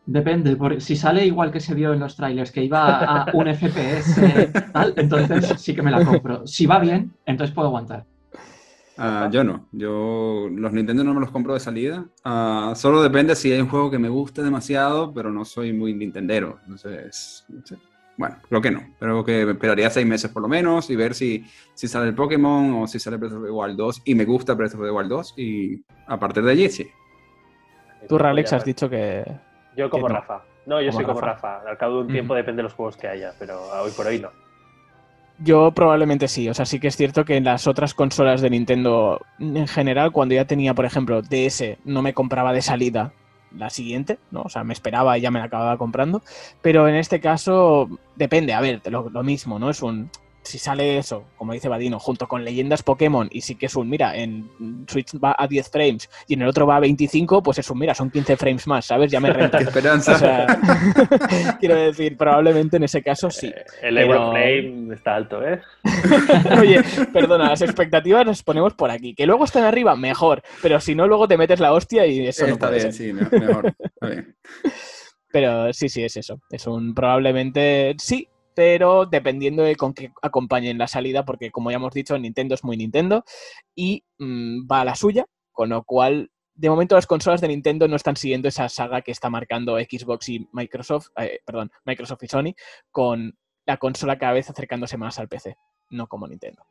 [0.06, 3.48] Depende, porque si sale igual que se vio en los trailers, que iba a un
[3.54, 6.46] FPS, tal, entonces sí que me la compro.
[6.46, 8.06] Si va bien, entonces puedo aguantar.
[8.98, 12.06] Ah, yo no, yo los Nintendo no me los compro de salida.
[12.24, 15.94] Ah, solo depende si hay un juego que me guste demasiado, pero no soy muy
[15.94, 16.60] Nintendero.
[16.64, 17.78] Entonces, no sé.
[18.18, 18.82] bueno, creo que no.
[19.00, 21.44] Creo que esperaría seis meses por lo menos y ver si,
[21.74, 24.54] si sale el Pokémon o si sale Breath of the Wild 2 y me gusta
[24.54, 26.88] Breath of the Wild 2 y a partir de allí sí.
[28.08, 29.26] Tú, Ralex, has dicho que...
[29.76, 30.20] Yo como que no.
[30.20, 30.44] Rafa.
[30.66, 31.56] No, yo Como soy como Rafa.
[31.56, 31.70] Rafa.
[31.70, 34.20] Al cabo de un tiempo depende de los juegos que haya, pero hoy por hoy
[34.20, 34.30] no.
[35.44, 38.50] Yo probablemente sí, o sea, sí que es cierto que en las otras consolas de
[38.50, 43.12] Nintendo en general, cuando ya tenía, por ejemplo, DS, no me compraba de salida
[43.58, 44.44] la siguiente, ¿no?
[44.44, 46.22] O sea, me esperaba y ya me la acababa comprando,
[46.62, 49.70] pero en este caso depende, a ver, lo, lo mismo, ¿no?
[49.70, 50.10] Es un...
[50.44, 53.90] Si sale eso, como dice Vadino, junto con leyendas Pokémon, y sí que es un,
[53.90, 54.50] mira, en
[54.88, 57.80] Switch va a 10 frames y en el otro va a 25, pues es un,
[57.80, 59.10] mira, son 15 frames más, ¿sabes?
[59.12, 59.58] Ya me renta.
[59.60, 60.16] Qué esperanza.
[60.16, 63.48] O sea, quiero decir, probablemente en ese caso sí.
[63.48, 65.62] Eh, el pero- Euroframe está alto, ¿eh?
[66.60, 66.82] Oye,
[67.14, 69.14] perdona, las expectativas las ponemos por aquí.
[69.16, 70.42] Que luego están arriba, mejor.
[70.62, 73.06] Pero si no, luego te metes la hostia y eso no Está puede bien, ser.
[73.08, 73.74] sí, me- mejor.
[73.80, 74.36] Está bien.
[75.32, 76.42] Pero sí, sí, es eso.
[76.52, 81.78] Es un probablemente sí, pero dependiendo de con qué acompañen la salida, porque como ya
[81.78, 83.24] hemos dicho, Nintendo es muy Nintendo
[83.76, 86.30] y mm, va a la suya, con lo cual.
[86.56, 90.30] De momento las consolas de Nintendo no están siguiendo esa saga que está marcando Xbox
[90.30, 92.54] y Microsoft, eh, perdón, Microsoft y Sony,
[92.92, 93.36] con
[93.66, 95.58] la consola cada vez acercándose más al PC,
[95.90, 96.64] no como Nintendo.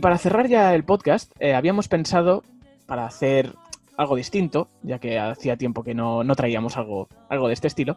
[0.00, 2.42] Para cerrar ya el podcast, eh, habíamos pensado
[2.86, 3.54] para hacer
[3.96, 7.96] algo distinto, ya que hacía tiempo que no, no traíamos algo, algo de este estilo,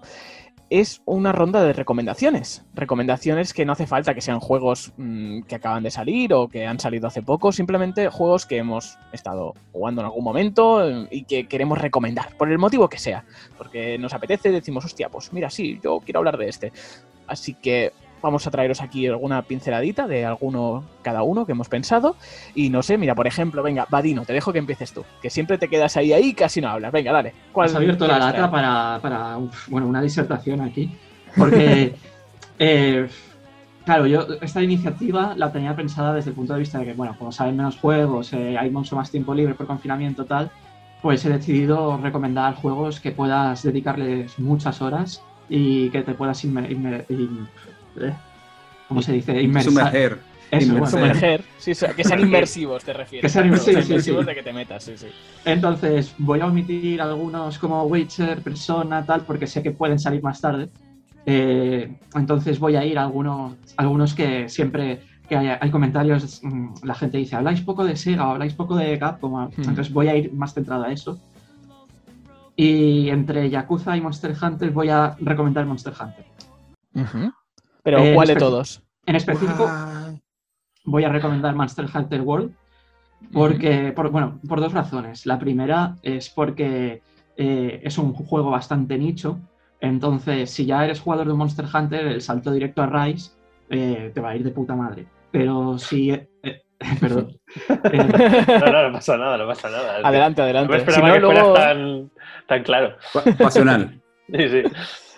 [0.70, 2.64] es una ronda de recomendaciones.
[2.74, 6.68] Recomendaciones que no hace falta que sean juegos mmm, que acaban de salir o que
[6.68, 11.24] han salido hace poco, simplemente juegos que hemos estado jugando en algún momento eh, y
[11.24, 13.26] que queremos recomendar, por el motivo que sea.
[13.58, 16.72] Porque nos apetece, decimos, hostia, pues mira, sí, yo quiero hablar de este.
[17.28, 17.92] Así que
[18.22, 22.16] vamos a traeros aquí alguna pinceladita de alguno cada uno que hemos pensado.
[22.56, 25.58] Y no sé, mira, por ejemplo, venga, Vadino, te dejo que empieces tú, que siempre
[25.58, 26.92] te quedas ahí, ahí y casi no hablas.
[26.92, 27.34] Venga, dale.
[27.52, 29.38] ¿Cuál Has abierto la lata para,
[29.68, 30.92] bueno, una disertación aquí,
[31.38, 31.96] porque,
[32.60, 33.08] eh,
[33.86, 37.16] claro, yo esta iniciativa la tenía pensada desde el punto de vista de que, bueno,
[37.18, 40.52] como saben menos juegos, eh, hay mucho más tiempo libre por confinamiento tal,
[41.02, 47.06] pues he decidido recomendar juegos que puedas dedicarles muchas horas y que te puedas inmer
[48.02, 48.14] ¿eh?
[48.88, 49.42] ¿Cómo se dice?
[49.42, 49.72] Inmersar.
[49.72, 50.20] Sumerger.
[50.52, 50.88] Eso, bueno.
[50.88, 51.44] Sumerger.
[51.58, 53.22] Sí, que sean inmersivos, te refieres.
[53.22, 55.08] Que sean inmersivos, sí, inmersivos sí, de que te metas, sí, sí.
[55.46, 60.42] Entonces, voy a omitir algunos como Witcher, Persona, tal, porque sé que pueden salir más
[60.42, 60.70] tarde.
[61.26, 66.42] Eh, entonces voy a ir a algunos, algunos que siempre que hay, hay, comentarios,
[66.82, 69.52] la gente dice, habláis poco de Sega, habláis poco de Capcom, hmm.
[69.58, 71.20] entonces voy a ir más centrado a eso.
[72.56, 76.26] Y entre Yakuza y Monster Hunter voy a recomendar Monster Hunter.
[76.96, 77.34] Uh -huh.
[77.90, 78.84] Pero eh, ¿cuál de todos?
[79.06, 80.20] En específico, wow.
[80.86, 82.54] voy a recomendar Monster Hunter World
[83.34, 85.26] porque, por, bueno, por dos razones.
[85.26, 87.02] La primera es porque
[87.36, 89.40] eh, es un juego bastante nicho.
[89.82, 93.32] Entonces, si ya eres jugador de Monster Hunter, el salto directo a Rise
[93.70, 95.08] eh, te va a ir de puta madre.
[95.32, 96.12] Pero si.
[96.12, 96.30] Eh,
[97.00, 97.40] perdón.
[97.70, 99.98] no, no, no pasa nada, no pasa nada.
[100.04, 100.72] Adelante, adelante.
[100.72, 101.54] No me esperaba si no, que luego...
[101.54, 102.12] tan,
[102.48, 102.96] tan claro.
[103.38, 104.00] Pasional.
[104.32, 104.64] sí, sí.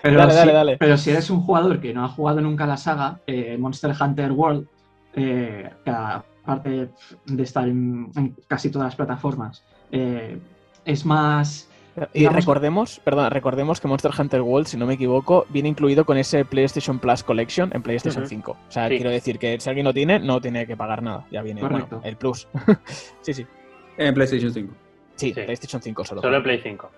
[0.02, 0.78] Pero, dale, si, dale, dale.
[0.78, 4.32] pero si eres un jugador que no ha jugado nunca la saga, eh, Monster Hunter
[4.32, 4.68] World,
[5.14, 6.90] eh, que aparte
[7.26, 10.40] de estar en, en, casi todas las plataformas, eh,
[10.86, 11.68] es más...
[12.14, 16.06] Y digamos, recordemos, perdón, recordemos que Monster Hunter World, si no me equivoco, viene incluido
[16.06, 18.30] con ese PlayStation Plus Collection en PlayStation uh -huh.
[18.30, 18.52] 5.
[18.52, 18.95] O sea, sí.
[18.95, 21.26] quiero decir que si alguien lo tiene, no tiene que pagar nada.
[21.32, 22.48] Ya viene bueno, el Plus.
[23.22, 23.45] sí, sí.
[23.98, 24.73] En PlayStation 5.
[25.15, 26.22] Sí, sí, PlayStation 5 solo.
[26.22, 26.90] Solo en Play 5.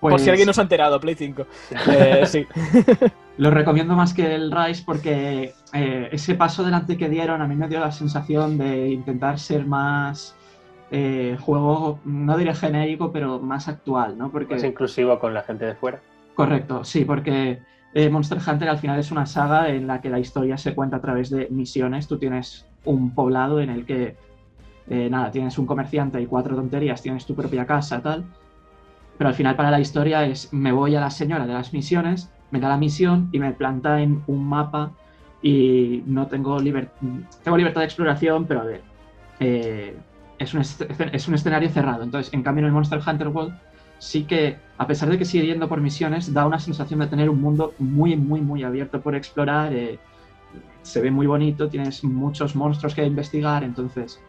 [0.00, 0.12] Pues...
[0.12, 1.46] Por si alguien no se ha enterado, Play 5.
[1.90, 2.46] Eh, sí.
[3.38, 7.54] Lo recomiendo más que el Rise porque eh, ese paso delante que dieron a mí
[7.54, 10.34] me dio la sensación de intentar ser más
[10.90, 14.30] eh, juego, no diré genérico, pero más actual, ¿no?
[14.30, 14.54] Porque...
[14.54, 16.00] Más inclusivo con la gente de fuera.
[16.34, 17.60] Correcto, sí, porque
[17.94, 20.96] eh, Monster Hunter al final es una saga en la que la historia se cuenta
[20.96, 22.08] a través de misiones.
[22.08, 24.16] Tú tienes un poblado en el que,
[24.88, 28.24] eh, nada, tienes un comerciante y cuatro tonterías, tienes tu propia casa, tal
[29.18, 32.30] pero al final para la historia es me voy a la señora de las misiones,
[32.52, 34.92] me da la misión y me planta en un mapa
[35.42, 36.90] y no tengo, liber
[37.42, 38.82] tengo libertad de exploración, pero a ver,
[39.40, 39.96] eh,
[40.38, 42.04] es, un es un escenario cerrado.
[42.04, 43.54] Entonces, en cambio en el Monster Hunter World
[43.98, 47.28] sí que, a pesar de que sigue yendo por misiones, da una sensación de tener
[47.28, 49.72] un mundo muy, muy, muy abierto por explorar.
[49.72, 49.98] Eh,
[50.82, 54.20] se ve muy bonito, tienes muchos monstruos que investigar, entonces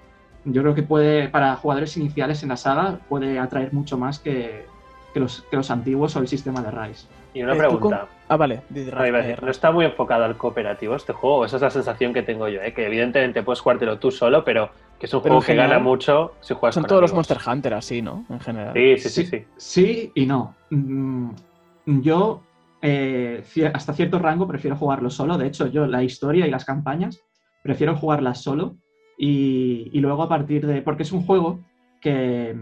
[0.46, 4.66] yo creo que puede, para jugadores iniciales en la saga, puede atraer mucho más que,
[5.14, 7.08] que los, que los antiguos o el sistema de Rise.
[7.34, 8.08] Y una pregunta.
[8.28, 8.62] Ah, vale.
[9.42, 11.46] ¿No está muy enfocado al cooperativo este juego?
[11.46, 12.74] Esa es la sensación que tengo yo, ¿eh?
[12.74, 14.70] que evidentemente puedes jugártelo tú solo, pero
[15.00, 17.12] que es un pero juego que gana mucho si juegas Son con todos amigos.
[17.12, 18.26] los Monster Hunter así, ¿no?
[18.30, 18.74] En general.
[18.74, 19.26] Sí, sí, sí.
[19.26, 20.56] Sí, sí y no.
[20.72, 21.32] Mm,
[22.02, 22.42] Yo,
[22.82, 25.38] eh, hasta cierto rango, prefiero jugarlo solo.
[25.38, 27.22] De hecho, yo la historia y las campañas
[27.64, 28.76] prefiero jugarlas solo.
[29.18, 30.82] Y, y luego a partir de...
[30.82, 31.60] Porque es un juego
[32.02, 32.56] que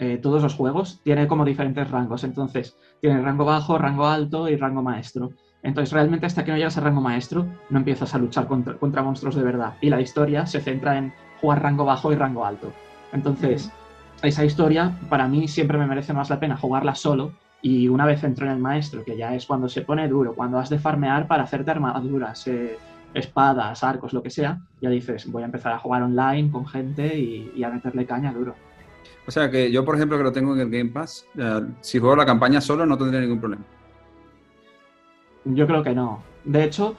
[0.00, 2.24] eh, todos los juegos, tiene como diferentes rangos.
[2.24, 5.32] Entonces, tiene rango bajo, rango alto y rango maestro.
[5.62, 9.02] Entonces, realmente hasta que no llegas a rango maestro, no empiezas a luchar contra, contra
[9.02, 9.74] monstruos de verdad.
[9.82, 11.12] Y la historia se centra en
[11.42, 12.72] jugar rango bajo y rango alto.
[13.12, 14.28] Entonces, uh -huh.
[14.28, 17.32] esa historia, para mí, siempre me merece más la pena jugarla solo.
[17.60, 20.58] Y una vez entro en el maestro, que ya es cuando se pone duro, cuando
[20.58, 22.78] has de farmear para hacerte armaduras, eh,
[23.12, 27.18] espadas, arcos, lo que sea, ya dices, voy a empezar a jugar online con gente
[27.18, 28.54] y, y a meterle caña duro.
[29.26, 31.98] O sea que yo, por ejemplo, que lo tengo en el Game Pass, uh, si
[31.98, 33.62] juego la campaña solo no tendría ningún problema.
[35.44, 36.22] Yo creo que no.
[36.44, 36.96] De hecho,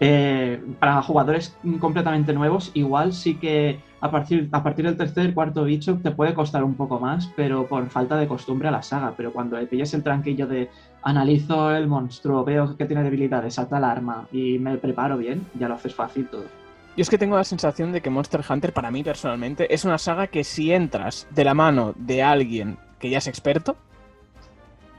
[0.00, 5.62] eh, para jugadores completamente nuevos, igual sí que a partir, a partir del tercer, cuarto
[5.64, 9.14] bicho te puede costar un poco más, pero por falta de costumbre a la saga.
[9.16, 10.70] Pero cuando le pilles el tranquillo de
[11.02, 15.68] analizo el monstruo, veo que tiene debilidades, ata el arma y me preparo bien, ya
[15.68, 16.61] lo haces fácil todo.
[16.94, 19.96] Yo es que tengo la sensación de que Monster Hunter, para mí personalmente, es una
[19.96, 23.76] saga que si entras de la mano de alguien que ya es experto,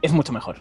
[0.01, 0.57] es mucho mejor.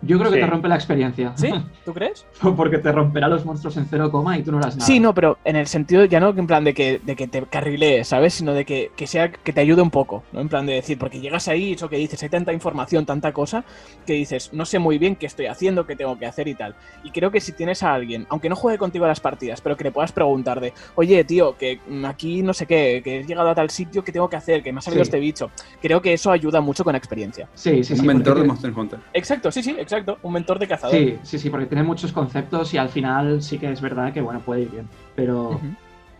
[0.00, 0.44] Yo creo que Sí.
[0.44, 1.32] te rompe la experiencia.
[1.36, 1.50] ¿Sí?
[1.84, 2.24] ¿Tú crees?
[2.56, 4.86] Porque te romperá los monstruos en cero coma y tú no las nada.
[4.86, 7.42] Sí, no, pero en el sentido ya no en plan de que, de que te
[7.42, 8.34] carrilees, ¿sabes?
[8.34, 10.40] Sino de que, que sea que te ayude un poco, ¿no?
[10.40, 13.64] En plan de decir, porque llegas ahí, eso que dices, hay tanta información, tanta cosa,
[14.06, 16.74] que dices, no sé muy bien qué estoy haciendo, qué tengo que hacer y tal.
[17.02, 19.76] Y creo que si tienes a alguien, aunque no juegue contigo a las partidas, pero
[19.76, 23.24] que le puedas preguntar de, oye, tío, que mm, aquí no sé qué, que he
[23.24, 24.62] llegado a tal sitio, ¿qué tengo que hacer?
[24.62, 25.08] Que me ha salido Sí.
[25.08, 25.50] este bicho.
[25.82, 27.48] Creo que eso ayuda mucho con la experiencia.
[27.54, 28.00] Sí, sí, sí.
[28.00, 28.98] un mentor porque de te- Monster Hunter.
[29.12, 30.18] Exacto, sí, sí, exacto.
[30.22, 30.94] Un mentor de cazador.
[30.96, 34.20] Sí, sí, sí, porque tiene muchos conceptos y al final sí que es verdad que,
[34.20, 34.88] bueno, puede ir bien.
[35.16, 35.60] Pero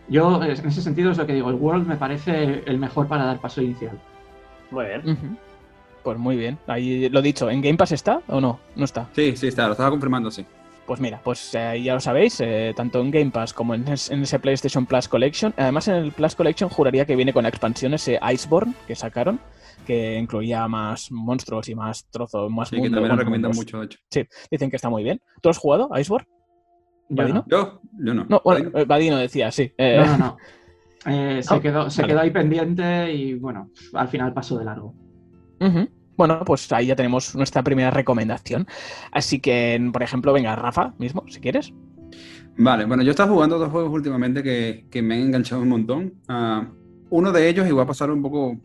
[0.07, 3.25] yo, en ese sentido, es lo que digo, el World me parece el mejor para
[3.25, 3.97] dar paso inicial.
[4.71, 5.37] Muy bien.
[6.03, 6.57] Pues muy bien.
[6.67, 8.59] Ahí lo dicho, ¿en Game Pass está o no?
[8.75, 9.07] No está.
[9.13, 10.45] Sí, sí, está, lo estaba confirmando, sí.
[10.85, 14.09] Pues mira, pues eh, ya lo sabéis, eh, tanto en Game Pass como en, es-
[14.09, 15.53] en ese PlayStation Plus Collection.
[15.55, 19.39] Además, en el Plus Collection juraría que viene con la expansión ese Iceborne que sacaron,
[19.89, 23.49] que incluía más monstruos y más trozos, más Sí, que mundo, también lo bueno, recomiendan
[23.51, 23.65] mundos.
[23.65, 24.29] mucho, de hecho.
[24.51, 25.19] Dicen que está muy bien.
[25.41, 26.27] ¿Tú has jugado a Iceborne?
[27.09, 27.45] Yo ¿Vadino?
[27.47, 28.25] Yo, yo no.
[28.29, 29.71] No, bueno, eh, Vadino decía, sí.
[29.77, 30.37] eh, No, no, no.
[31.05, 32.11] Eh, se No, quedó, se vale.
[32.13, 34.93] quedó ahí pendiente y, bueno, al final pasó de largo.
[36.17, 38.67] Bueno, pues ahí ya tenemos nuestra primera recomendación.
[39.11, 41.73] Así que, por ejemplo, venga, Rafa mismo, si quieres.
[42.57, 45.69] Vale, bueno, yo he estado jugando dos juegos últimamente que, que me han enganchado un
[45.69, 46.13] montón.
[46.27, 46.67] Ah,
[47.09, 48.57] uno de ellos, y voy a pasar un poco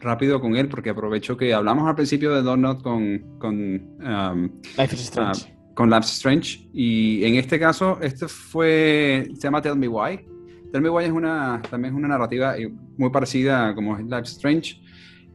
[0.00, 3.56] rápido con él, porque aprovecho que hablamos al principio de Donut con, con,
[4.00, 5.46] um, Life is Strange.
[5.46, 6.68] Ah, con Labs Strange.
[6.72, 10.26] Y en este caso, este fue, se llama Tell Me Why.
[10.72, 14.32] Tell Me Why es una, también es una narrativa eh, muy parecida como es Labs
[14.32, 14.80] Strange.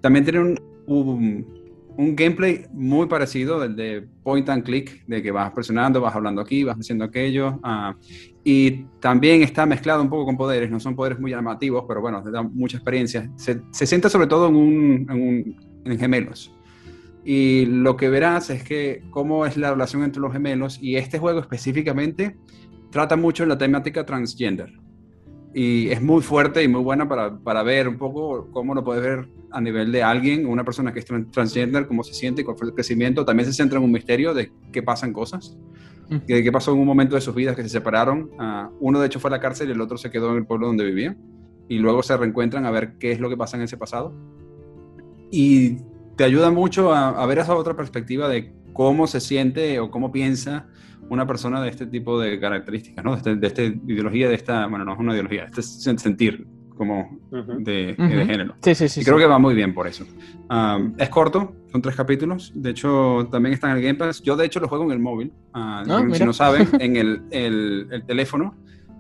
[0.02, 1.65] También tiene un, un,
[1.98, 6.42] un gameplay muy parecido del de point and click, de que vas presionando, vas hablando
[6.42, 7.60] aquí, vas haciendo aquello.
[7.64, 7.96] ah,
[8.44, 12.22] y también está mezclado un poco con poderes, no son poderes muy llamativos, pero bueno,
[12.22, 13.30] te da mucha experiencia.
[13.38, 16.52] Se, se sobre todo en, en, un- en gemelos.
[17.24, 21.18] Y lo que verás es que cómo es la relación entre los gemelos y este
[21.18, 22.38] juego específicamente
[22.92, 24.72] trata mucho la temática transgender.
[25.58, 29.02] Y es muy fuerte y muy buena para, para ver un poco cómo lo puedes
[29.02, 32.58] ver a nivel de alguien, una persona que es tran- transgender, cómo se siente, cuál
[32.58, 33.24] fue el crecimiento.
[33.24, 35.58] También se centra en un misterio de qué pasan cosas,
[36.10, 38.32] de qué pasó en un momento de sus vidas que se separaron.
[38.38, 40.46] Ah, uno de hecho fue a la cárcel y el otro se quedó en el
[40.46, 41.16] pueblo donde vivía.
[41.70, 44.14] Y luego se reencuentran a ver qué es lo que pasa en ese pasado.
[45.32, 45.78] Y
[46.18, 50.12] te ayuda mucho a, a ver esa otra perspectiva de cómo se siente o cómo
[50.12, 50.68] piensa
[51.10, 53.12] una persona de este tipo de características, ¿no?
[53.12, 56.46] De, este- de esta ideología, de esta, bueno, no es una ideología, este sen- sentir
[56.76, 57.18] como
[57.60, 58.56] de, de género.
[58.62, 59.00] Sí, sí, sí.
[59.00, 59.24] Y creo sí.
[59.24, 60.06] que va muy bien por eso.
[60.50, 62.52] Um, es corto, son tres capítulos.
[62.54, 64.22] De hecho, también está en el Game Pass.
[64.22, 65.32] Yo, de hecho, lo juego en el móvil.
[65.54, 66.26] Ah, Ah, si mira.
[66.26, 68.56] no saben, en el, el- el teléfono,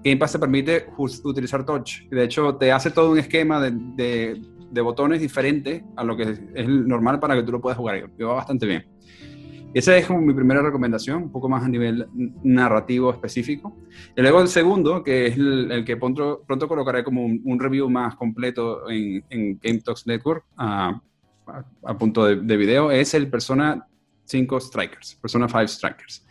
[0.05, 0.85] Game Pass te permite
[1.25, 2.07] utilizar Touch.
[2.09, 4.41] De hecho, te hace todo un esquema de, de-
[4.71, 8.09] de botones diferente a lo que es normal para que tú lo puedas jugar.
[8.17, 8.85] Y va bastante bien.
[9.75, 12.07] Esa es como mi primera recomendación, un poco más a nivel
[12.43, 13.75] narrativo específico.
[14.15, 17.59] Y luego el segundo, que es el, el que pronto, pronto colocaré como un, un
[17.59, 20.89] review más completo en, en Game Talks Network, a,
[21.47, 23.85] a- a punto de, de video, es el Persona
[24.23, 26.25] 5 Strikers, Persona 5 Strikers.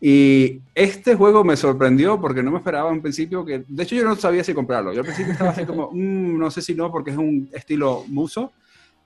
[0.00, 4.04] Y este juego me sorprendió porque no me esperaba en principio que, de hecho yo
[4.04, 4.92] no sabía si comprarlo.
[4.92, 8.04] Yo al principio estaba así como, "Mm, no sé si no, porque es un estilo
[8.08, 8.52] muso.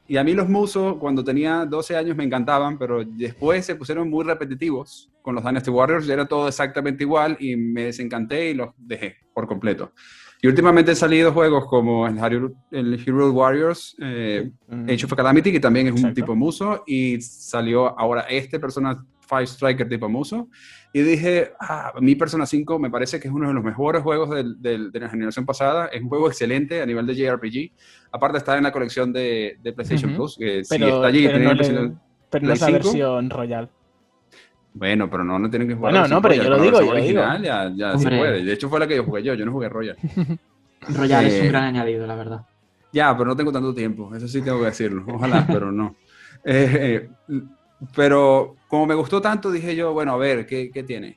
[0.06, 4.10] Y a mí los musos, cuando tenía 12 años, me encantaban, pero después se pusieron
[4.10, 6.08] muy repetitivos con los Dynasty Warriors.
[6.08, 9.92] Era todo exactamente igual y me desencanté y los dejé por completo.
[10.42, 14.90] Y últimamente han salido juegos como el Hero, el Hero Warriors, eh, Mm.
[14.90, 19.40] Age of Calamity, que también es un tipo muso, y salió ahora este Persona 5
[19.46, 20.48] Striker tipo muso.
[20.96, 24.30] Y dije, ah, mi Persona 5 me parece que es uno de los mejores juegos
[24.30, 25.86] del- del- de la generación pasada.
[25.88, 27.72] Es un juego excelente a nivel de JRPG.
[28.12, 30.18] Aparte está en la colección de, de PlayStation Ujú.
[30.22, 31.26] Plus, que Pero, sí está allí.
[31.26, 32.00] pero no, la le- versión-
[32.30, 32.92] pero no es la Play 5.
[32.92, 33.70] versión Royal.
[34.72, 35.92] Bueno, pero no, no tienen que jugar.
[35.92, 37.20] Bueno, no, pero Royal, yo lo digo, yo lo digo.
[37.22, 38.44] original Ya, ya se puede.
[38.44, 39.96] De hecho fue la que yo jugué yo, yo no jugué Royal.
[40.94, 42.40] Royal es Eh, un gran añadido, la verdad.
[42.92, 45.04] Ya, pero no tengo tanto tiempo, eso sí tengo que decirlo.
[45.08, 45.96] Ojalá, pero no.
[46.44, 47.40] Eh, eh,
[47.94, 51.16] pero como me gustó tanto, dije yo, bueno, a ver, ¿qué, qué tiene?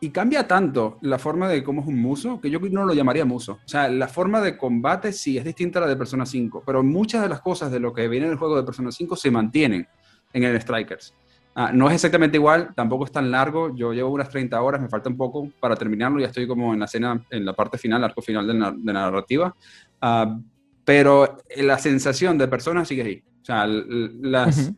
[0.00, 3.24] Y cambia tanto la forma de cómo es un muso, que yo no lo llamaría
[3.24, 3.60] muso.
[3.64, 6.82] O sea, la forma de combate sí es distinta a la de Persona 5, pero
[6.82, 9.30] muchas de las cosas de lo que viene en el juego de Persona 5 se
[9.30, 9.86] mantienen
[10.32, 11.14] en el Strikers.
[11.54, 13.76] Ah, no es exactamente igual, tampoco es tan largo.
[13.76, 16.18] Yo llevo unas 30 horas, me falta un poco para terminarlo.
[16.18, 18.92] Ya estoy como en la escena, en la parte final, arco final de la, de
[18.92, 19.54] la narrativa.
[20.00, 20.36] Ah,
[20.84, 23.22] pero la sensación de persona sigue ahí.
[23.42, 24.76] O sea, las, Ujú.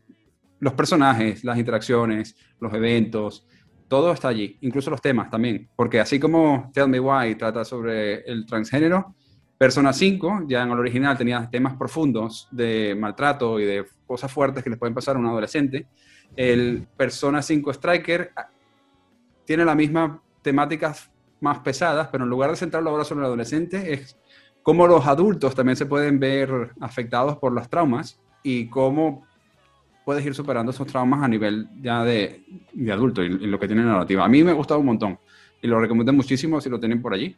[0.65, 3.47] Los personajes, las interacciones, los eventos,
[3.87, 5.69] todo está allí, incluso los temas también.
[5.77, 9.15] Porque así como Tell Me Why trata sobre el transgénero,
[9.59, 14.65] Persona 5, ya en el original, tenía temas profundos de maltrato y de cosas fuertes
[14.65, 15.87] que les pueden pasar a un adolescente.
[16.35, 18.49] El Persona 5 Striker ah,
[19.45, 23.93] tiene la misma temáticas más pesadas, pero en lugar de centrarlo ahora sobre el adolescente,
[23.93, 24.19] es
[24.63, 29.27] cómo los adultos también se pueden ver afectados por los traumas y cómo
[30.05, 33.67] puedes ir superando esos traumas a nivel ya de, de adulto y, y lo que
[33.67, 34.25] tiene la narrativa.
[34.25, 35.19] A mí me ha gustado un montón
[35.63, 37.35] y lo recomiendo muchísimo si lo tienen por allí.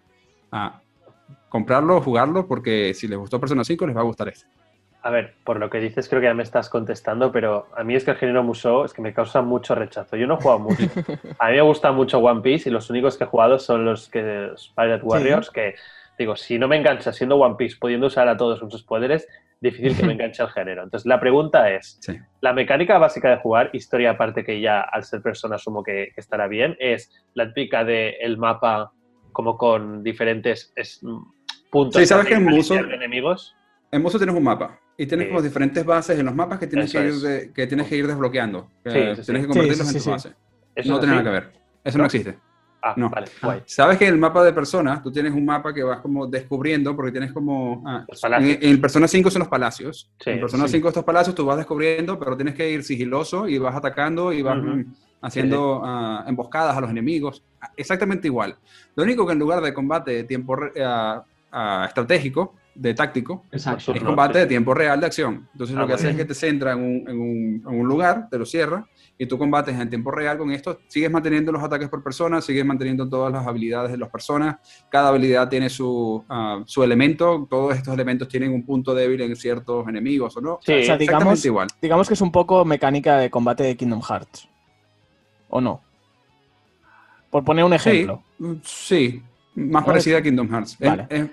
[0.51, 0.81] A
[1.49, 4.47] comprarlo, jugarlo, porque si les gustó Persona 5 les va a gustar este.
[5.03, 7.95] A ver, por lo que dices creo que ya me estás contestando, pero a mí
[7.95, 10.17] es que el género Musou es que me causa mucho rechazo.
[10.17, 10.83] Yo no he jugado mucho.
[11.39, 14.09] A mí me gusta mucho One Piece y los únicos que he jugado son los
[14.09, 15.77] que los Pirate Warriors, que
[16.19, 19.29] digo, si no me engancha siendo One Piece, pudiendo usar a todos sus poderes,
[19.61, 20.83] difícil que me enganche el género.
[20.85, 22.17] Entonces la pregunta es, Sí.
[22.41, 26.21] la mecánica básica de jugar, historia aparte que ya al ser persona asumo que, que
[26.21, 28.93] estará bien, es la típica del el mapa
[29.33, 31.01] como con diferentes es-
[31.71, 33.55] puntos Sí, ¿sabes que en de enemigos.
[33.91, 35.31] En Mozo tienes un mapa y tienes Sí.
[35.33, 37.97] como diferentes bases en los mapas que tienes, Eso que ir, de- que tienes que
[37.97, 38.69] ir desbloqueando.
[38.85, 40.11] Sí, tienes que convertirlos en sí, tu sí.
[40.11, 40.33] base.
[40.75, 41.53] ¿Eso No tiene nada que ver.
[41.85, 42.07] Eso no, ¿No?
[42.07, 42.39] existe.
[42.89, 43.11] Ah, No.
[43.11, 43.47] vale, Ah.
[43.47, 43.63] guay.
[43.67, 47.11] Sabes que el mapa de personas, tú tienes un mapa que vas como descubriendo, porque
[47.11, 47.83] tienes como...
[47.87, 48.59] ah, Los en, palacios.
[48.63, 50.11] en Persona 5 son los palacios.
[50.21, 50.73] Sí, en Persona sí.
[50.75, 54.43] 5 estos palacios tú vas descubriendo, pero tienes que ir sigiloso y vas atacando y
[54.43, 54.83] vas mm,
[55.23, 57.43] haciendo ah, emboscadas a los enemigos.
[57.77, 58.57] Exactamente igual.
[58.95, 60.57] Lo único que en lugar de combate de tiempo
[61.87, 63.95] estratégico, de táctico, Exacto.
[63.95, 65.49] es combate de tiempo real de acción.
[65.53, 67.81] Entonces Ah, lo que muy hace es que te centra en un, en un- en
[67.81, 68.87] un lugar, te lo cierra,
[69.19, 70.79] y tú combates en tiempo real con esto.
[70.89, 74.57] Sigues manteniendo los ataques por persona, sigues manteniendo todas las habilidades de las personas.
[74.91, 77.47] Cada habilidad tiene su, ah, su elemento.
[77.49, 80.59] Todos estos elementos tienen un punto débil en ciertos enemigos, ¿o no?
[80.63, 81.69] Sí, o sea, digamos, Exactamente igual.
[81.81, 84.49] digamos que es un poco mecánica de combate de Kingdom Hearts.
[85.49, 85.81] ¿O no?
[87.31, 88.23] Por poner un ejemplo.
[88.39, 89.23] Sí, sí,
[89.55, 90.77] más parecida a Kingdom Hearts.
[90.79, 91.07] Es- Vale.
[91.09, 91.31] es-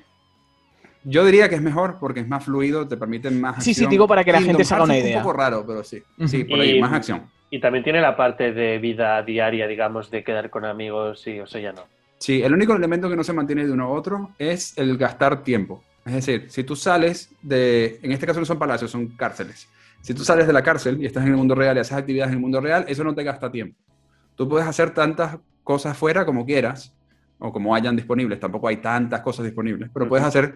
[1.06, 3.90] yo diría que es mejor porque es más fluido, te permite más Sí, sí, acción.
[3.92, 5.18] digo para que la Kingdom gente se haga Hearts una es idea.
[5.18, 6.02] Un poco raro, pero sí.
[6.28, 7.24] Sí, por ahí, Y- más acción.
[7.54, 11.60] Y también tiene la parte de vida diaria, digamos, de quedar con amigos y eso
[11.60, 11.84] ya no.
[12.18, 15.44] Sí, el único elemento que no se mantiene de uno a otro es el gastar
[15.44, 15.84] tiempo.
[16.04, 19.70] Es decir, si tú sales de, en este caso no son palacios, son cárceles.
[20.02, 22.32] Si tú sales de la cárcel y estás en el mundo real y haces actividades
[22.32, 23.78] en el mundo real, eso no te gasta tiempo.
[24.34, 26.96] Tú puedes hacer tantas cosas fuera como quieras,
[27.38, 28.40] o como hayan disponibles.
[28.40, 30.56] Tampoco hay tantas cosas disponibles, pero puedes hacer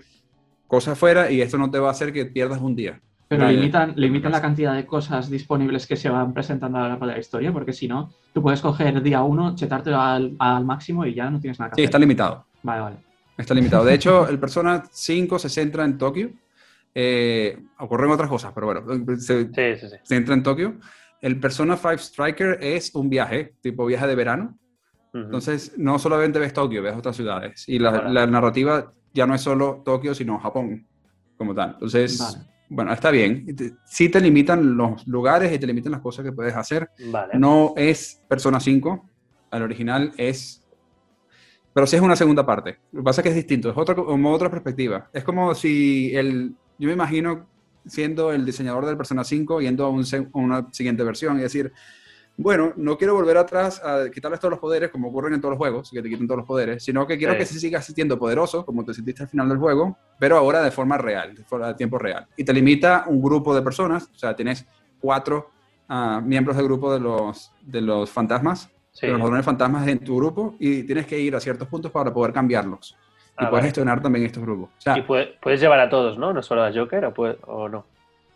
[0.65, 2.99] cosas fuera y esto no te va a hacer que pierdas un día.
[3.29, 3.57] Pero Vale.
[3.57, 7.13] limitan, limitan la cantidad de cosas disponibles que se van presentando a lo largo de
[7.13, 11.13] la historia, porque si no, tú puedes coger día uno, chetártelo al, al máximo y
[11.13, 11.85] ya no tienes nada que Sí, hacer.
[11.89, 12.45] está limitado.
[12.63, 12.95] Vale, vale.
[13.37, 13.83] Está limitado.
[13.83, 16.29] De hecho, el Persona 5 se centra en Tokio.
[16.95, 18.85] Eh, ocurren otras cosas, pero bueno,
[19.19, 19.95] se, Sí, sí, sí.
[20.03, 20.77] se entra en Tokio.
[21.21, 24.57] El Persona 5 Striker es un viaje, tipo viaje de verano.
[25.13, 25.25] Ujú.
[25.25, 27.67] Entonces, no solamente ves Tokio, ves otras ciudades.
[27.67, 28.13] Y la, Vale.
[28.13, 30.87] la narrativa ya no es solo Tokio, sino Japón,
[31.37, 31.71] como tal.
[31.73, 32.47] Entonces, Vale.
[32.69, 33.45] Bueno, está bien.
[33.85, 36.89] Sí te limitan los lugares y te limitan las cosas que puedes hacer.
[37.11, 37.37] Vale.
[37.39, 39.09] No es Persona 5,
[39.51, 40.63] al original es...
[41.73, 42.79] Pero sí es una segunda parte.
[42.91, 45.09] Lo que pasa es que es distinto, es otra, como otra perspectiva.
[45.13, 46.55] Es como si el...
[46.79, 47.47] Yo me imagino
[47.85, 51.71] siendo el diseñador del Persona 5 yendo a, un a una siguiente versión y decir,
[52.37, 55.57] bueno, no quiero volver atrás a quitarles todos los poderes como ocurren en todos los
[55.57, 57.39] juegos, que te quiten todos los poderes, sino que quiero Sí.
[57.39, 60.69] que se siga sintiendo poderoso, como te sentiste al final del juego, pero ahora de
[60.71, 62.27] forma real, de forma de tiempo real.
[62.37, 64.65] Y te limita un grupo de personas, o sea, tienes
[64.99, 65.49] cuatro
[65.89, 69.05] ah, miembros del grupo de los, de los fantasmas, Sí.
[69.05, 72.13] de los ladrones fantasmas en tu grupo, y tienes que ir a ciertos puntos para
[72.13, 72.91] poder cambiarlos.
[72.91, 73.63] Y Ah, puedes vale.
[73.63, 74.69] gestionar también estos grupos.
[74.77, 76.33] O sea, Y puede- puedes llevar a todos, ¿no?
[76.33, 77.85] No solo a Joker o, puede- o no.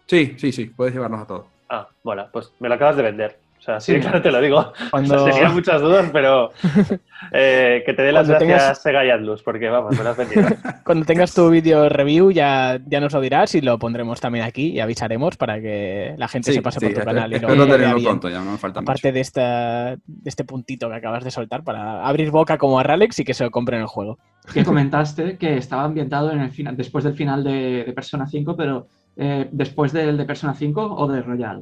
[0.05, 1.45] sí, sí, sí, puedes llevarlos a todos.
[1.69, 3.39] Ah, bueno, pues me lo acabas de vender.
[3.61, 3.99] O sea, sí, Sí.
[3.99, 4.73] claro, te lo digo.
[4.89, 6.51] Cuando, O sea, tenía muchas dudas, pero
[7.31, 10.09] eh, que te dé las Cuando gracias tengas- Sega y Atlus, porque vamos, me lo
[10.09, 10.47] has vendido.
[10.83, 14.69] cuando tengas tu vídeo review ya, ya nos lo dirás y lo pondremos también aquí
[14.71, 17.47] y avisaremos para que la gente Sí, se pase sí, por tu canal y lo,
[17.49, 18.03] espero tenerlo bien.
[18.07, 18.91] pronto, ya no me falta mucho.
[18.91, 22.83] Aparte de, esta, de este puntito que acabas de soltar para abrir boca como a
[22.83, 24.17] Ralex y que se lo compren el juego.
[24.51, 28.55] Que comentaste que estaba ambientado en el final, después del final de, de Persona 5,
[28.57, 31.61] pero eh, después del de Persona 5 o de Royal.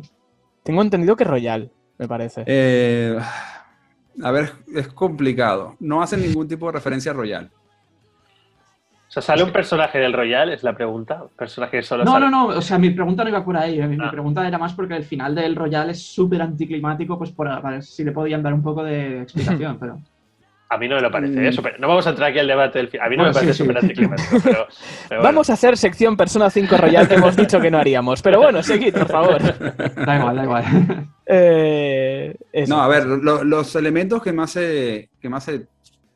[0.63, 2.43] Tengo entendido que Royal, me parece.
[2.47, 3.17] Eh,
[4.23, 5.75] a ver, es complicado.
[5.79, 7.49] No hacen ningún tipo de referencia a Royal.
[9.07, 10.51] O sea, ¿sale un personaje del Royal?
[10.51, 11.23] Es la pregunta.
[11.23, 12.25] Un personaje solo No, sale.
[12.25, 13.81] no, no, o sea, mi pregunta no iba por ahí.
[13.81, 14.11] Mi, mi Ah.
[14.11, 17.83] pregunta era más porque el final del Royal es súper anticlimático, pues por, para ver
[17.83, 19.99] si le podían dar un poco de explicación, pero...
[20.71, 21.33] A mí no me lo parece.
[21.39, 21.45] Mm.
[21.45, 21.51] ¿eh?
[21.51, 23.07] Súper- No vamos a entrar aquí al debate del final.
[23.07, 23.63] A mí no Bueno, me parece sí, sí.
[23.63, 24.67] súper anticlimático, pero, pero
[25.09, 25.23] bueno.
[25.23, 28.21] Vamos a hacer sección Persona 5 Royal que hemos dicho que no haríamos.
[28.21, 29.41] Pero bueno, seguid, por favor.
[30.05, 31.07] Da igual, da igual.
[31.31, 32.35] Eh.
[32.67, 35.67] No, a ver, lo- los elementos que más se, que más se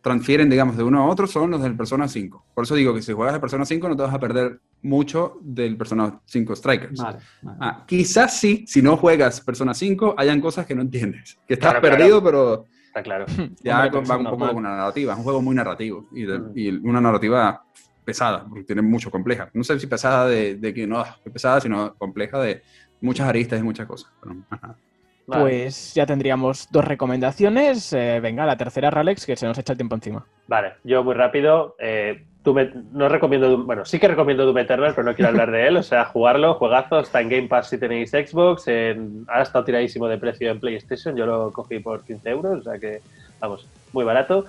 [0.02, 2.46] transfieren, digamos, de uno a otro son los del Persona 5.
[2.54, 5.38] Por eso digo que si juegas de Persona 5 no te vas a perder mucho
[5.42, 7.00] del Persona 5 Strikers.
[7.00, 7.58] Vale, vale.
[7.62, 11.38] Ah, quizás sí, si no juegas Persona 5, hayan cosas que no entiendes.
[11.48, 11.98] Que estás Claro, claro.
[11.98, 13.26] perdido, pero Está claro.
[13.64, 15.14] ya Hombre, pero va un poco con la narrativa.
[15.14, 16.52] Es un juego muy narrativo y, de- Mm.
[16.56, 17.64] y una narrativa
[18.06, 19.50] pesada, porque tiene mucho compleja.
[19.54, 22.62] No sé si pesada de, de que no es pesada, sino compleja de
[23.02, 24.12] muchas aristas y muchas cosas.
[24.22, 24.78] Pero más nada.
[25.26, 25.42] Vale.
[25.44, 27.94] Pues ya tendríamos dos recomendaciones.
[27.94, 30.26] Eh, venga, la tercera, Ralex, que se nos echa el tiempo encima.
[30.48, 31.76] Vale, yo muy rápido.
[31.80, 35.66] eh, Doom- no recomiendo, bueno, sí que recomiendo Doom Eternal, pero no quiero hablar de
[35.68, 35.78] él.
[35.78, 38.68] O sea, jugarlo, juegazo, está en Game Pass si tenéis Xbox.
[38.68, 41.16] en- ahora está tiradísimo de precio en PlayStation.
[41.16, 43.00] Yo lo cogí por 15 euros, o sea que,
[43.40, 44.46] vamos, muy barato.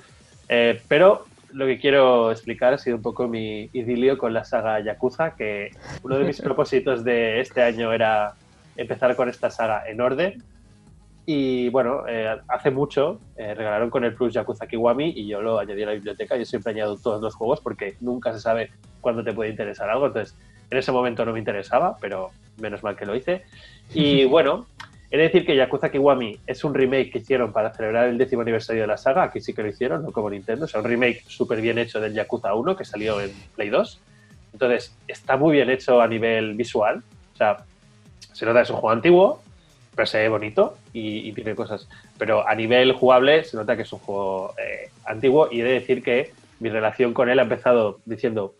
[0.49, 4.81] Eh, pero lo que quiero explicar ha sido un poco mi idilio con la saga
[4.81, 5.71] Yakuza, que
[6.03, 8.33] uno de mis propósitos de este año era
[8.77, 10.43] empezar con esta saga en orden.
[11.27, 15.59] Y bueno, eh, hace mucho eh, regalaron con el Plus Yakuza Kiwami y yo lo
[15.59, 16.37] añadí a la biblioteca.
[16.37, 18.71] Yo siempre añado todos los juegos porque nunca se sabe
[19.01, 20.07] cuándo te puede interesar algo.
[20.07, 20.37] Entonces,
[20.71, 23.45] en ese momento no me interesaba, pero menos mal que lo hice.
[23.95, 24.67] Y bueno,
[25.11, 28.43] he de decir que Yakuza Kiwami es un remake que hicieron para celebrar el décimo
[28.43, 29.23] aniversario de la saga.
[29.23, 30.67] Aquí sí que lo hicieron, no como Nintendo.
[30.67, 34.01] O sea, un remake súper bien hecho del Yakuza 1 que salió en Play 2.
[34.53, 37.03] Entonces, está muy bien hecho a nivel visual.
[37.33, 37.65] O sea,
[38.35, 39.43] se nota que es un juego antiguo,
[39.95, 41.89] pero se ve bonito y, y tiene cosas.
[42.19, 45.73] Pero a nivel jugable se nota que es un juego eh, antiguo y he de
[45.73, 48.55] decir que mi relación con él ha empezado diciendo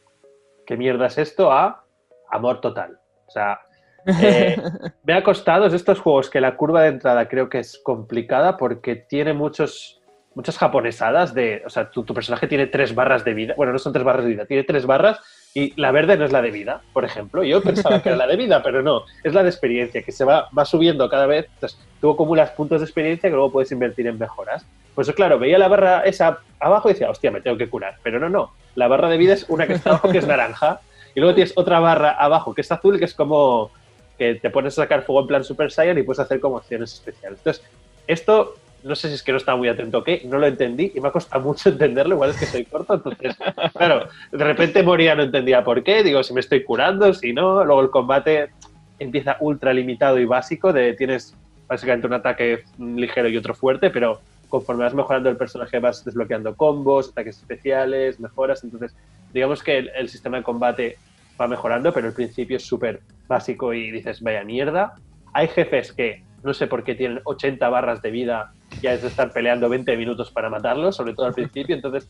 [0.67, 1.53] ¿qué mierda es esto?
[1.53, 1.85] a
[2.31, 2.99] amor total.
[3.27, 3.61] O sea,
[4.07, 4.57] eh,
[5.05, 8.57] me ha costado, es estos juegos que la curva de entrada creo que es complicada
[8.57, 10.01] porque tiene muchos
[10.35, 13.79] muchas japonesadas de, o sea, tu, tu personaje tiene tres barras de vida, bueno, no
[13.79, 15.21] son tres barras de vida, tiene tres barras
[15.57, 17.45] y la verde no es la de vida, por ejemplo.
[17.45, 20.25] Yo pensaba que era la de vida, pero no, es la de experiencia, que se
[20.25, 21.47] va, va subiendo cada vez.
[21.55, 24.67] Entonces, tú acumulas puntos de experiencia que luego puedes invertir en mejoras.
[24.97, 27.99] Pues claro, veía la barra esa abajo y decía, hostia, me tengo que curar.
[28.03, 30.81] Pero no, no, la barra de vida es una que está abajo que es naranja
[31.15, 33.71] y luego tienes otra barra abajo que es azul que es como
[34.19, 36.93] que te pones a sacar fuego en plan Super Saiyan y puedes hacer como acciones
[36.95, 37.39] especiales.
[37.39, 37.65] Entonces,
[38.07, 40.93] esto no sé si es que no estaba muy atento o qué, no lo entendí
[40.95, 43.37] y me ha costado mucho entenderlo, igual es que soy corto, entonces,
[43.73, 47.65] claro, de repente moría, no entendía por qué, digo, si me estoy curando, si no,
[47.65, 48.51] luego el combate
[48.99, 51.35] empieza ultra limitado y básico, de tienes
[51.67, 54.21] básicamente un ataque ligero y otro fuerte, pero
[54.51, 58.95] conforme vas mejorando el personaje vas desbloqueando combos, ataques especiales, mejoras, entonces
[59.33, 60.99] digamos que el, el sistema de combate
[61.41, 64.95] va mejorando, pero al principio es súper básico y dices, vaya mierda.
[65.33, 69.09] Hay jefes que no sé por qué tienen 80 barras de vida y has de
[69.09, 71.75] estar peleando 20 minutos para matarlos, sobre todo al principio.
[71.75, 72.09] Entonces,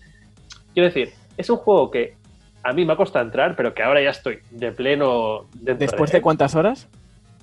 [0.72, 2.14] quiero decir, es un juego que
[2.62, 6.18] a mí me ha costado entrar, pero que ahora ya estoy de pleno ¿Después de
[6.18, 6.88] de cuántas horas?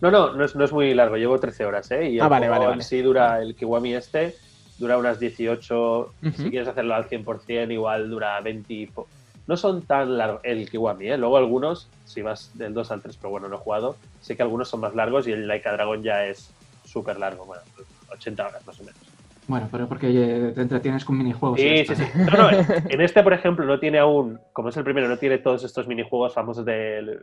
[0.02, 2.10] No, no, no es, no es muy largo, llevo 13 horas, ¿eh?
[2.10, 2.81] Y Ah, vale, vale, vale.
[2.84, 4.35] sí dura, el Kiwami este,
[4.80, 6.31] dura unas 18, Ujú.
[6.35, 9.07] si quieres hacerlo al 100%, igual dura 20 y po-
[9.45, 11.18] No son tan largos el Kiwami, ¿eh?
[11.18, 14.41] Luego algunos, si vas del 2 al 3, pero bueno, no he jugado, sé que
[14.41, 16.52] algunos son más largos y el Laika Dragon ya es
[16.84, 17.61] súper largo, bueno,
[18.11, 18.99] 80 horas más o menos.
[19.52, 21.60] Bueno, pero porque eh, te entretienes con minijuegos.
[21.60, 22.06] Sí, sí, sí.
[22.15, 22.49] No, no,
[22.90, 25.90] en este, por ejemplo, no tiene aún, como es el primero, no tiene todos estos
[25.90, 27.19] minijuegos famosos del.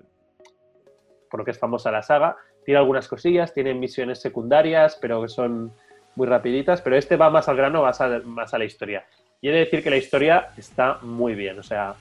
[1.31, 2.37] por lo que es famosa la saga.
[2.67, 5.73] Tiene algunas cosillas, tiene misiones secundarias, pero que son
[6.17, 6.83] muy rapiditas.
[6.83, 9.07] Pero este va más al grano, más a, más a la historia.
[9.41, 11.59] Y he de decir que la historia está muy bien.
[11.59, 11.95] O sea,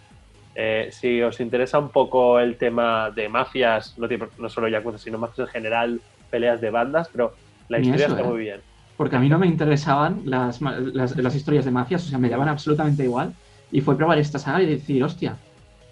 [0.56, 4.10] eh, si os interesa un poco el tema de mafias, no,
[4.40, 7.32] no solo Yakuza, sino mafias en general, peleas de bandas, pero
[7.70, 8.30] la Ni historia eso, está ¿eh?
[8.30, 8.67] muy bien.
[8.98, 12.30] Porque a mí no me interesaban las, las, las historias de mafias, o sea, me
[12.30, 13.34] daban absolutamente igual.
[13.72, 15.38] Y fue probar esta saga y decir, hostia,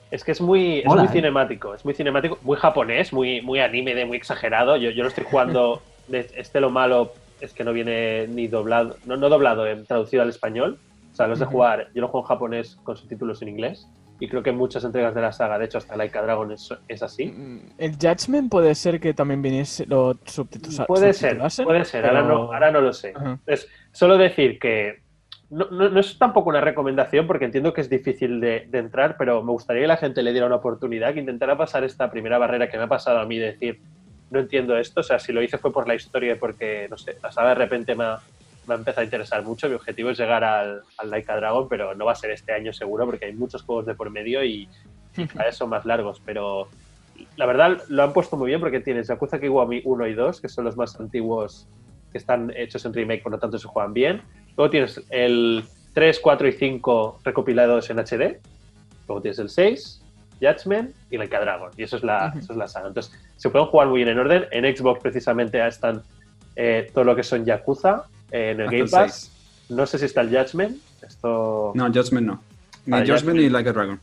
[0.09, 1.13] Es que es muy, es Mola, muy ¿eh?
[1.13, 4.77] cinemático, es muy cinemático, muy japonés, muy, muy anime, de muy exagerado.
[4.77, 8.95] Yo, yo lo estoy jugando, de este lo malo es que no viene ni doblado,
[9.05, 10.79] no, no doblado, eh, traducido al español.
[11.11, 13.87] O sea, los de jugar, yo lo juego en japonés con subtítulos en inglés.
[14.19, 16.69] Y creo que en muchas entregas de la saga, de hecho hasta Laika Dragon es,
[16.87, 17.25] es así.
[17.25, 22.05] Mm, El Judgment puede ser que también viniese lo subtitu- Puede ser, subtitulasen, puede ser,
[22.05, 23.11] ahora, no, pero- ahora no lo sé.
[23.15, 23.39] Ajá.
[23.45, 25.03] Es solo decir que
[25.49, 29.15] no, no- no es tampoco una recomendación porque entiendo que es difícil de, de entrar,
[29.17, 32.37] pero me gustaría que la gente le diera una oportunidad, que intentara pasar esta primera
[32.37, 33.81] barrera que me ha pasado a mí de decir,
[34.31, 36.97] no entiendo esto, o sea, si lo hice fue por la historia y porque, no
[36.97, 38.19] sé, la saga de repente me ha,
[38.67, 41.95] me ha empezado a interesar mucho, mi objetivo es llegar al, al Laika Dragon, pero
[41.95, 44.67] no va a ser este año seguro porque hay muchos juegos de por medio y,
[45.15, 46.67] cada vez son más largos, pero
[47.37, 50.49] la verdad lo han puesto muy bien porque tienes Yakuza Kiwami 1 y 2, que
[50.49, 51.67] son los más antiguos
[52.11, 54.21] que están hechos en remake, por lo tanto se juegan bien.
[54.57, 55.63] Luego tienes el
[55.93, 58.39] 3, 4 y 5 recopilados en HD.
[59.07, 60.01] Luego tienes el 6,
[60.41, 61.71] Judgment y el Dragon.
[61.77, 62.39] Y eso es, la, Ujú.
[62.39, 62.87] eso es la saga.
[62.87, 64.45] Entonces, se pueden jugar muy bien en orden.
[64.51, 66.03] En Xbox, precisamente, están
[66.55, 69.31] eh, todo lo que son Yakuza en el Hasta Game Pass.
[69.67, 69.77] 6.
[69.77, 71.71] No sé si está el Judgment, Esto...
[71.75, 72.43] No, Judgment no.
[72.85, 73.39] Ni Vale, Judgment Judgment.
[73.39, 73.99] ni Like a Dragon.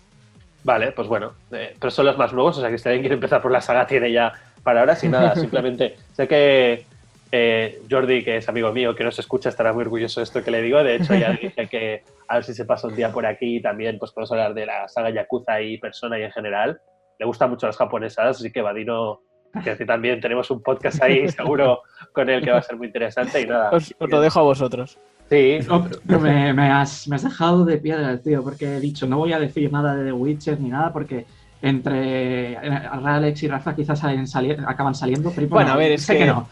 [0.64, 3.14] Vale, pues bueno, eh, pero son los más nuevos, o sea que si alguien quiere
[3.14, 4.32] empezar por la saga tiene ya
[4.62, 6.86] para ahora, sin nada, simplemente sé que
[7.32, 10.50] eh, Jordi, que es amigo mío, que nos escucha, estará muy orgulloso de esto que
[10.50, 13.26] le digo, de hecho ya dije que a ver si se pasa un día por
[13.26, 16.80] aquí también, pues podemos hablar de la saga Yakuza y Persona y en general,
[17.18, 19.20] le gustan mucho las japonesas, así que Vadino,
[19.62, 22.86] que así también tenemos un podcast ahí seguro con él que va a ser muy
[22.86, 23.70] interesante y nada.
[23.70, 24.98] Os, os lo dejo a vosotros.
[25.28, 29.06] Sí, No, pero me, me has, me has dejado de piedra, tío, porque he dicho,
[29.06, 31.24] no voy a decir nada de The Witcher ni nada, porque
[31.62, 35.30] entre eh, Alex y Rafa quizás salen sali- acaban saliendo.
[35.30, 36.48] Pripo Bueno, no, a ver, es sé que, que- no.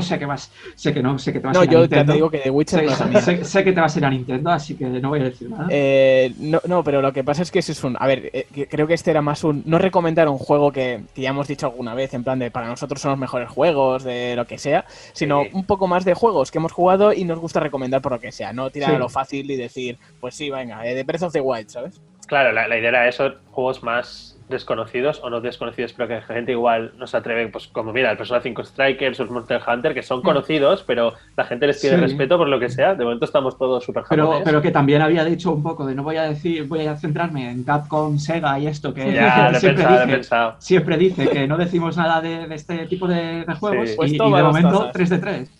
[0.00, 1.78] Sé que vas, sé que no, sé que te vas No, a ir a yo
[1.78, 2.12] ya Nintendo.
[2.12, 4.10] te digo que The Witcher sé, no sé- sé que te vas a ir a
[4.10, 5.66] Nintendo, así que no voy a decir nada.
[5.70, 7.96] Eh, no, no, pero lo que pasa es que ese es un.
[8.00, 9.62] A ver, eh, que creo que este era más un.
[9.66, 12.66] No recomendar un juego que, que ya hemos dicho alguna vez, en plan de para
[12.68, 15.50] nosotros son los mejores juegos, de lo que sea, sino Sí.
[15.52, 18.32] un poco más de juegos que hemos jugado y nos gusta recomendar por lo que
[18.32, 18.96] sea, no tirar Sí.
[18.96, 22.00] a lo fácil y decir, pues sí, venga, eh, de Breath of the Wild, ¿sabes?
[22.30, 26.50] Claro, la, la idea era eso, juegos más desconocidos o no desconocidos, pero que gente
[26.52, 29.94] igual no se atreve, pues como mira, el Persona 5 Strikers o el Monster Hunter,
[29.94, 32.00] que son conocidos, pero la gente les pide Sí.
[32.00, 32.94] respeto por lo que sea.
[32.96, 36.02] De momento estamos todos súper Pero, pero que también había dicho un poco de no
[36.02, 39.60] voy a decir, voy a centrarme en Capcom, Sega y esto, que Ya, lo he
[39.60, 40.54] siempre, pensado, lo he dice, pensado.
[40.58, 43.94] siempre dice que no decimos nada de, de este tipo de, de juegos Sí.
[43.94, 44.92] y, Pues y de momento tazas.
[44.94, 45.50] 3 de 3.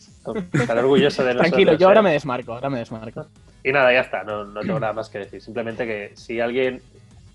[0.52, 1.48] Estar orgulloso de nosotros.
[1.51, 1.88] Tranquilo, yo ¿eh?
[1.88, 3.26] ahora me desmarco, ahora me desmarco.
[3.62, 5.41] Y nada, ya está, no, no tengo nada más que decir.
[5.43, 6.81] Simplemente que si alguien,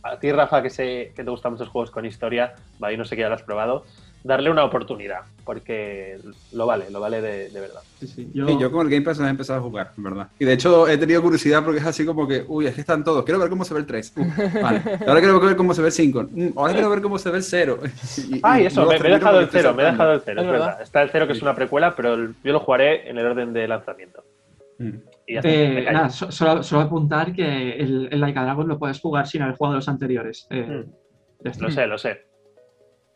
[0.03, 2.53] a ti Rafa, que sé que te gustan muchos juegos con historia,
[2.83, 3.85] va, y no sé que ya lo has probado,
[4.23, 6.17] darle una oportunidad, porque
[6.51, 7.81] lo vale, lo vale de, de verdad.
[7.99, 10.29] Sí, sí, yo- Sí, yo con el Game Pass he empezado a jugar, en verdad.
[10.39, 13.03] Y de hecho he tenido curiosidad porque es así como que, uy, es que están
[13.03, 13.23] todos.
[13.23, 14.13] Quiero ver cómo se ve el 3.
[14.17, 14.21] Uh,
[14.63, 14.81] vale.
[15.07, 16.25] Ahora quiero ver cómo se ve el 5.
[16.31, 17.79] Mm, ahora quiero ver cómo se ve el 0.
[18.17, 20.13] Y- y- Ay, y eso, me, me he dejado el estoy cero, me he dejado
[20.13, 20.65] el cero, Es es verdad.
[20.69, 20.81] verdad.
[20.81, 23.53] Está el cero, que es una precuela, pero el- yo lo jugaré en el orden
[23.53, 24.23] de lanzamiento.
[24.79, 24.89] Mm.
[25.27, 28.99] Y Eh, nada, so- solo, solo apuntar que el, el Like a Dragon lo puedes
[28.99, 30.47] jugar sin haber jugado los anteriores.
[30.51, 30.83] eh,
[31.43, 31.47] Mm.
[31.47, 31.63] está.
[31.65, 32.21] Lo sé, lo sé.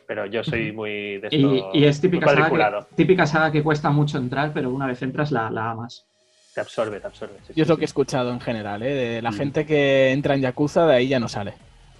[0.07, 1.37] Pero yo soy muy de esto.
[1.37, 5.01] Y, y es típica saga, que, típica saga que cuesta mucho entrar, pero una vez
[5.03, 6.07] entras la, la amas.
[6.55, 7.35] Te absorbe, te absorbe.
[7.45, 7.79] sí, Yo sí, es lo sí.
[7.79, 8.93] que he escuchado en general, ¿eh?
[8.95, 9.35] De la Mm.
[9.35, 11.53] gente que entra en Yakuza, de ahí ya no sale.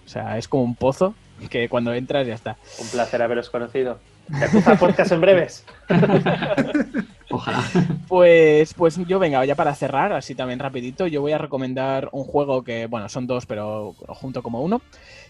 [0.05, 1.13] O sea, es como un pozo
[1.51, 2.57] que cuando entras ya está.
[2.81, 3.99] Un placer haberos conocido.
[4.27, 5.65] Yakuza Podcast en breves.
[7.31, 7.63] Ojalá.
[8.09, 12.23] Pues, pues yo venga, ya para cerrar, así también rapidito, yo voy a recomendar un
[12.23, 14.81] juego que, bueno, son dos, pero junto como uno,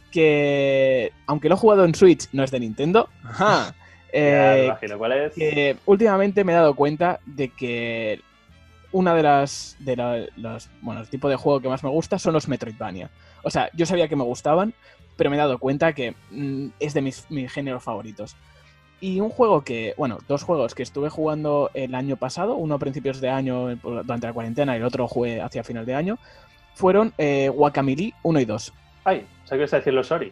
[0.09, 3.09] que aunque lo he jugado en Switch, no es de Nintendo.
[3.23, 3.75] Ajá.
[4.11, 5.33] Eh, imagino cuál es.
[5.35, 8.19] que últimamente me he dado cuenta de que
[8.91, 12.17] una de las de la- los bueno el tipo de juego que más me gusta
[12.17, 13.11] son los Metroidvania
[13.43, 14.73] o sea yo sabía que me gustaban
[15.15, 18.35] pero me he dado cuenta que mm, es de mis, mis géneros favoritos
[19.01, 22.79] y un juego que bueno dos juegos que estuve jugando el año pasado uno a
[22.79, 26.17] principios de año eh, durante la cuarentena y el otro jugué hacia final de año
[26.75, 28.73] fueron eh, Guacamelee 1 y 2
[29.05, 30.31] Ay, ¿sabes qué ibas a decir los Ori?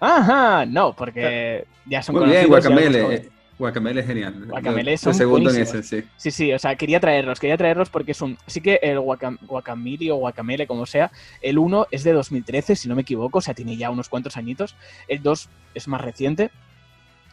[0.00, 3.30] ajá no porque ya son Muy bien, conocidos algo Guacamele.
[3.60, 4.46] Guacamele es genial.
[4.46, 5.84] Guacamele son segundo en buenísimos.
[5.84, 6.08] ese, sí.
[6.16, 8.38] Sí, sí, o sea, quería traerlos, quería traerlos porque es un...
[8.46, 11.12] Sí que el Guacam Guacamole o Guacamele, como sea,
[11.42, 14.38] el 1 es de 2013, si no me equivoco, o sea, tiene ya unos cuantos
[14.38, 14.76] añitos.
[15.08, 16.50] El 2 es más reciente,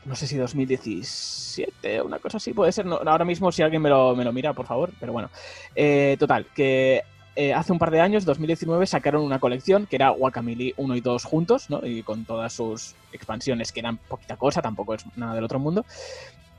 [0.07, 2.85] no sé si 2017 o una cosa así, puede ser.
[2.85, 5.29] No, ahora mismo si alguien me lo, me lo mira, por favor, pero bueno.
[5.75, 7.03] Eh, total, que
[7.35, 11.01] eh, hace un par de años, 2019, sacaron una colección que era Guacamole 1 y
[11.01, 11.85] 2 juntos, ¿no?
[11.85, 15.85] Y con todas sus expansiones, que eran poquita cosa, tampoco es nada del otro mundo.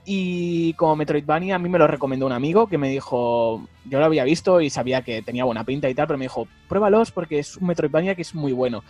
[0.05, 4.05] Y como Metroidvania, a mí me lo recomendó un amigo que me dijo, yo lo
[4.05, 7.41] había visto y sabía que tenía buena pinta y tal, pero me dijo, pruébalos porque
[7.41, 8.85] es un Metroidvania que es muy bueno.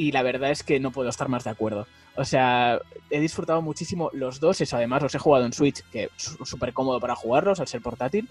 [0.00, 1.86] Y la verdad es que no puedo estar más de acuerdo.
[2.16, 6.04] O sea, he disfrutado muchísimo los dos, eso además los he jugado en Switch, que
[6.04, 8.26] es súper cómodo para jugarlos al ser portátil.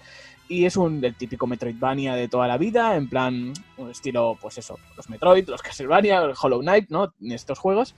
[0.48, 4.58] Y es un el típico Metroidvania de toda la vida, en plan, un estilo, pues
[4.58, 7.14] eso, los Metroid, los Castlevania, el Hollow Knight, ¿no?
[7.22, 7.94] Estos juegos.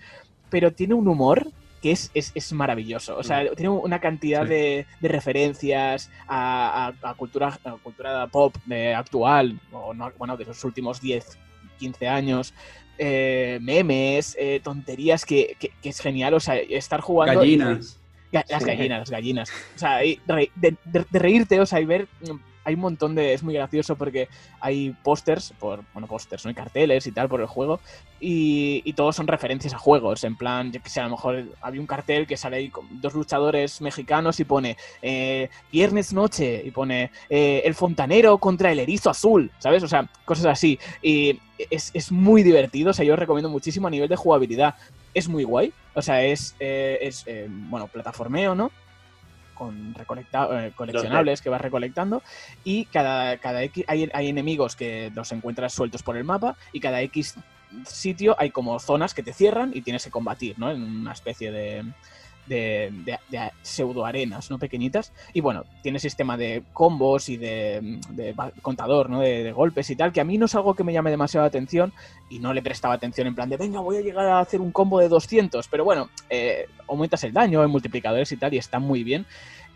[0.50, 1.46] Pero tiene un humor
[1.80, 3.16] que es, es, es maravilloso.
[3.16, 4.48] O sea, tiene una cantidad Sí.
[4.50, 10.36] de, de referencias a, a- a cultura, a cultura pop de actual, o no, bueno,
[10.36, 11.38] de los últimos 10,
[11.78, 12.52] 15 años.
[12.98, 16.34] Eh, memes, eh, tonterías que, que- que es genial.
[16.34, 17.44] O sea, estar jugando.
[17.44, 17.98] y- Gallinas.
[18.32, 18.68] Ga- Las Sí.
[18.68, 19.50] gallinas, las gallinas.
[19.76, 22.08] O sea, y re- de, de- de reírte, o sea, y ver.
[22.64, 23.34] Hay un montón de.
[23.34, 24.28] Es muy gracioso porque
[24.60, 25.84] hay pósters, por.
[25.92, 26.50] Bueno, pósters, ¿no?
[26.50, 27.80] Hay carteles y tal por el juego.
[28.20, 30.24] Y, y todos son referencias a juegos.
[30.24, 32.86] En plan, yo que sé, a lo mejor había un cartel que sale ahí con
[33.00, 38.78] dos luchadores mexicanos y pone eh, Viernes Noche y pone eh, El Fontanero contra el
[38.78, 39.82] Erizo Azul, ¿sabes?
[39.82, 40.78] O sea, cosas así.
[41.02, 41.40] Y
[41.70, 44.74] es, es muy divertido, o sea, yo os recomiendo muchísimo a nivel de jugabilidad.
[45.14, 48.70] Es muy guay, o sea, es, eh, es eh, bueno, plataformeo, ¿no?
[49.54, 52.22] Con eh, coleccionables que vas recolectando
[52.64, 56.80] y cada, cada X hay, hay enemigos que los encuentras sueltos por el mapa y
[56.80, 57.36] cada X
[57.86, 60.70] sitio hay como zonas que te cierran y tienes que combatir, ¿no?
[60.70, 61.84] En una especie de,
[62.46, 63.18] de,
[63.62, 64.58] pseudo arenas, ¿no?
[64.58, 65.12] Pequeñitas.
[65.32, 67.98] Y bueno, tiene sistema de combos y de,
[68.62, 69.20] contador, ¿no?
[69.20, 71.92] De, golpes y tal, que a mí no es algo que me llame demasiado atención
[72.28, 74.72] y no le prestaba atención en plan de, venga, voy a llegar a hacer un
[74.72, 75.68] combo de 200.
[75.68, 79.26] Pero bueno, eh, aumentas el daño en multiplicadores y tal y está muy bien.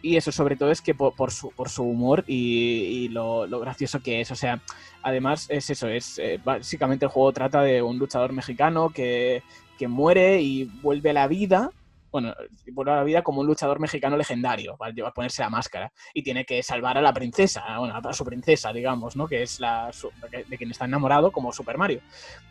[0.03, 4.21] Y eso sobre todo es que por, su, por su humor y, lo, gracioso que
[4.21, 4.31] es.
[4.31, 4.61] O sea,
[5.03, 9.43] además es eso, es eh, básicamente el juego trata de un luchador mexicano que,
[9.79, 11.73] que muere y vuelve a la vida
[12.11, 12.35] bueno,
[12.73, 14.95] vuelve a la vida como un luchador mexicano legendario, ¿vale?
[15.05, 18.73] a ponerse la máscara y tiene que salvar a la princesa, bueno, a su princesa,
[18.73, 19.27] digamos, ¿no?
[19.27, 19.91] Que es la
[20.49, 22.01] de quien está enamorado como Super Mario.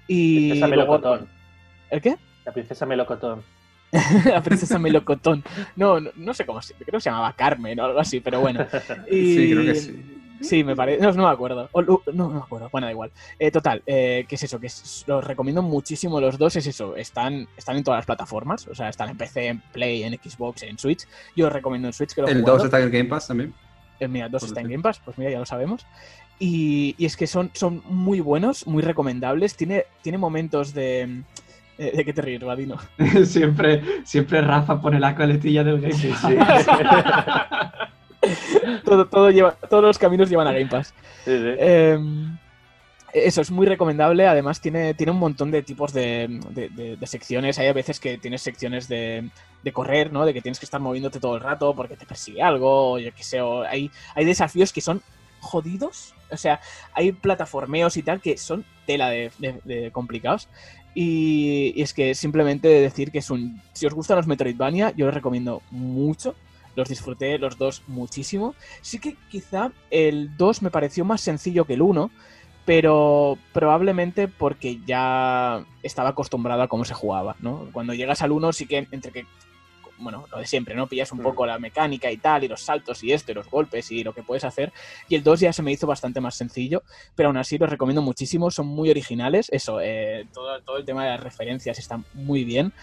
[0.07, 1.30] Y princesa Melocotón.
[1.90, 2.18] ¿El qué?
[2.45, 3.44] La princesa Melocotón.
[4.26, 5.44] la princesa Melocotón.
[5.76, 8.65] No, no, sé cómo se, creo que se llamaba Carmen o algo así, pero bueno.
[9.10, 10.15] Sí, creo que sí.
[10.46, 11.02] Sí, me parece.
[11.02, 11.70] No, me acuerdo.
[11.74, 12.70] no, no me acuerdo.
[12.72, 13.12] Bueno, da igual.
[13.40, 14.60] Eh, total, eh, ¿qué es eso?
[14.60, 14.70] Que
[15.08, 16.56] los recomiendo muchísimo los dos.
[16.56, 16.96] Es eso.
[16.96, 18.68] Están, están en todas las plataformas.
[18.68, 21.08] O sea, están en PC, en Play, en Xbox, en Switch.
[21.36, 23.54] Yo os recomiendo en Switch que lo El 2 está en Game Pass también.
[24.00, 25.02] El, mira, el 2 está en Game Pass.
[25.04, 25.86] Pues mira, ya lo sabemos.
[26.40, 29.56] Y, y, es que son, son muy buenos, muy recomendables.
[29.56, 31.24] Tiene, tiene momentos de.
[31.78, 32.78] Eh, ¿De qué te ríes, Vadino?
[33.26, 36.22] siempre, siempre Rafa pone la coletilla del Game Pass.
[36.22, 36.38] Sí,
[39.11, 40.93] todo, lleva, todos los caminos llevan a Game Pass.
[41.26, 42.38] Em,
[43.14, 44.27] eso es muy recomendable.
[44.27, 46.39] Además, tiene, tiene un montón de tipos de,
[47.03, 47.60] secciones.
[47.60, 49.30] Hay a veces que tienes secciones de,
[49.73, 50.26] correr, ¿no?
[50.26, 53.14] De que tienes que estar moviéndote todo el rato porque te persigue algo, o yo
[53.15, 53.39] qué sé.
[53.39, 55.02] hay, hay desafíos que son
[55.39, 56.14] jodidos.
[56.31, 56.60] O sea,
[56.93, 60.49] hay plataformeos y tal que son tela de, complicados.
[60.93, 63.61] Y, y, es que simplemente decir que es un.
[63.73, 66.35] Si os gustan los Metroidvania, yo os recomiendo mucho
[66.76, 68.56] los disfruté los dos muchísimo.
[68.81, 72.11] Sí que quizá el 2 me pareció más sencillo que el 1,
[72.65, 77.68] pero probablemente porque ya estaba acostumbrado a cómo se jugaba, ¿no?
[77.72, 79.26] Cuando llegas al 1 sí que entre que
[79.97, 80.88] bueno, lo de siempre, ¿no?
[80.88, 83.91] Pillas un poco la mecánica y tal, y los saltos y esto, y los golpes
[83.91, 84.73] y lo que puedes hacer.
[85.07, 86.84] Y el 2 ya se me hizo bastante más sencillo,
[87.15, 89.47] pero aún así los recomiendo muchísimo, son muy originales.
[89.52, 92.73] Eso, eh, todo, todo el tema de las referencias está muy bien.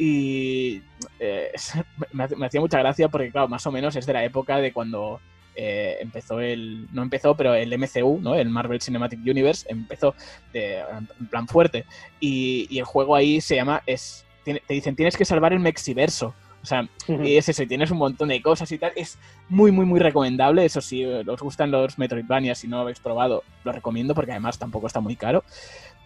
[0.00, 0.80] Y
[1.18, 1.50] eh,
[2.12, 5.20] me, hacía mucha gracia porque, claro, más o menos es de la época de cuando
[5.56, 6.86] eh, empezó el.
[6.92, 8.36] No empezó, pero el MCU, ¿no?
[8.36, 10.14] El Marvel Cinematic Universe, empezó
[10.52, 11.84] en plan fuerte.
[12.20, 13.82] Y, el juego ahí se llama.
[13.86, 16.32] Es, te dicen, tienes que salvar el Mexiverso.
[16.62, 18.92] O sea, y es eso, y tienes un montón de cosas y tal.
[18.94, 19.18] Es
[19.48, 20.64] muy, muy, muy recomendable.
[20.64, 24.60] Eso sí, os gustan los Metroidvania, si no lo habéis probado, lo recomiendo porque además
[24.60, 25.42] tampoco está muy caro.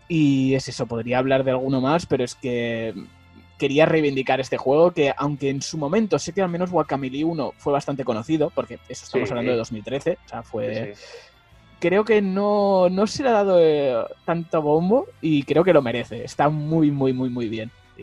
[0.08, 2.94] Y es eso, podría hablar de alguno más, pero es que
[3.62, 7.54] quería reivindicar este juego que, aunque en su momento sé que al menos Guacamole 1
[7.58, 10.94] fue bastante conocido, porque eso estamos hablando de 2013, o sea, fue...
[11.78, 15.80] Creo que no, no se le ha dado eh, tanto bombo y creo que lo
[15.80, 16.24] merece.
[16.24, 17.70] Está muy, muy, muy, muy bien.
[17.96, 18.02] Y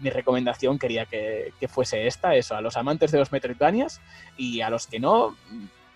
[0.00, 4.00] mi recomendación quería que, fuese esta, eso, a los amantes de los Metroidvanias
[4.36, 5.36] y a los que no,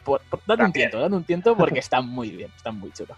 [0.04, 3.16] por, un tiento, dad un tiento porque están muy bien, están muy chulos.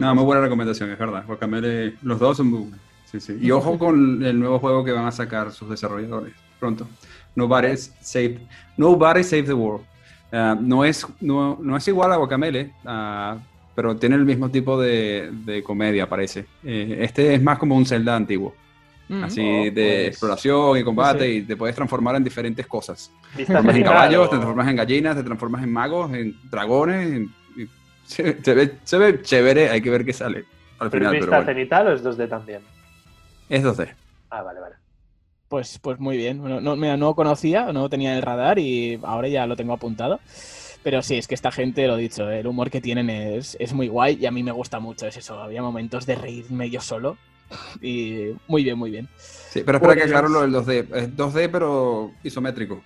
[0.00, 1.24] No, muy buena recomendación, es verdad.
[1.26, 2.87] Guacamele, los dos son muy buenos.
[3.10, 3.38] Sí, sí.
[3.40, 6.86] Y ojo con el nuevo juego que van a sacar sus desarrolladores pronto.
[7.34, 8.38] Nobody Save,
[8.76, 9.84] Nobody Save the World.
[10.32, 13.38] Ah, no, es, no, no, es igual a Guacamele, uh,
[13.74, 16.46] pero tiene el mismo tipo de, de comedia, parece.
[16.64, 18.54] Eh, este es más como un Zelda antiguo.
[19.10, 19.24] Mm.
[19.24, 20.08] así oh, de pues.
[20.08, 23.10] exploración y combate y te puedes transformar en diferentes cosas.
[23.34, 27.26] Te transformas en caballos, te transformas en gallinas, te transformas en magos, en dragones.
[28.04, 28.22] se,
[28.54, 30.44] ve, se, ve, chévere, hay que ver qué sale
[30.78, 31.12] al final.
[31.12, 32.60] ¿Pero vista cenital o es 2D también?
[33.48, 33.94] Es 2D.
[34.30, 34.76] Ah, vale, vale.
[35.48, 36.40] Pues, pues muy bien.
[36.40, 40.20] Bueno, no, mira, no conocía, no tenía el radar y ahora ya lo tengo apuntado.
[40.82, 44.18] Pero sí, es que esta gente, lo dicho, el humor que tienen es, muy guay
[44.20, 45.06] y a mí me gusta mucho.
[45.06, 47.16] Es eso, había momentos de reírme yo solo
[47.80, 49.08] y muy bien, muy bien.
[49.16, 50.94] Sí, pero espera que pues aclaro lo del 2D.
[50.94, 52.82] Es 2D, pero isométrico.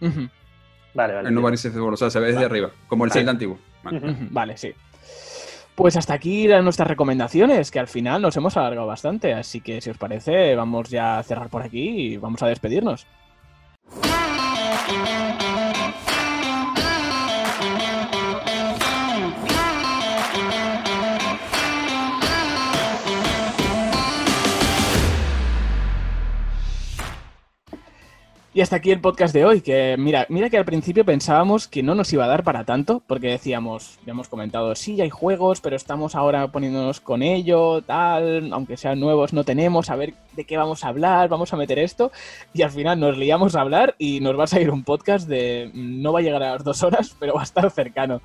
[0.00, 1.28] Vale, vale.
[1.28, 3.30] En no o sea, se ve desde arriba, como el vale.
[3.30, 3.58] antiguo.
[4.30, 4.72] Vale, sí.
[5.78, 9.80] Pues hasta aquí eran nuestras recomendaciones, que al final nos hemos alargado bastante, así que
[9.80, 13.06] si os parece vamos ya a cerrar por aquí y vamos a despedirnos.
[28.58, 31.84] Y hasta aquí el podcast de hoy, que mira, mira que al principio pensábamos que
[31.84, 35.60] no nos iba a dar para tanto, porque decíamos, ya hemos comentado, sí, hay juegos,
[35.60, 40.42] pero estamos ahora poniéndonos con ello, tal, aunque sean nuevos, no tenemos, a ver de
[40.42, 42.10] qué vamos a hablar, vamos a meter esto,
[42.52, 45.70] y al final nos liamos a hablar y nos va a salir un podcast de,
[45.72, 48.20] no va a llegar a las dos horas, pero va a estar cercano.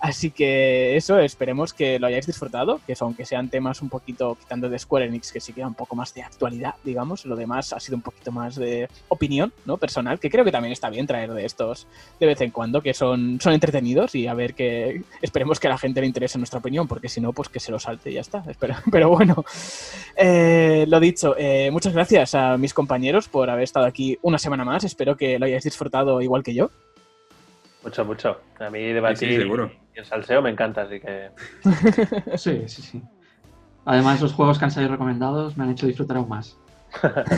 [0.00, 4.70] Así que eso, esperemos que lo hayáis disfrutado, que aunque sean temas un poquito, quitando
[4.70, 7.80] de Square Enix, que sí queda un poco más de actualidad, digamos, lo demás ha
[7.80, 9.76] sido un poquito más de opinión, ¿no?
[9.76, 11.86] Personal, que creo que también está bien traer de estos
[12.18, 15.70] de vez en cuando, que son, son entretenidos y a ver que esperemos que a
[15.70, 18.14] la gente le interese nuestra opinión, porque si no, pues que se lo salte y
[18.14, 18.42] ya está.
[18.58, 19.44] Pero, pero bueno,
[20.16, 24.64] eh, lo dicho, eh, muchas gracias a mis compañeros por haber estado aquí una semana
[24.64, 24.84] más.
[24.84, 26.70] Espero que lo hayáis disfrutado igual que yo.
[27.82, 28.40] Mucho, mucho.
[28.58, 29.46] A mí debatir
[29.94, 31.30] y el salseo me encanta, así que.
[32.36, 33.02] sí, sí, sí.
[33.84, 36.56] Además, los juegos que han salido recomendados me han hecho disfrutar aún más.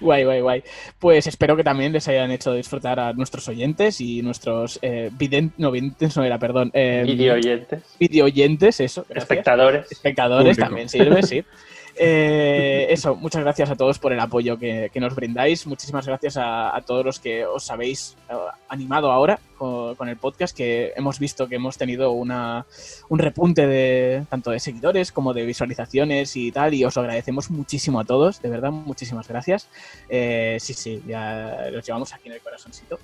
[0.00, 0.64] guay, guay, guay.
[0.98, 5.10] Pues espero que también les hayan hecho disfrutar a nuestros oyentes y nuestros eh,
[5.56, 6.70] no, videntes no era, perdón.
[6.74, 7.96] Eh, video oyentes.
[7.98, 9.06] Video oyentes, eso.
[9.08, 9.90] Espectadores.
[9.90, 11.44] Espectadores también sirve, sí.
[11.96, 15.66] Eh, eso, muchas gracias a todos por el apoyo que, nos brindáis.
[15.66, 18.34] Muchísimas gracias a, todos los que os habéis eh,
[18.68, 22.66] animado ahora con, el podcast, que hemos visto que hemos tenido una,
[23.08, 27.50] un repunte de tanto de seguidores como de visualizaciones y tal, y os lo agradecemos
[27.50, 29.68] muchísimo a todos, de verdad, muchísimas gracias.
[30.08, 32.98] Eh, sí, sí, ya los llevamos aquí en el corazoncito.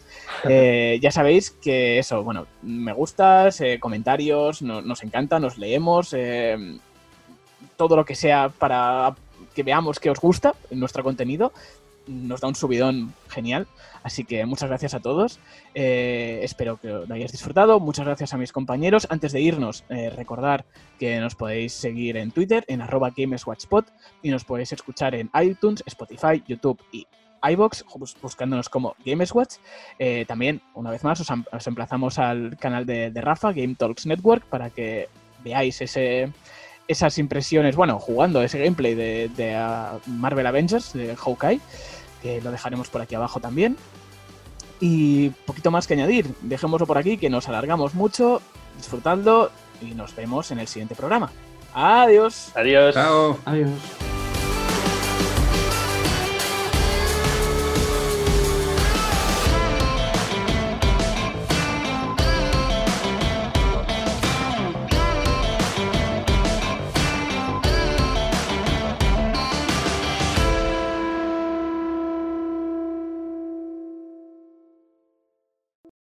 [1.00, 6.12] ya sabéis que eso, bueno, me gustas, comentarios, nos encanta, nos leemos
[7.80, 9.14] todo lo que sea para
[9.54, 11.50] que veamos que os gusta nuestro contenido.
[12.06, 13.66] Nos da un subidón genial.
[14.02, 15.38] Así que muchas gracias a todos.
[15.74, 17.80] Eh, espero que lo hayáis disfrutado.
[17.80, 19.06] Muchas gracias a mis compañeros.
[19.08, 20.66] Antes de irnos, eh, recordar
[20.98, 23.86] que nos podéis seguir en Twitter, en arroba GamesWatchPod,
[24.22, 27.06] y nos podéis escuchar en iTunes, Spotify, YouTube y
[27.42, 27.86] iBox,
[28.20, 29.54] buscándonos como GamesWatch.
[29.98, 34.44] Eh, también, una vez más, os, emplazamos al canal de, de Rafa, Game Talks Network,
[34.44, 35.08] para que
[35.42, 36.30] veáis ese
[36.90, 41.60] esas impresiones, bueno, jugando ese gameplay de, uh, Marvel Avengers, de Hawkeye,
[42.20, 43.76] que lo dejaremos por aquí abajo también.
[44.80, 48.42] Y poquito más que añadir, dejémoslo por aquí, que nos alargamos mucho,
[48.76, 51.30] disfrutando y nos vemos en el siguiente programa.
[51.74, 52.50] Adiós.
[52.56, 52.94] Adiós.
[52.94, 53.38] Chao.
[53.44, 53.70] Adiós.